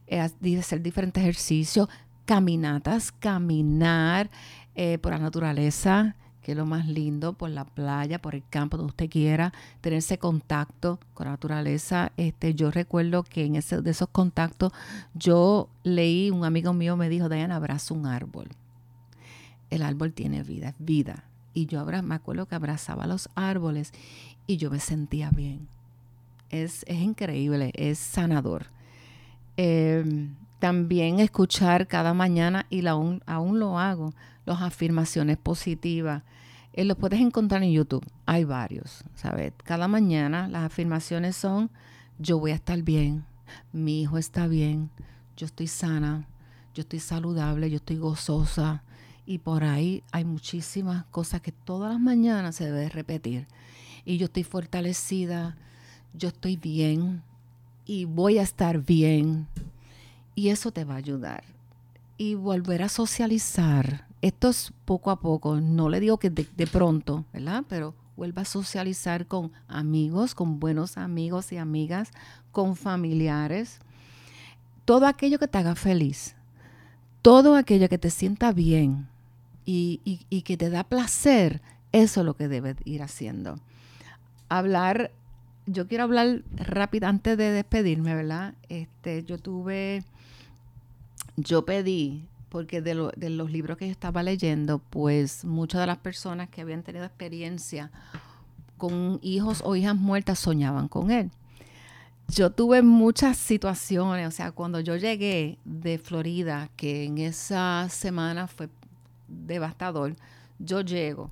Eh, 0.08 0.19
hacer 0.19 0.82
diferentes 0.82 1.21
ejercicios, 1.21 1.88
caminatas, 2.25 3.12
caminar 3.12 4.29
eh, 4.75 4.97
por 4.97 5.13
la 5.13 5.19
naturaleza, 5.19 6.15
que 6.43 6.51
es 6.51 6.58
lo 6.58 6.65
más 6.65 6.88
lindo, 6.88 7.34
por 7.34 7.49
la 7.49 7.65
playa, 7.65 8.21
por 8.21 8.36
el 8.36 8.43
campo, 8.49 8.77
donde 8.77 8.91
usted 8.91 9.10
quiera, 9.10 9.53
tener 9.82 9.99
ese 9.99 10.19
contacto 10.19 10.99
con 11.13 11.25
la 11.25 11.32
naturaleza. 11.32 12.12
Este, 12.17 12.53
yo 12.53 12.69
recuerdo 12.69 13.23
que 13.23 13.45
en 13.45 13.56
ese, 13.56 13.82
de 13.82 13.91
esos 13.91 14.10
contactos 14.10 14.73
yo 15.15 15.69
leí, 15.84 16.29
un 16.29 16.45
amigo 16.45 16.73
mío 16.73 16.97
me 16.97 17.10
dijo, 17.10 17.29
Diana, 17.29 17.56
abraza 17.56 17.93
un 17.93 18.06
árbol. 18.06 18.49
El 19.69 19.82
árbol 19.82 20.13
tiene 20.13 20.43
vida, 20.43 20.69
es 20.69 20.75
vida. 20.77 21.23
Y 21.53 21.65
yo 21.67 21.86
me 21.86 22.15
acuerdo 22.15 22.47
que 22.47 22.56
abrazaba 22.56 23.08
los 23.08 23.29
árboles 23.36 23.93
y 24.45 24.58
yo 24.58 24.69
me 24.69 24.79
sentía 24.79 25.29
bien. 25.29 25.67
Es, 26.49 26.84
es 26.88 26.99
increíble, 26.99 27.71
es 27.75 27.97
sanador. 27.97 28.67
Em, 29.56 30.36
también 30.60 31.19
escuchar 31.19 31.88
cada 31.88 32.13
mañana, 32.13 32.65
y 32.69 32.86
aún, 32.88 33.21
aún 33.25 33.60
lo 33.60 33.79
hago, 33.79 34.13
las 34.45 34.62
afirmaciones 34.62 35.38
positivas. 35.38 36.23
Eh, 36.73 36.86
los 36.86 36.97
puedes 36.97 37.19
encontrar 37.19 37.63
en 37.63 37.71
YouTube. 37.71 38.06
Hay 38.25 38.43
varios, 38.43 39.03
¿sabes? 39.15 39.53
Cada 39.63 39.88
mañana 39.88 40.47
las 40.47 40.63
afirmaciones 40.63 41.36
son, 41.36 41.69
yo 42.19 42.39
voy 42.39 42.51
a 42.51 42.56
estar 42.56 42.82
bien, 42.82 43.25
mi 43.71 44.01
hijo 44.01 44.17
está 44.17 44.47
bien, 44.47 44.89
yo 45.38 45.45
estoy 45.45 45.67
sana, 45.67 46.27
yo 46.73 46.82
estoy 46.82 46.99
saludable, 46.99 47.69
yo 47.69 47.77
estoy 47.77 47.97
gozosa. 47.97 48.84
Y 49.25 49.38
por 49.38 49.63
ahí 49.63 50.03
hay 50.12 50.25
muchísimas 50.25 51.06
cosas 51.06 51.41
que 51.41 51.51
todas 51.51 51.93
las 51.93 52.01
mañanas 52.01 52.56
se 52.56 52.65
debe 52.65 52.89
repetir. 52.89 53.47
Y 54.03 54.17
yo 54.17 54.25
estoy 54.25 54.43
fortalecida, 54.43 55.56
yo 56.13 56.27
estoy 56.29 56.58
bien 56.58 57.23
y 57.86 58.06
voy 58.06 58.38
a 58.38 58.43
estar 58.43 58.79
bien. 58.84 59.47
Y 60.36 60.49
eso 60.49 60.71
te 60.71 60.84
va 60.84 60.95
a 60.95 60.97
ayudar. 60.97 61.43
Y 62.17 62.36
volver 62.36 62.84
a 62.84 62.89
socializar 62.89 64.08
esto 64.23 64.47
es 64.47 64.71
poco 64.86 65.12
a 65.12 65.19
poco, 65.19 65.59
no 65.59 65.89
le 65.89 65.99
digo 65.99 66.17
que 66.17 66.29
de, 66.29 66.65
pronto, 66.67 67.25
¿verdad? 67.33 67.65
Pero 67.67 67.93
vuelva 68.15 68.43
a 68.43 68.45
socializar 68.45 69.27
con 69.27 69.51
amigos, 69.67 70.33
con 70.33 70.62
buenos 70.62 70.97
amigos 70.97 71.51
y 71.51 71.57
amigas, 71.57 72.09
con 72.53 72.77
familiares. 72.77 73.79
Todo 74.86 75.07
aquello 75.07 75.39
que 75.39 75.49
te 75.49 75.57
haga 75.57 75.75
feliz, 75.75 76.38
todo 77.21 77.57
aquello 77.57 77.89
que 77.89 77.97
te 77.97 78.09
sienta 78.09 78.53
bien 78.53 79.09
y, 79.65 79.99
que 80.45 80.55
te 80.55 80.69
da 80.69 80.86
placer, 80.86 81.62
eso 81.91 82.21
es 82.21 82.25
lo 82.25 82.38
que 82.38 82.47
debes 82.47 82.77
ir 82.86 83.03
haciendo. 83.03 83.59
Hablar, 84.47 85.12
yo 85.65 85.89
quiero 85.89 86.05
hablar 86.05 86.43
rápido 86.55 87.09
antes 87.09 87.38
de 87.38 87.51
despedirme, 87.51 88.15
¿verdad? 88.15 88.53
Este, 88.69 89.25
yo 89.25 89.38
tuve, 89.38 90.05
yo 91.36 91.65
pedí 91.65 92.25
porque 92.53 92.83
de, 92.83 92.93
los 92.93 93.51
libros 93.51 93.79
que 93.79 93.87
yo 93.87 93.91
estaba 93.91 94.21
leyendo, 94.21 94.77
pues 94.77 95.43
muchas 95.43 95.81
de 95.81 95.87
las 95.87 95.97
personas 95.97 96.49
que 96.49 96.61
habían 96.61 96.83
tenido 96.83 97.03
experiencia 97.03 97.89
con 98.77 99.17
hijos 99.23 99.63
o 99.65 99.75
hijas 99.75 99.95
muertas 99.95 100.37
soñaban 100.37 100.87
con 100.87 101.09
él. 101.09 101.31
Yo 102.27 102.51
tuve 102.51 102.83
muchas 102.83 103.37
situaciones, 103.37 104.27
o 104.27 104.31
sea, 104.31 104.51
cuando 104.51 104.79
yo 104.79 104.95
llegué 104.97 105.58
de 105.65 105.97
Florida, 105.97 106.69
que 106.75 107.06
en 107.06 107.17
esa 107.17 107.87
semana 107.89 108.45
fue 108.45 108.69
devastador, 109.27 110.15
yo 110.60 110.81
llego 110.81 111.31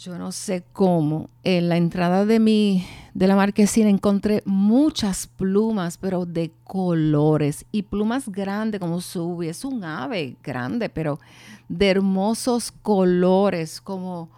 yo 0.00 0.16
no 0.18 0.32
sé 0.32 0.64
cómo, 0.72 1.28
en 1.44 1.68
la 1.68 1.76
entrada 1.76 2.24
de 2.24 2.40
mi 2.40 2.86
de 3.12 3.26
la 3.26 3.36
marquesina 3.36 3.90
encontré 3.90 4.42
muchas 4.46 5.26
plumas, 5.26 5.98
pero 5.98 6.24
de 6.24 6.52
colores 6.64 7.66
y 7.70 7.82
plumas 7.82 8.30
grandes 8.30 8.80
como 8.80 9.02
su 9.02 9.42
es 9.42 9.62
un 9.62 9.84
ave 9.84 10.36
grande, 10.42 10.88
pero 10.88 11.20
de 11.68 11.90
hermosos 11.90 12.72
colores 12.72 13.82
como 13.82 14.30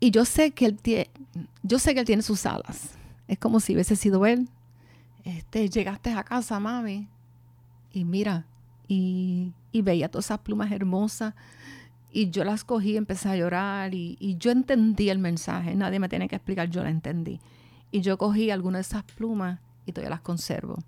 y 0.00 0.10
yo 0.10 0.24
sé 0.24 0.50
que 0.50 0.66
él 0.66 0.78
tiene 0.78 1.10
yo 1.62 1.78
sé 1.78 1.94
que 1.94 2.00
él 2.00 2.06
tiene 2.06 2.22
sus 2.22 2.44
alas. 2.44 2.90
Es 3.28 3.38
como 3.38 3.60
si 3.60 3.74
hubiese 3.74 3.96
sido 3.96 4.26
él. 4.26 4.48
Este, 5.22 5.70
llegaste 5.70 6.12
a 6.12 6.24
casa, 6.24 6.60
mami, 6.60 7.08
y 7.90 8.04
mira, 8.04 8.44
y, 8.86 9.52
y 9.72 9.80
veía 9.80 10.10
todas 10.10 10.26
esas 10.26 10.40
plumas 10.40 10.70
hermosas 10.70 11.34
y 12.14 12.30
yo 12.30 12.44
las 12.44 12.62
cogí, 12.62 12.92
y 12.92 12.96
empecé 12.96 13.28
a 13.28 13.36
llorar 13.36 13.92
y, 13.92 14.36
yo 14.38 14.52
entendí 14.52 15.10
el 15.10 15.18
mensaje. 15.18 15.74
Nadie 15.74 15.98
me 15.98 16.08
tiene 16.08 16.28
que 16.28 16.36
explicar, 16.36 16.70
yo 16.70 16.84
la 16.84 16.90
entendí. 16.90 17.40
Y 17.90 18.02
yo 18.02 18.16
cogí 18.18 18.52
algunas 18.52 18.78
de 18.78 18.96
esas 18.96 19.02
plumas 19.02 19.58
y 19.84 19.90
todavía 19.90 20.10
las 20.10 20.20
conservo. 20.20 20.78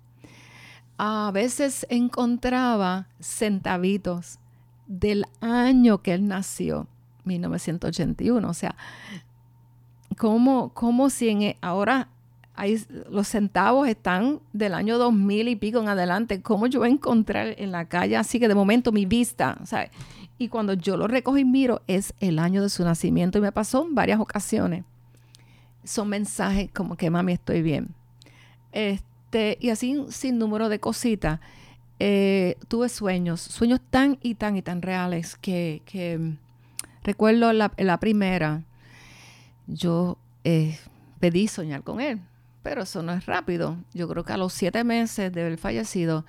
A 0.97 1.29
veces 1.33 1.85
encontraba 1.89 3.09
centavitos 3.19 4.39
del 4.87 5.25
año 5.41 6.01
que 6.01 6.13
él 6.13 6.29
nació, 6.29 6.87
1981. 7.25 8.47
O 8.47 8.53
sea, 8.53 8.77
como, 10.17 10.69
como 10.73 11.09
si 11.09 11.27
en, 11.27 11.41
e, 11.41 11.57
ahora 11.59 12.07
hay, 12.55 12.81
los 13.09 13.27
centavos 13.27 13.87
están 13.89 14.39
del 14.53 14.73
año 14.73 14.97
2000 14.97 15.49
y 15.49 15.55
pico 15.57 15.79
en 15.79 15.89
adelante, 15.89 16.41
¿cómo 16.41 16.67
yo 16.67 16.79
voy 16.79 16.87
a 16.87 16.91
encontrar 16.93 17.53
en 17.57 17.73
la 17.73 17.85
calle? 17.85 18.15
Así 18.15 18.39
que 18.39 18.47
de 18.47 18.55
momento 18.55 18.93
mi 18.93 19.05
vista, 19.05 19.57
¿sabes? 19.65 19.91
Y 20.37 20.49
cuando 20.49 20.73
yo 20.73 20.97
lo 20.97 21.07
recojo 21.07 21.37
y 21.37 21.45
miro, 21.45 21.81
es 21.87 22.13
el 22.19 22.39
año 22.39 22.61
de 22.61 22.69
su 22.69 22.83
nacimiento 22.83 23.37
y 23.37 23.41
me 23.41 23.51
pasó 23.51 23.85
en 23.85 23.95
varias 23.95 24.19
ocasiones. 24.19 24.83
Son 25.83 26.09
mensajes 26.09 26.69
como 26.71 26.95
que 26.95 27.09
mami 27.09 27.33
estoy 27.33 27.61
bien. 27.61 27.89
Este, 28.71 29.57
y 29.59 29.69
así 29.69 30.05
sin 30.09 30.37
número 30.37 30.69
de 30.69 30.79
cositas. 30.79 31.39
Eh, 31.99 32.57
tuve 32.67 32.89
sueños, 32.89 33.41
sueños 33.41 33.79
tan 33.89 34.19
y 34.21 34.35
tan 34.35 34.55
y 34.55 34.61
tan 34.61 34.83
reales 34.83 35.35
que, 35.35 35.81
que 35.85 36.35
recuerdo 37.03 37.53
la, 37.53 37.71
la 37.77 37.99
primera, 37.99 38.63
yo 39.65 40.17
eh, 40.43 40.77
pedí 41.19 41.47
soñar 41.47 41.83
con 41.83 41.99
él, 41.99 42.21
pero 42.61 42.83
eso 42.83 43.01
no 43.01 43.13
es 43.13 43.25
rápido. 43.25 43.77
Yo 43.93 44.07
creo 44.07 44.23
que 44.23 44.33
a 44.33 44.37
los 44.37 44.53
siete 44.53 44.83
meses 44.83 45.31
de 45.33 45.41
haber 45.41 45.57
fallecido, 45.57 46.25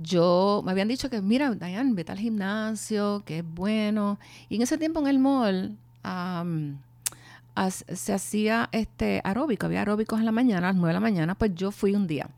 yo 0.00 0.62
me 0.64 0.72
habían 0.72 0.88
dicho 0.88 1.10
que, 1.10 1.20
mira, 1.20 1.50
Diane, 1.54 1.92
vete 1.94 2.12
al 2.12 2.18
gimnasio, 2.18 3.22
que 3.24 3.38
es 3.38 3.44
bueno. 3.44 4.18
Y 4.48 4.56
en 4.56 4.62
ese 4.62 4.78
tiempo 4.78 5.00
en 5.00 5.06
el 5.08 5.18
mall 5.18 5.76
se 7.88 8.12
hacía 8.12 8.68
este 8.72 9.20
aeróbico, 9.24 9.66
había 9.66 9.80
aeróbicos 9.80 10.18
en 10.20 10.26
la 10.26 10.32
mañana, 10.32 10.68
a 10.68 10.72
las 10.72 10.76
nueve 10.76 10.90
de 10.90 10.94
la 10.94 11.00
mañana, 11.00 11.34
pues 11.34 11.54
yo 11.54 11.70
fui 11.70 11.94
un 11.94 12.06
día 12.06 12.28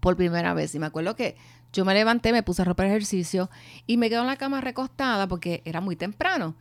por 0.00 0.16
primera 0.16 0.54
vez. 0.54 0.74
Y 0.74 0.78
me 0.78 0.86
acuerdo 0.86 1.16
que 1.16 1.36
yo 1.72 1.84
me 1.84 1.94
levanté, 1.94 2.32
me 2.32 2.42
puse 2.42 2.64
ropa 2.64 2.84
de 2.84 2.90
ejercicio 2.90 3.50
y 3.86 3.96
me 3.96 4.08
quedo 4.08 4.20
en 4.20 4.28
la 4.28 4.36
cama 4.36 4.60
recostada 4.60 5.26
porque 5.26 5.62
era 5.64 5.80
muy 5.80 5.96
temprano. 5.96 6.54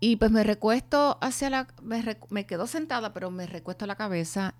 Y 0.00 0.16
pues 0.16 0.30
me 0.32 0.42
recuesto 0.42 1.18
hacia 1.20 1.50
la, 1.50 1.68
me, 2.30 2.46
quedo 2.46 2.66
sentada, 2.66 3.12
pero 3.12 3.30
me 3.30 3.46
recuesto 3.46 3.86
la 3.86 3.94
cabeza 3.94 4.54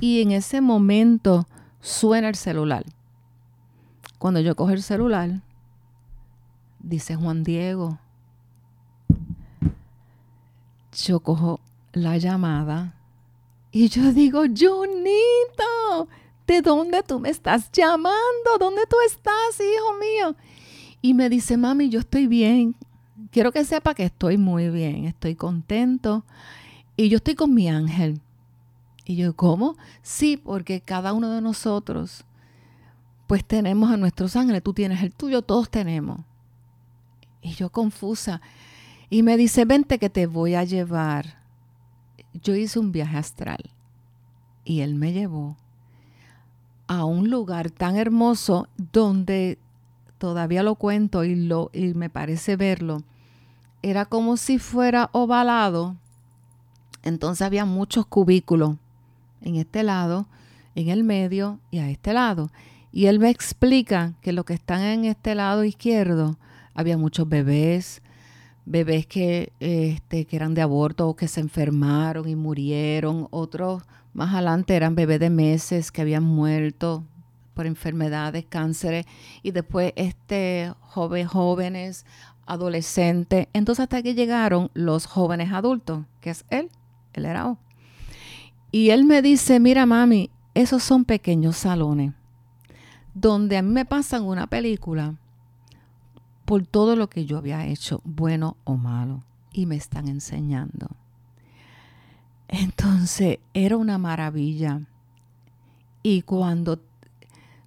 y 0.00 0.22
en 0.22 0.32
ese 0.32 0.60
momento 0.60 1.48
suena 1.80 2.28
el 2.28 2.36
celular. 2.36 2.84
Cuando 4.24 4.40
yo 4.40 4.56
cojo 4.56 4.70
el 4.70 4.82
celular, 4.82 5.42
dice 6.78 7.14
Juan 7.14 7.44
Diego, 7.44 7.98
yo 10.94 11.20
cojo 11.20 11.60
la 11.92 12.16
llamada 12.16 12.94
y 13.70 13.90
yo 13.90 14.14
digo, 14.14 14.44
Junito, 14.44 16.08
¿de 16.46 16.62
dónde 16.62 17.02
tú 17.02 17.20
me 17.20 17.28
estás 17.28 17.70
llamando? 17.70 18.56
¿Dónde 18.58 18.86
tú 18.88 18.96
estás, 19.06 19.60
hijo 19.60 19.92
mío? 20.00 20.36
Y 21.02 21.12
me 21.12 21.28
dice, 21.28 21.58
mami, 21.58 21.90
yo 21.90 22.00
estoy 22.00 22.26
bien. 22.26 22.76
Quiero 23.30 23.52
que 23.52 23.62
sepa 23.62 23.92
que 23.92 24.04
estoy 24.04 24.38
muy 24.38 24.70
bien, 24.70 25.04
estoy 25.04 25.34
contento 25.34 26.24
y 26.96 27.10
yo 27.10 27.18
estoy 27.18 27.34
con 27.34 27.52
mi 27.52 27.68
ángel. 27.68 28.22
Y 29.04 29.16
yo, 29.16 29.36
¿cómo? 29.36 29.76
Sí, 30.00 30.38
porque 30.38 30.80
cada 30.80 31.12
uno 31.12 31.30
de 31.30 31.42
nosotros, 31.42 32.24
pues 33.26 33.44
tenemos 33.44 33.90
a 33.90 33.96
nuestros 33.96 34.36
ángeles, 34.36 34.62
tú 34.62 34.74
tienes 34.74 35.02
el 35.02 35.14
tuyo, 35.14 35.42
todos 35.42 35.70
tenemos. 35.70 36.20
Y 37.40 37.52
yo 37.54 37.70
confusa. 37.70 38.40
Y 39.10 39.22
me 39.22 39.36
dice, 39.36 39.64
vente 39.64 39.98
que 39.98 40.10
te 40.10 40.26
voy 40.26 40.54
a 40.54 40.64
llevar. 40.64 41.42
Yo 42.42 42.54
hice 42.54 42.78
un 42.78 42.92
viaje 42.92 43.16
astral 43.16 43.70
y 44.64 44.80
él 44.80 44.94
me 44.94 45.12
llevó 45.12 45.56
a 46.86 47.04
un 47.04 47.30
lugar 47.30 47.70
tan 47.70 47.96
hermoso 47.96 48.68
donde 48.92 49.58
todavía 50.18 50.62
lo 50.62 50.74
cuento 50.74 51.24
y, 51.24 51.34
lo, 51.34 51.70
y 51.72 51.94
me 51.94 52.10
parece 52.10 52.56
verlo. 52.56 53.02
Era 53.82 54.04
como 54.04 54.36
si 54.36 54.58
fuera 54.58 55.10
ovalado. 55.12 55.96
Entonces 57.02 57.42
había 57.42 57.64
muchos 57.64 58.06
cubículos 58.06 58.76
en 59.42 59.56
este 59.56 59.82
lado, 59.82 60.26
en 60.74 60.88
el 60.88 61.04
medio 61.04 61.58
y 61.70 61.78
a 61.78 61.90
este 61.90 62.12
lado. 62.12 62.50
Y 62.96 63.06
él 63.06 63.18
me 63.18 63.28
explica 63.28 64.14
que 64.20 64.32
lo 64.32 64.44
que 64.44 64.54
están 64.54 64.80
en 64.82 65.04
este 65.04 65.34
lado 65.34 65.64
izquierdo, 65.64 66.38
había 66.74 66.96
muchos 66.96 67.28
bebés, 67.28 68.02
bebés 68.66 69.04
que, 69.04 69.52
este, 69.58 70.26
que 70.26 70.36
eran 70.36 70.54
de 70.54 70.62
aborto 70.62 71.08
o 71.08 71.16
que 71.16 71.26
se 71.26 71.40
enfermaron 71.40 72.28
y 72.28 72.36
murieron, 72.36 73.26
otros 73.32 73.82
más 74.12 74.32
adelante 74.32 74.76
eran 74.76 74.94
bebés 74.94 75.18
de 75.18 75.28
meses 75.28 75.90
que 75.90 76.02
habían 76.02 76.22
muerto 76.22 77.02
por 77.52 77.66
enfermedades, 77.66 78.46
cánceres, 78.48 79.06
y 79.42 79.50
después 79.50 79.92
este 79.96 80.72
joven, 80.80 81.26
jóvenes, 81.26 82.06
adolescentes. 82.46 83.48
Entonces 83.54 83.82
hasta 83.82 84.04
que 84.04 84.14
llegaron 84.14 84.70
los 84.72 85.06
jóvenes 85.06 85.52
adultos, 85.52 86.04
que 86.20 86.30
es 86.30 86.44
él, 86.48 86.70
él 87.12 87.26
era. 87.26 87.56
Y 88.70 88.90
él 88.90 89.04
me 89.04 89.20
dice, 89.20 89.58
mira 89.58 89.84
mami, 89.84 90.30
esos 90.54 90.84
son 90.84 91.04
pequeños 91.04 91.56
salones 91.56 92.12
donde 93.14 93.56
a 93.56 93.62
mí 93.62 93.72
me 93.72 93.84
pasan 93.84 94.24
una 94.24 94.46
película 94.48 95.14
por 96.44 96.66
todo 96.66 96.96
lo 96.96 97.08
que 97.08 97.24
yo 97.24 97.38
había 97.38 97.66
hecho, 97.66 98.00
bueno 98.04 98.56
o 98.64 98.76
malo, 98.76 99.22
y 99.52 99.66
me 99.66 99.76
están 99.76 100.08
enseñando. 100.08 100.88
Entonces 102.48 103.38
era 103.54 103.76
una 103.76 103.98
maravilla. 103.98 104.82
Y 106.02 106.22
cuando 106.22 106.80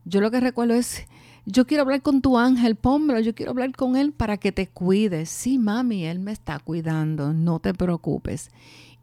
yo 0.05 0.21
lo 0.21 0.29
que 0.29 0.39
recuerdo 0.39 0.75
es, 0.75 1.07
yo 1.45 1.65
quiero 1.65 1.83
hablar 1.83 2.01
con 2.01 2.21
tu 2.21 2.37
ángel, 2.37 2.75
pónmelo, 2.75 3.19
yo 3.19 3.33
quiero 3.33 3.51
hablar 3.51 3.71
con 3.71 3.95
él 3.95 4.11
para 4.11 4.37
que 4.37 4.51
te 4.51 4.67
cuides. 4.67 5.29
Sí, 5.29 5.57
mami, 5.57 6.05
él 6.05 6.19
me 6.19 6.31
está 6.31 6.59
cuidando, 6.59 7.33
no 7.33 7.59
te 7.59 7.73
preocupes. 7.73 8.51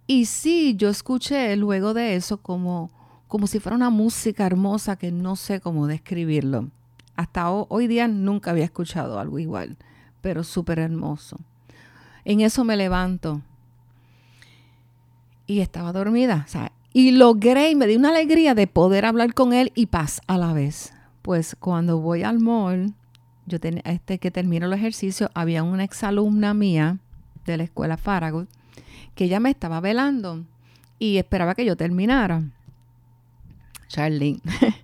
Y 0.06 0.26
sí, 0.26 0.76
yo 0.76 0.90
escuché 0.90 1.56
luego 1.56 1.94
de 1.94 2.14
eso 2.14 2.36
como, 2.36 2.90
como 3.34 3.48
si 3.48 3.58
fuera 3.58 3.74
una 3.74 3.90
música 3.90 4.46
hermosa 4.46 4.94
que 4.94 5.10
no 5.10 5.34
sé 5.34 5.58
cómo 5.58 5.88
describirlo. 5.88 6.68
Hasta 7.16 7.50
hoy 7.50 7.88
día 7.88 8.06
nunca 8.06 8.52
había 8.52 8.62
escuchado 8.62 9.18
algo 9.18 9.40
igual, 9.40 9.76
pero 10.20 10.44
súper 10.44 10.78
hermoso. 10.78 11.40
En 12.24 12.42
eso 12.42 12.62
me 12.62 12.76
levanto 12.76 13.42
y 15.48 15.58
estaba 15.58 15.90
dormida. 15.90 16.46
y 16.92 17.10
logré 17.10 17.70
y 17.70 17.74
me 17.74 17.88
di 17.88 17.96
una 17.96 18.10
alegría 18.10 18.54
de 18.54 18.68
poder 18.68 19.04
hablar 19.04 19.34
con 19.34 19.52
él 19.52 19.72
y 19.74 19.86
paz 19.86 20.20
a 20.28 20.38
la 20.38 20.52
vez. 20.52 20.92
Pues 21.20 21.56
cuando 21.58 21.98
voy 21.98 22.22
al 22.22 22.38
mall, 22.38 22.94
yo 23.46 23.58
tenía 23.58 23.82
este 23.84 24.20
que 24.20 24.30
termino 24.30 24.66
el 24.66 24.74
ejercicio, 24.74 25.32
había 25.34 25.64
una 25.64 25.82
exalumna 25.82 26.54
mía 26.54 26.98
de 27.46 27.56
la 27.56 27.64
escuela 27.64 27.96
Farragut 27.96 28.48
que 29.16 29.24
ella 29.24 29.40
me 29.40 29.50
estaba 29.50 29.80
velando 29.80 30.44
y 31.00 31.16
esperaba 31.16 31.56
que 31.56 31.64
yo 31.64 31.74
terminara. 31.74 32.44
Charlene. 33.94 34.40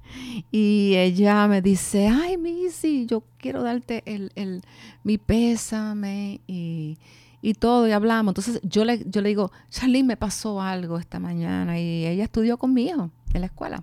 y 0.53 0.95
ella 0.97 1.49
me 1.49 1.63
dice, 1.63 2.07
ay, 2.09 2.39
Missy, 2.39 3.07
yo 3.07 3.25
quiero 3.39 3.63
darte 3.63 4.05
el, 4.07 4.31
el, 4.37 4.63
mi 5.03 5.19
pésame 5.19 6.41
y 6.47 6.97
y 7.43 7.55
todo, 7.55 7.89
y 7.89 7.93
hablamos. 7.93 8.33
Entonces 8.33 8.61
yo 8.63 8.85
le, 8.85 9.03
yo 9.09 9.23
le 9.23 9.31
digo, 9.31 9.51
Charlene, 9.71 10.09
me 10.09 10.17
pasó 10.17 10.61
algo 10.61 10.99
esta 10.99 11.19
mañana 11.19 11.79
y 11.81 12.07
ella 12.07 12.25
estudió 12.25 12.59
con 12.59 12.75
mi 12.75 12.85
hijo 12.85 13.11
en 13.33 13.41
la 13.41 13.47
escuela. 13.47 13.83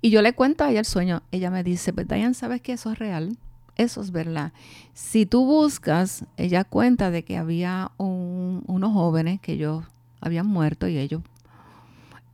Y 0.00 0.10
yo 0.10 0.22
le 0.22 0.34
cuento 0.34 0.64
a 0.64 0.70
ella 0.70 0.80
el 0.80 0.86
sueño. 0.86 1.22
Ella 1.32 1.50
me 1.50 1.64
dice, 1.64 1.92
pues 1.92 2.06
Diane, 2.06 2.34
¿sabes 2.34 2.60
que 2.60 2.72
eso 2.72 2.92
es 2.92 2.98
real? 2.98 3.36
Eso 3.76 4.00
es 4.00 4.12
verdad. 4.12 4.52
Si 4.92 5.26
tú 5.26 5.44
buscas, 5.44 6.24
ella 6.36 6.64
cuenta 6.64 7.10
de 7.10 7.24
que 7.24 7.36
había 7.36 7.90
unos 7.98 8.92
jóvenes 8.92 9.40
que 9.40 9.54
ellos 9.54 9.84
habían 10.20 10.46
muerto 10.46 10.86
y 10.86 10.96
ellos 10.98 11.22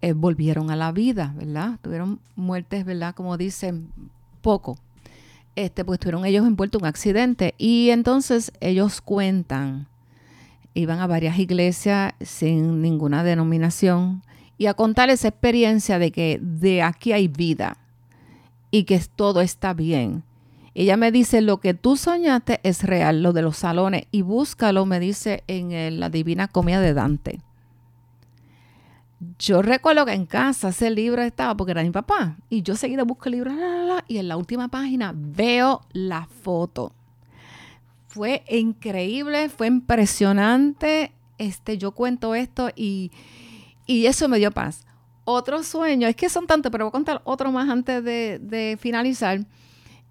eh, 0.03 0.13
volvieron 0.13 0.71
a 0.71 0.77
la 0.77 0.93
vida, 0.93 1.35
¿verdad? 1.37 1.79
Tuvieron 1.83 2.21
muertes, 2.37 2.85
¿verdad? 2.85 3.15
Como 3.15 3.37
dicen, 3.37 3.91
poco. 4.43 4.79
Este, 5.57 5.85
pues 5.85 5.99
tuvieron 5.99 6.25
ellos 6.25 6.47
envueltos 6.47 6.81
en 6.81 6.85
un 6.85 6.89
accidente. 6.89 7.55
Y 7.59 7.91
entonces 7.91 8.53
ellos 8.61 9.01
cuentan 9.01 9.89
iban 10.75 11.01
a 11.01 11.07
varias 11.07 11.39
iglesias 11.39 12.15
sin 12.21 12.83
ninguna 12.83 13.25
denominación 13.25 14.23
y 14.59 14.67
a 14.67 14.75
contar 14.75 15.11
esa 15.11 15.29
experiencia 15.29 15.99
de 15.99 16.13
que 16.13 16.39
de 16.41 16.83
aquí 16.83 17.13
hay 17.13 17.29
vida 17.29 17.79
y 18.71 18.85
que 18.85 19.01
todo 19.17 19.41
está 19.41 19.75
bien. 19.75 20.23
Ella 20.75 20.97
me 20.97 21.11
dice, 21.11 21.41
lo 21.41 21.59
que 21.59 21.75
tú 21.75 21.97
soñaste 21.97 22.61
es 22.63 22.85
real, 22.85 23.23
lo 23.23 23.33
de 23.33 23.43
los 23.43 23.57
salones, 23.57 24.05
y 24.13 24.23
búscalo, 24.23 24.87
me 24.87 25.01
dice, 25.01 25.43
en 25.49 25.99
la 25.99 26.11
Divina 26.11 26.47
Comida 26.47 26.81
de 26.81 26.95
Dante. 26.95 27.41
Yo 29.39 29.63
recuerdo 29.63 30.07
que 30.07 30.13
en 30.13 30.27
casa 30.27 30.71
ese 30.71 30.91
libro 30.91 31.23
estaba 31.23 31.57
porque 31.57 31.73
era 31.73 31.83
mi 31.83 31.91
papá, 31.91 32.37
y 32.49 32.63
yo 32.63 32.75
seguido 32.75 33.05
busco 33.05 33.29
el 33.29 33.33
libro, 33.33 33.53
y 34.09 34.19
en 34.19 34.29
la 34.29 34.37
última 34.37 34.69
página 34.69 35.13
veo 35.15 35.83
la 35.93 36.27
foto 36.27 36.93
fue 38.11 38.43
increíble, 38.49 39.49
fue 39.49 39.69
impresionante. 39.69 41.13
Este, 41.39 41.79
yo 41.79 41.93
cuento 41.93 42.35
esto 42.35 42.69
y, 42.75 43.11
eso 43.87 44.29
me 44.29 44.39
dio 44.39 44.51
paz. 44.51 44.85
Otro 45.25 45.63
sueño, 45.63 46.09
es 46.09 46.17
que 46.17 46.29
son 46.29 46.47
tantos, 46.47 46.73
pero 46.73 46.85
voy 46.85 46.91
a 46.91 46.93
contar 46.93 47.23
otro 47.25 47.53
más 47.53 47.69
antes 47.69 48.05
de, 48.05 48.79
finalizar. 48.81 49.41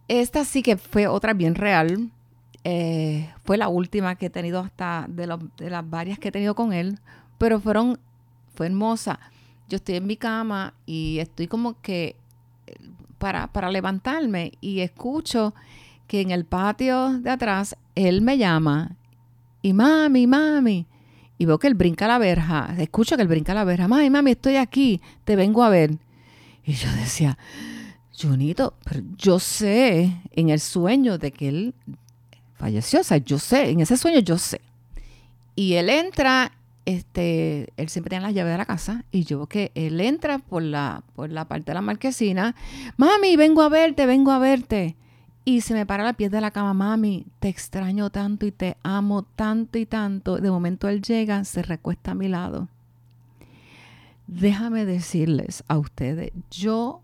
Esta 0.07 0.45
sí 0.45 0.64
que 0.64 0.78
fue 0.78 1.07
otra 1.07 1.34
bien 1.34 1.55
real. 1.55 2.10
Eh, 2.64 3.30
fue 3.43 3.57
la 3.57 3.68
última 3.68 4.16
que 4.16 4.28
he 4.28 4.30
tenido 4.30 4.60
hasta 4.60 5.05
de, 5.10 5.28
las 5.28 5.89
varias 5.89 6.20
que 6.20 6.30
he 6.30 6.32
tenido 6.32 6.55
con 6.55 6.74
él, 6.74 6.99
pero 7.38 7.60
fueron 7.60 7.99
fue 8.60 8.66
hermosa. 8.66 9.22
Yo 9.70 9.78
estoy 9.78 9.95
en 9.95 10.05
mi 10.05 10.18
cama 10.18 10.74
y 10.86 11.20
estoy 11.20 11.47
como 11.47 11.80
que 11.82 12.18
eh, 12.68 12.76
para, 13.18 13.47
para 13.53 13.72
levantarme 13.72 14.51
y 14.60 14.82
escucho 14.82 15.53
que 16.07 16.20
en 16.20 16.32
el 16.32 16.43
patio 16.43 17.20
de 17.20 17.30
atrás 17.30 17.78
él 17.95 18.22
me 18.22 18.38
llama 18.38 18.97
y 19.62 19.72
mami, 19.72 20.28
mami. 20.28 20.88
Y 21.38 21.45
veo 21.45 21.57
que 21.57 21.68
él 21.68 21.74
brinca 21.76 22.05
la 22.05 22.18
verja, 22.18 22.76
escucho 22.80 23.16
que 23.16 23.22
él 23.22 23.30
brinca 23.30 23.53
la 23.53 23.64
verja, 23.64 23.88
mami, 23.88 24.10
mami, 24.10 24.32
estoy 24.32 24.57
aquí, 24.57 24.99
te 25.24 25.38
vengo 25.38 25.64
a 25.64 25.70
ver. 25.70 25.97
Y 26.66 26.74
yo 26.74 26.91
decía, 26.97 27.38
Junito, 28.22 28.74
pero 28.84 29.03
yo 29.16 29.39
sé 29.39 30.22
en 30.34 30.49
el 30.49 30.60
sueño 30.60 31.18
de 31.18 31.32
que 31.32 31.47
él 31.47 31.76
falleció, 32.55 32.99
o 32.99 33.03
sea, 33.05 33.20
yo 33.20 33.39
sé, 33.39 33.70
en 33.70 33.80
ese 33.80 33.95
sueño 33.95 34.20
yo 34.20 34.38
sé. 34.38 34.60
Y 35.55 35.76
él 35.76 35.89
entra, 35.89 36.51
este, 36.86 37.74
él 37.78 37.90
siempre 37.90 38.10
tiene 38.10 38.26
las 38.26 38.34
llaves 38.34 38.54
de 38.54 38.58
la 38.58 38.66
casa, 38.66 39.06
y 39.12 39.24
yo 39.24 39.48
que 39.48 39.72
él 39.76 40.02
entra 40.02 40.40
por 40.40 40.64
la, 40.64 41.04
por 41.16 41.30
la 41.30 41.46
parte 41.46 41.72
de 41.72 41.76
la 41.76 41.82
marquesina, 41.82 42.56
mami, 42.98 43.36
vengo 43.36 43.62
a 43.62 43.70
verte, 43.70 44.06
vengo 44.06 44.32
a 44.32 44.40
verte. 44.40 44.96
Y 45.46 45.62
se 45.62 45.74
me 45.74 45.86
para 45.86 46.04
la 46.04 46.14
piel 46.14 46.32
de 46.32 46.42
la 46.42 46.52
cama, 46.52 46.74
mami, 46.74 47.26
te 47.40 47.48
extraño 47.48 48.10
tanto 48.10 48.46
y 48.46 48.52
te 48.52 48.78
amo 48.84 49.24
tanto 49.24 49.78
y 49.78 49.86
tanto. 49.86 50.38
De 50.38 50.52
momento 50.52 50.88
él 50.90 51.02
llega, 51.02 51.44
se 51.44 51.64
recuesta 51.64 52.12
a 52.12 52.16
mi 52.16 52.28
lado. 52.28 52.68
Déjame 54.28 54.86
decirles 54.86 55.64
a 55.68 55.80
ustedes, 55.80 56.32
yo 56.52 57.02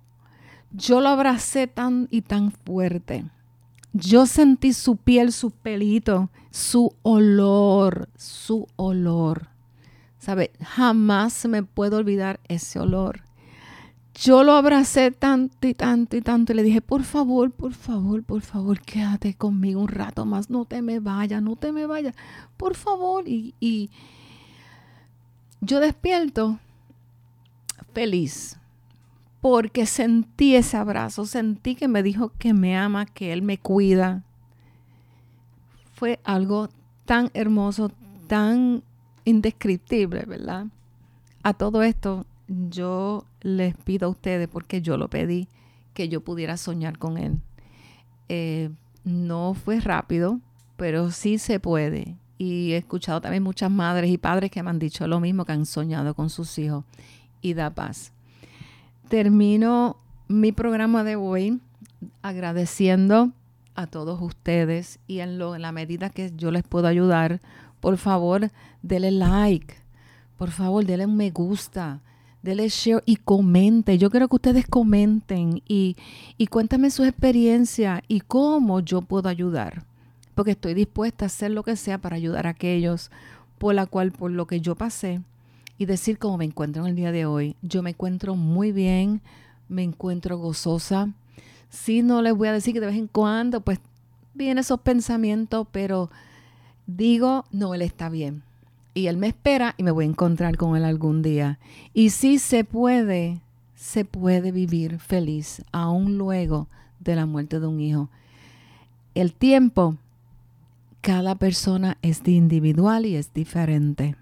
yo 0.78 1.00
lo 1.00 1.10
abracé 1.10 1.68
tan 1.68 2.08
y 2.12 2.22
tan 2.22 2.52
fuerte. 2.52 3.26
Yo 3.94 4.26
sentí 4.26 4.74
su 4.74 4.98
piel, 4.98 5.32
su 5.32 5.52
pelito, 5.52 6.30
su 6.52 6.94
olor, 7.02 8.10
su 8.18 8.68
olor. 8.76 9.48
¿Sabe? 10.26 10.50
Jamás 10.60 11.46
me 11.46 11.62
puedo 11.62 11.98
olvidar 11.98 12.40
ese 12.48 12.80
olor. 12.80 13.22
Yo 14.16 14.44
lo 14.44 14.54
abracé 14.54 15.12
tanto 15.12 15.68
y 15.68 15.76
tanto 15.76 16.18
y 16.18 16.22
tanto 16.22 16.52
y 16.52 16.56
le 16.56 16.64
dije, 16.64 16.82
por 16.82 17.04
favor, 17.04 17.52
por 17.52 17.76
favor, 17.76 18.24
por 18.24 18.42
favor, 18.42 18.82
quédate 18.82 19.36
conmigo 19.36 19.82
un 19.82 19.88
rato 19.88 20.26
más, 20.26 20.50
no 20.50 20.66
te 20.66 20.82
me 20.82 21.00
vayas, 21.00 21.44
no 21.44 21.58
te 21.58 21.72
me 21.72 21.86
vayas, 21.86 22.16
por 22.58 22.74
favor. 22.74 23.28
Y, 23.28 23.54
y 23.60 23.92
yo 25.62 25.80
despierto 25.80 26.58
feliz, 27.94 28.58
porque 29.42 29.86
sentí 29.86 30.56
ese 30.56 30.76
abrazo, 30.76 31.28
sentí 31.28 31.76
que 31.76 31.88
me 31.88 32.02
dijo 32.02 32.32
que 32.40 32.56
me 32.56 32.76
ama, 32.76 33.06
que 33.06 33.32
Él 33.32 33.44
me 33.44 33.60
cuida. 33.60 34.24
Fue 35.94 36.20
algo 36.24 36.70
tan 37.06 37.30
hermoso, 37.36 37.92
tan 38.26 38.82
indescriptible, 39.26 40.26
¿verdad? 40.26 40.68
A 41.44 41.54
todo 41.54 41.84
esto 41.84 42.26
yo 42.48 43.26
les 43.42 43.76
pido 43.76 44.08
a 44.08 44.10
ustedes, 44.10 44.48
porque 44.48 44.82
yo 44.82 44.98
lo 44.98 45.10
pedí, 45.10 45.48
que 45.94 46.10
yo 46.10 46.22
pudiera 46.22 46.58
soñar 46.58 46.98
con 46.98 47.18
Él. 47.18 47.40
Eh, 48.30 48.70
no 49.04 49.54
fue 49.54 49.80
rápido, 49.80 50.40
pero 50.78 51.12
sí 51.12 51.38
se 51.38 51.60
puede. 51.60 52.16
Y 52.38 52.72
he 52.72 52.78
escuchado 52.78 53.22
también 53.22 53.44
muchas 53.44 53.72
madres 53.72 54.10
y 54.10 54.18
padres 54.18 54.52
que 54.52 54.64
me 54.64 54.70
han 54.70 54.80
dicho 54.80 55.08
lo 55.08 55.20
mismo, 55.20 55.46
que 55.46 55.52
han 55.52 55.66
soñado 55.66 56.14
con 56.14 56.30
sus 56.30 56.58
hijos 56.58 56.84
y 57.42 57.54
da 57.54 57.70
paz 57.70 58.12
termino 59.08 59.98
mi 60.28 60.52
programa 60.52 61.04
de 61.04 61.16
hoy 61.16 61.60
agradeciendo 62.22 63.32
a 63.76 63.88
todos 63.88 64.22
ustedes 64.22 65.00
y 65.08 65.20
en, 65.20 65.38
la 65.38 65.72
medida 65.72 66.10
que 66.10 66.32
yo 66.36 66.52
les 66.52 66.64
puedo 66.64 66.88
ayudar, 66.88 67.42
por 67.80 67.98
favor, 67.98 68.52
denle 68.82 69.12
like, 69.12 69.76
por 70.38 70.52
favor, 70.52 70.86
denle 70.86 71.06
un 71.06 71.16
me 71.16 71.32
gusta, 71.32 72.02
denle 72.42 72.70
share 72.70 73.04
y 73.06 73.18
comente. 73.18 73.98
Yo 73.98 74.10
quiero 74.10 74.28
que 74.28 74.36
ustedes 74.36 74.68
comenten 74.68 75.62
y, 75.68 75.96
y 76.38 76.48
cuéntame 76.48 76.90
su 76.92 77.04
experiencia 77.04 78.04
y 78.08 78.22
cómo 78.22 78.80
yo 78.80 79.02
puedo 79.02 79.30
ayudar, 79.30 79.84
porque 80.36 80.52
estoy 80.52 80.74
dispuesta 80.74 81.26
a 81.26 81.28
hacer 81.28 81.52
lo 81.52 81.64
que 81.64 81.76
sea 81.76 81.98
para 81.98 82.16
ayudar 82.16 82.48
a 82.48 82.52
aquellos 82.52 83.12
por 83.58 83.74
la 83.74 83.86
cual, 83.86 84.12
por 84.12 84.32
lo 84.32 84.48
que 84.48 84.62
yo 84.62 84.76
pasé, 84.76 85.22
y 85.78 85.86
decir 85.86 86.18
cómo 86.18 86.38
me 86.38 86.46
encuentro 86.46 86.84
en 86.84 86.90
el 86.90 86.96
día 86.96 87.12
de 87.12 87.26
hoy. 87.26 87.56
Yo 87.62 87.82
me 87.82 87.92
encuentro 87.92 88.36
muy 88.36 88.72
bien, 88.72 89.22
me 89.68 89.84
encuentro 89.84 90.38
gozosa. 90.38 91.10
Sí, 91.70 92.02
no 92.02 92.22
les 92.22 92.34
voy 92.34 92.48
a 92.48 92.54
decir 92.54 92.74
que 92.74 92.80
de 92.80 92.88
vez 92.88 92.96
en 92.96 93.08
cuando, 93.08 93.62
pues, 93.62 93.80
vienen 94.34 94.60
esos 94.60 94.80
pensamientos, 94.82 95.68
pero 95.72 96.10
digo, 96.88 97.46
no, 97.52 97.74
él 97.74 97.82
está 97.82 98.10
bien. 98.10 98.44
Y 98.94 99.08
él 99.08 99.18
me 99.18 99.28
espera 99.28 99.76
y 99.78 99.84
me 99.84 99.92
voy 99.92 100.06
a 100.06 100.10
encontrar 100.10 100.58
con 100.58 100.78
él 100.78 100.86
algún 100.86 101.22
día. 101.22 101.60
Y 101.94 102.12
sí 102.12 102.40
se 102.40 102.64
puede, 102.64 103.42
se 103.76 104.06
puede 104.06 104.52
vivir 104.52 105.00
feliz, 105.00 105.64
aún 105.72 106.18
luego 106.18 106.68
de 107.00 107.16
la 107.16 107.26
muerte 107.26 107.60
de 107.60 107.68
un 107.68 107.82
hijo. 107.82 108.10
El 109.14 109.34
tiempo, 109.34 109.98
cada 111.02 111.36
persona 111.36 111.98
es 112.02 112.28
individual 112.28 113.06
y 113.06 113.16
es 113.16 113.34
diferente. 113.34 114.16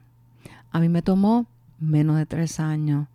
A 0.71 0.79
mí 0.79 0.89
me 0.89 1.01
tomó 1.01 1.45
menos 1.79 2.17
de 2.17 2.25
tres 2.25 2.59
años 2.59 3.07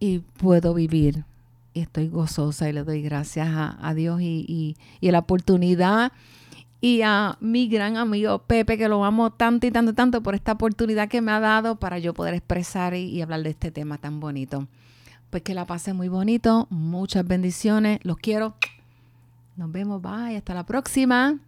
y 0.00 0.18
puedo 0.18 0.74
vivir. 0.74 1.24
Y 1.72 1.80
estoy 1.80 2.08
gozosa 2.08 2.68
y 2.68 2.72
le 2.72 2.84
doy 2.84 3.02
gracias 3.02 3.48
a, 3.50 3.94
Dios 3.94 4.20
y, 4.20 4.76
y, 5.00 5.10
la 5.10 5.20
oportunidad 5.20 6.12
y 6.84 7.00
a 7.00 7.38
mi 7.40 7.66
gran 7.66 7.96
amigo 7.96 8.40
Pepe, 8.40 8.76
que 8.76 8.90
lo 8.90 9.06
amo 9.06 9.30
tanto 9.30 9.66
y 9.66 9.70
tanto, 9.70 9.94
tanto 9.94 10.22
por 10.22 10.34
esta 10.34 10.52
oportunidad 10.52 11.08
que 11.08 11.22
me 11.22 11.32
ha 11.32 11.40
dado 11.40 11.76
para 11.76 11.98
yo 11.98 12.12
poder 12.12 12.34
expresar 12.34 12.94
y, 12.94 13.06
y 13.06 13.22
hablar 13.22 13.42
de 13.42 13.48
este 13.48 13.70
tema 13.70 13.96
tan 13.96 14.20
bonito. 14.20 14.68
Pues 15.30 15.42
que 15.42 15.54
la 15.54 15.64
pase 15.64 15.94
muy 15.94 16.08
bonito, 16.08 16.66
muchas 16.68 17.26
bendiciones, 17.26 18.00
los 18.02 18.18
quiero. 18.18 18.56
Nos 19.56 19.72
vemos, 19.72 20.02
bye, 20.02 20.36
hasta 20.36 20.52
la 20.52 20.66
próxima. 20.66 21.38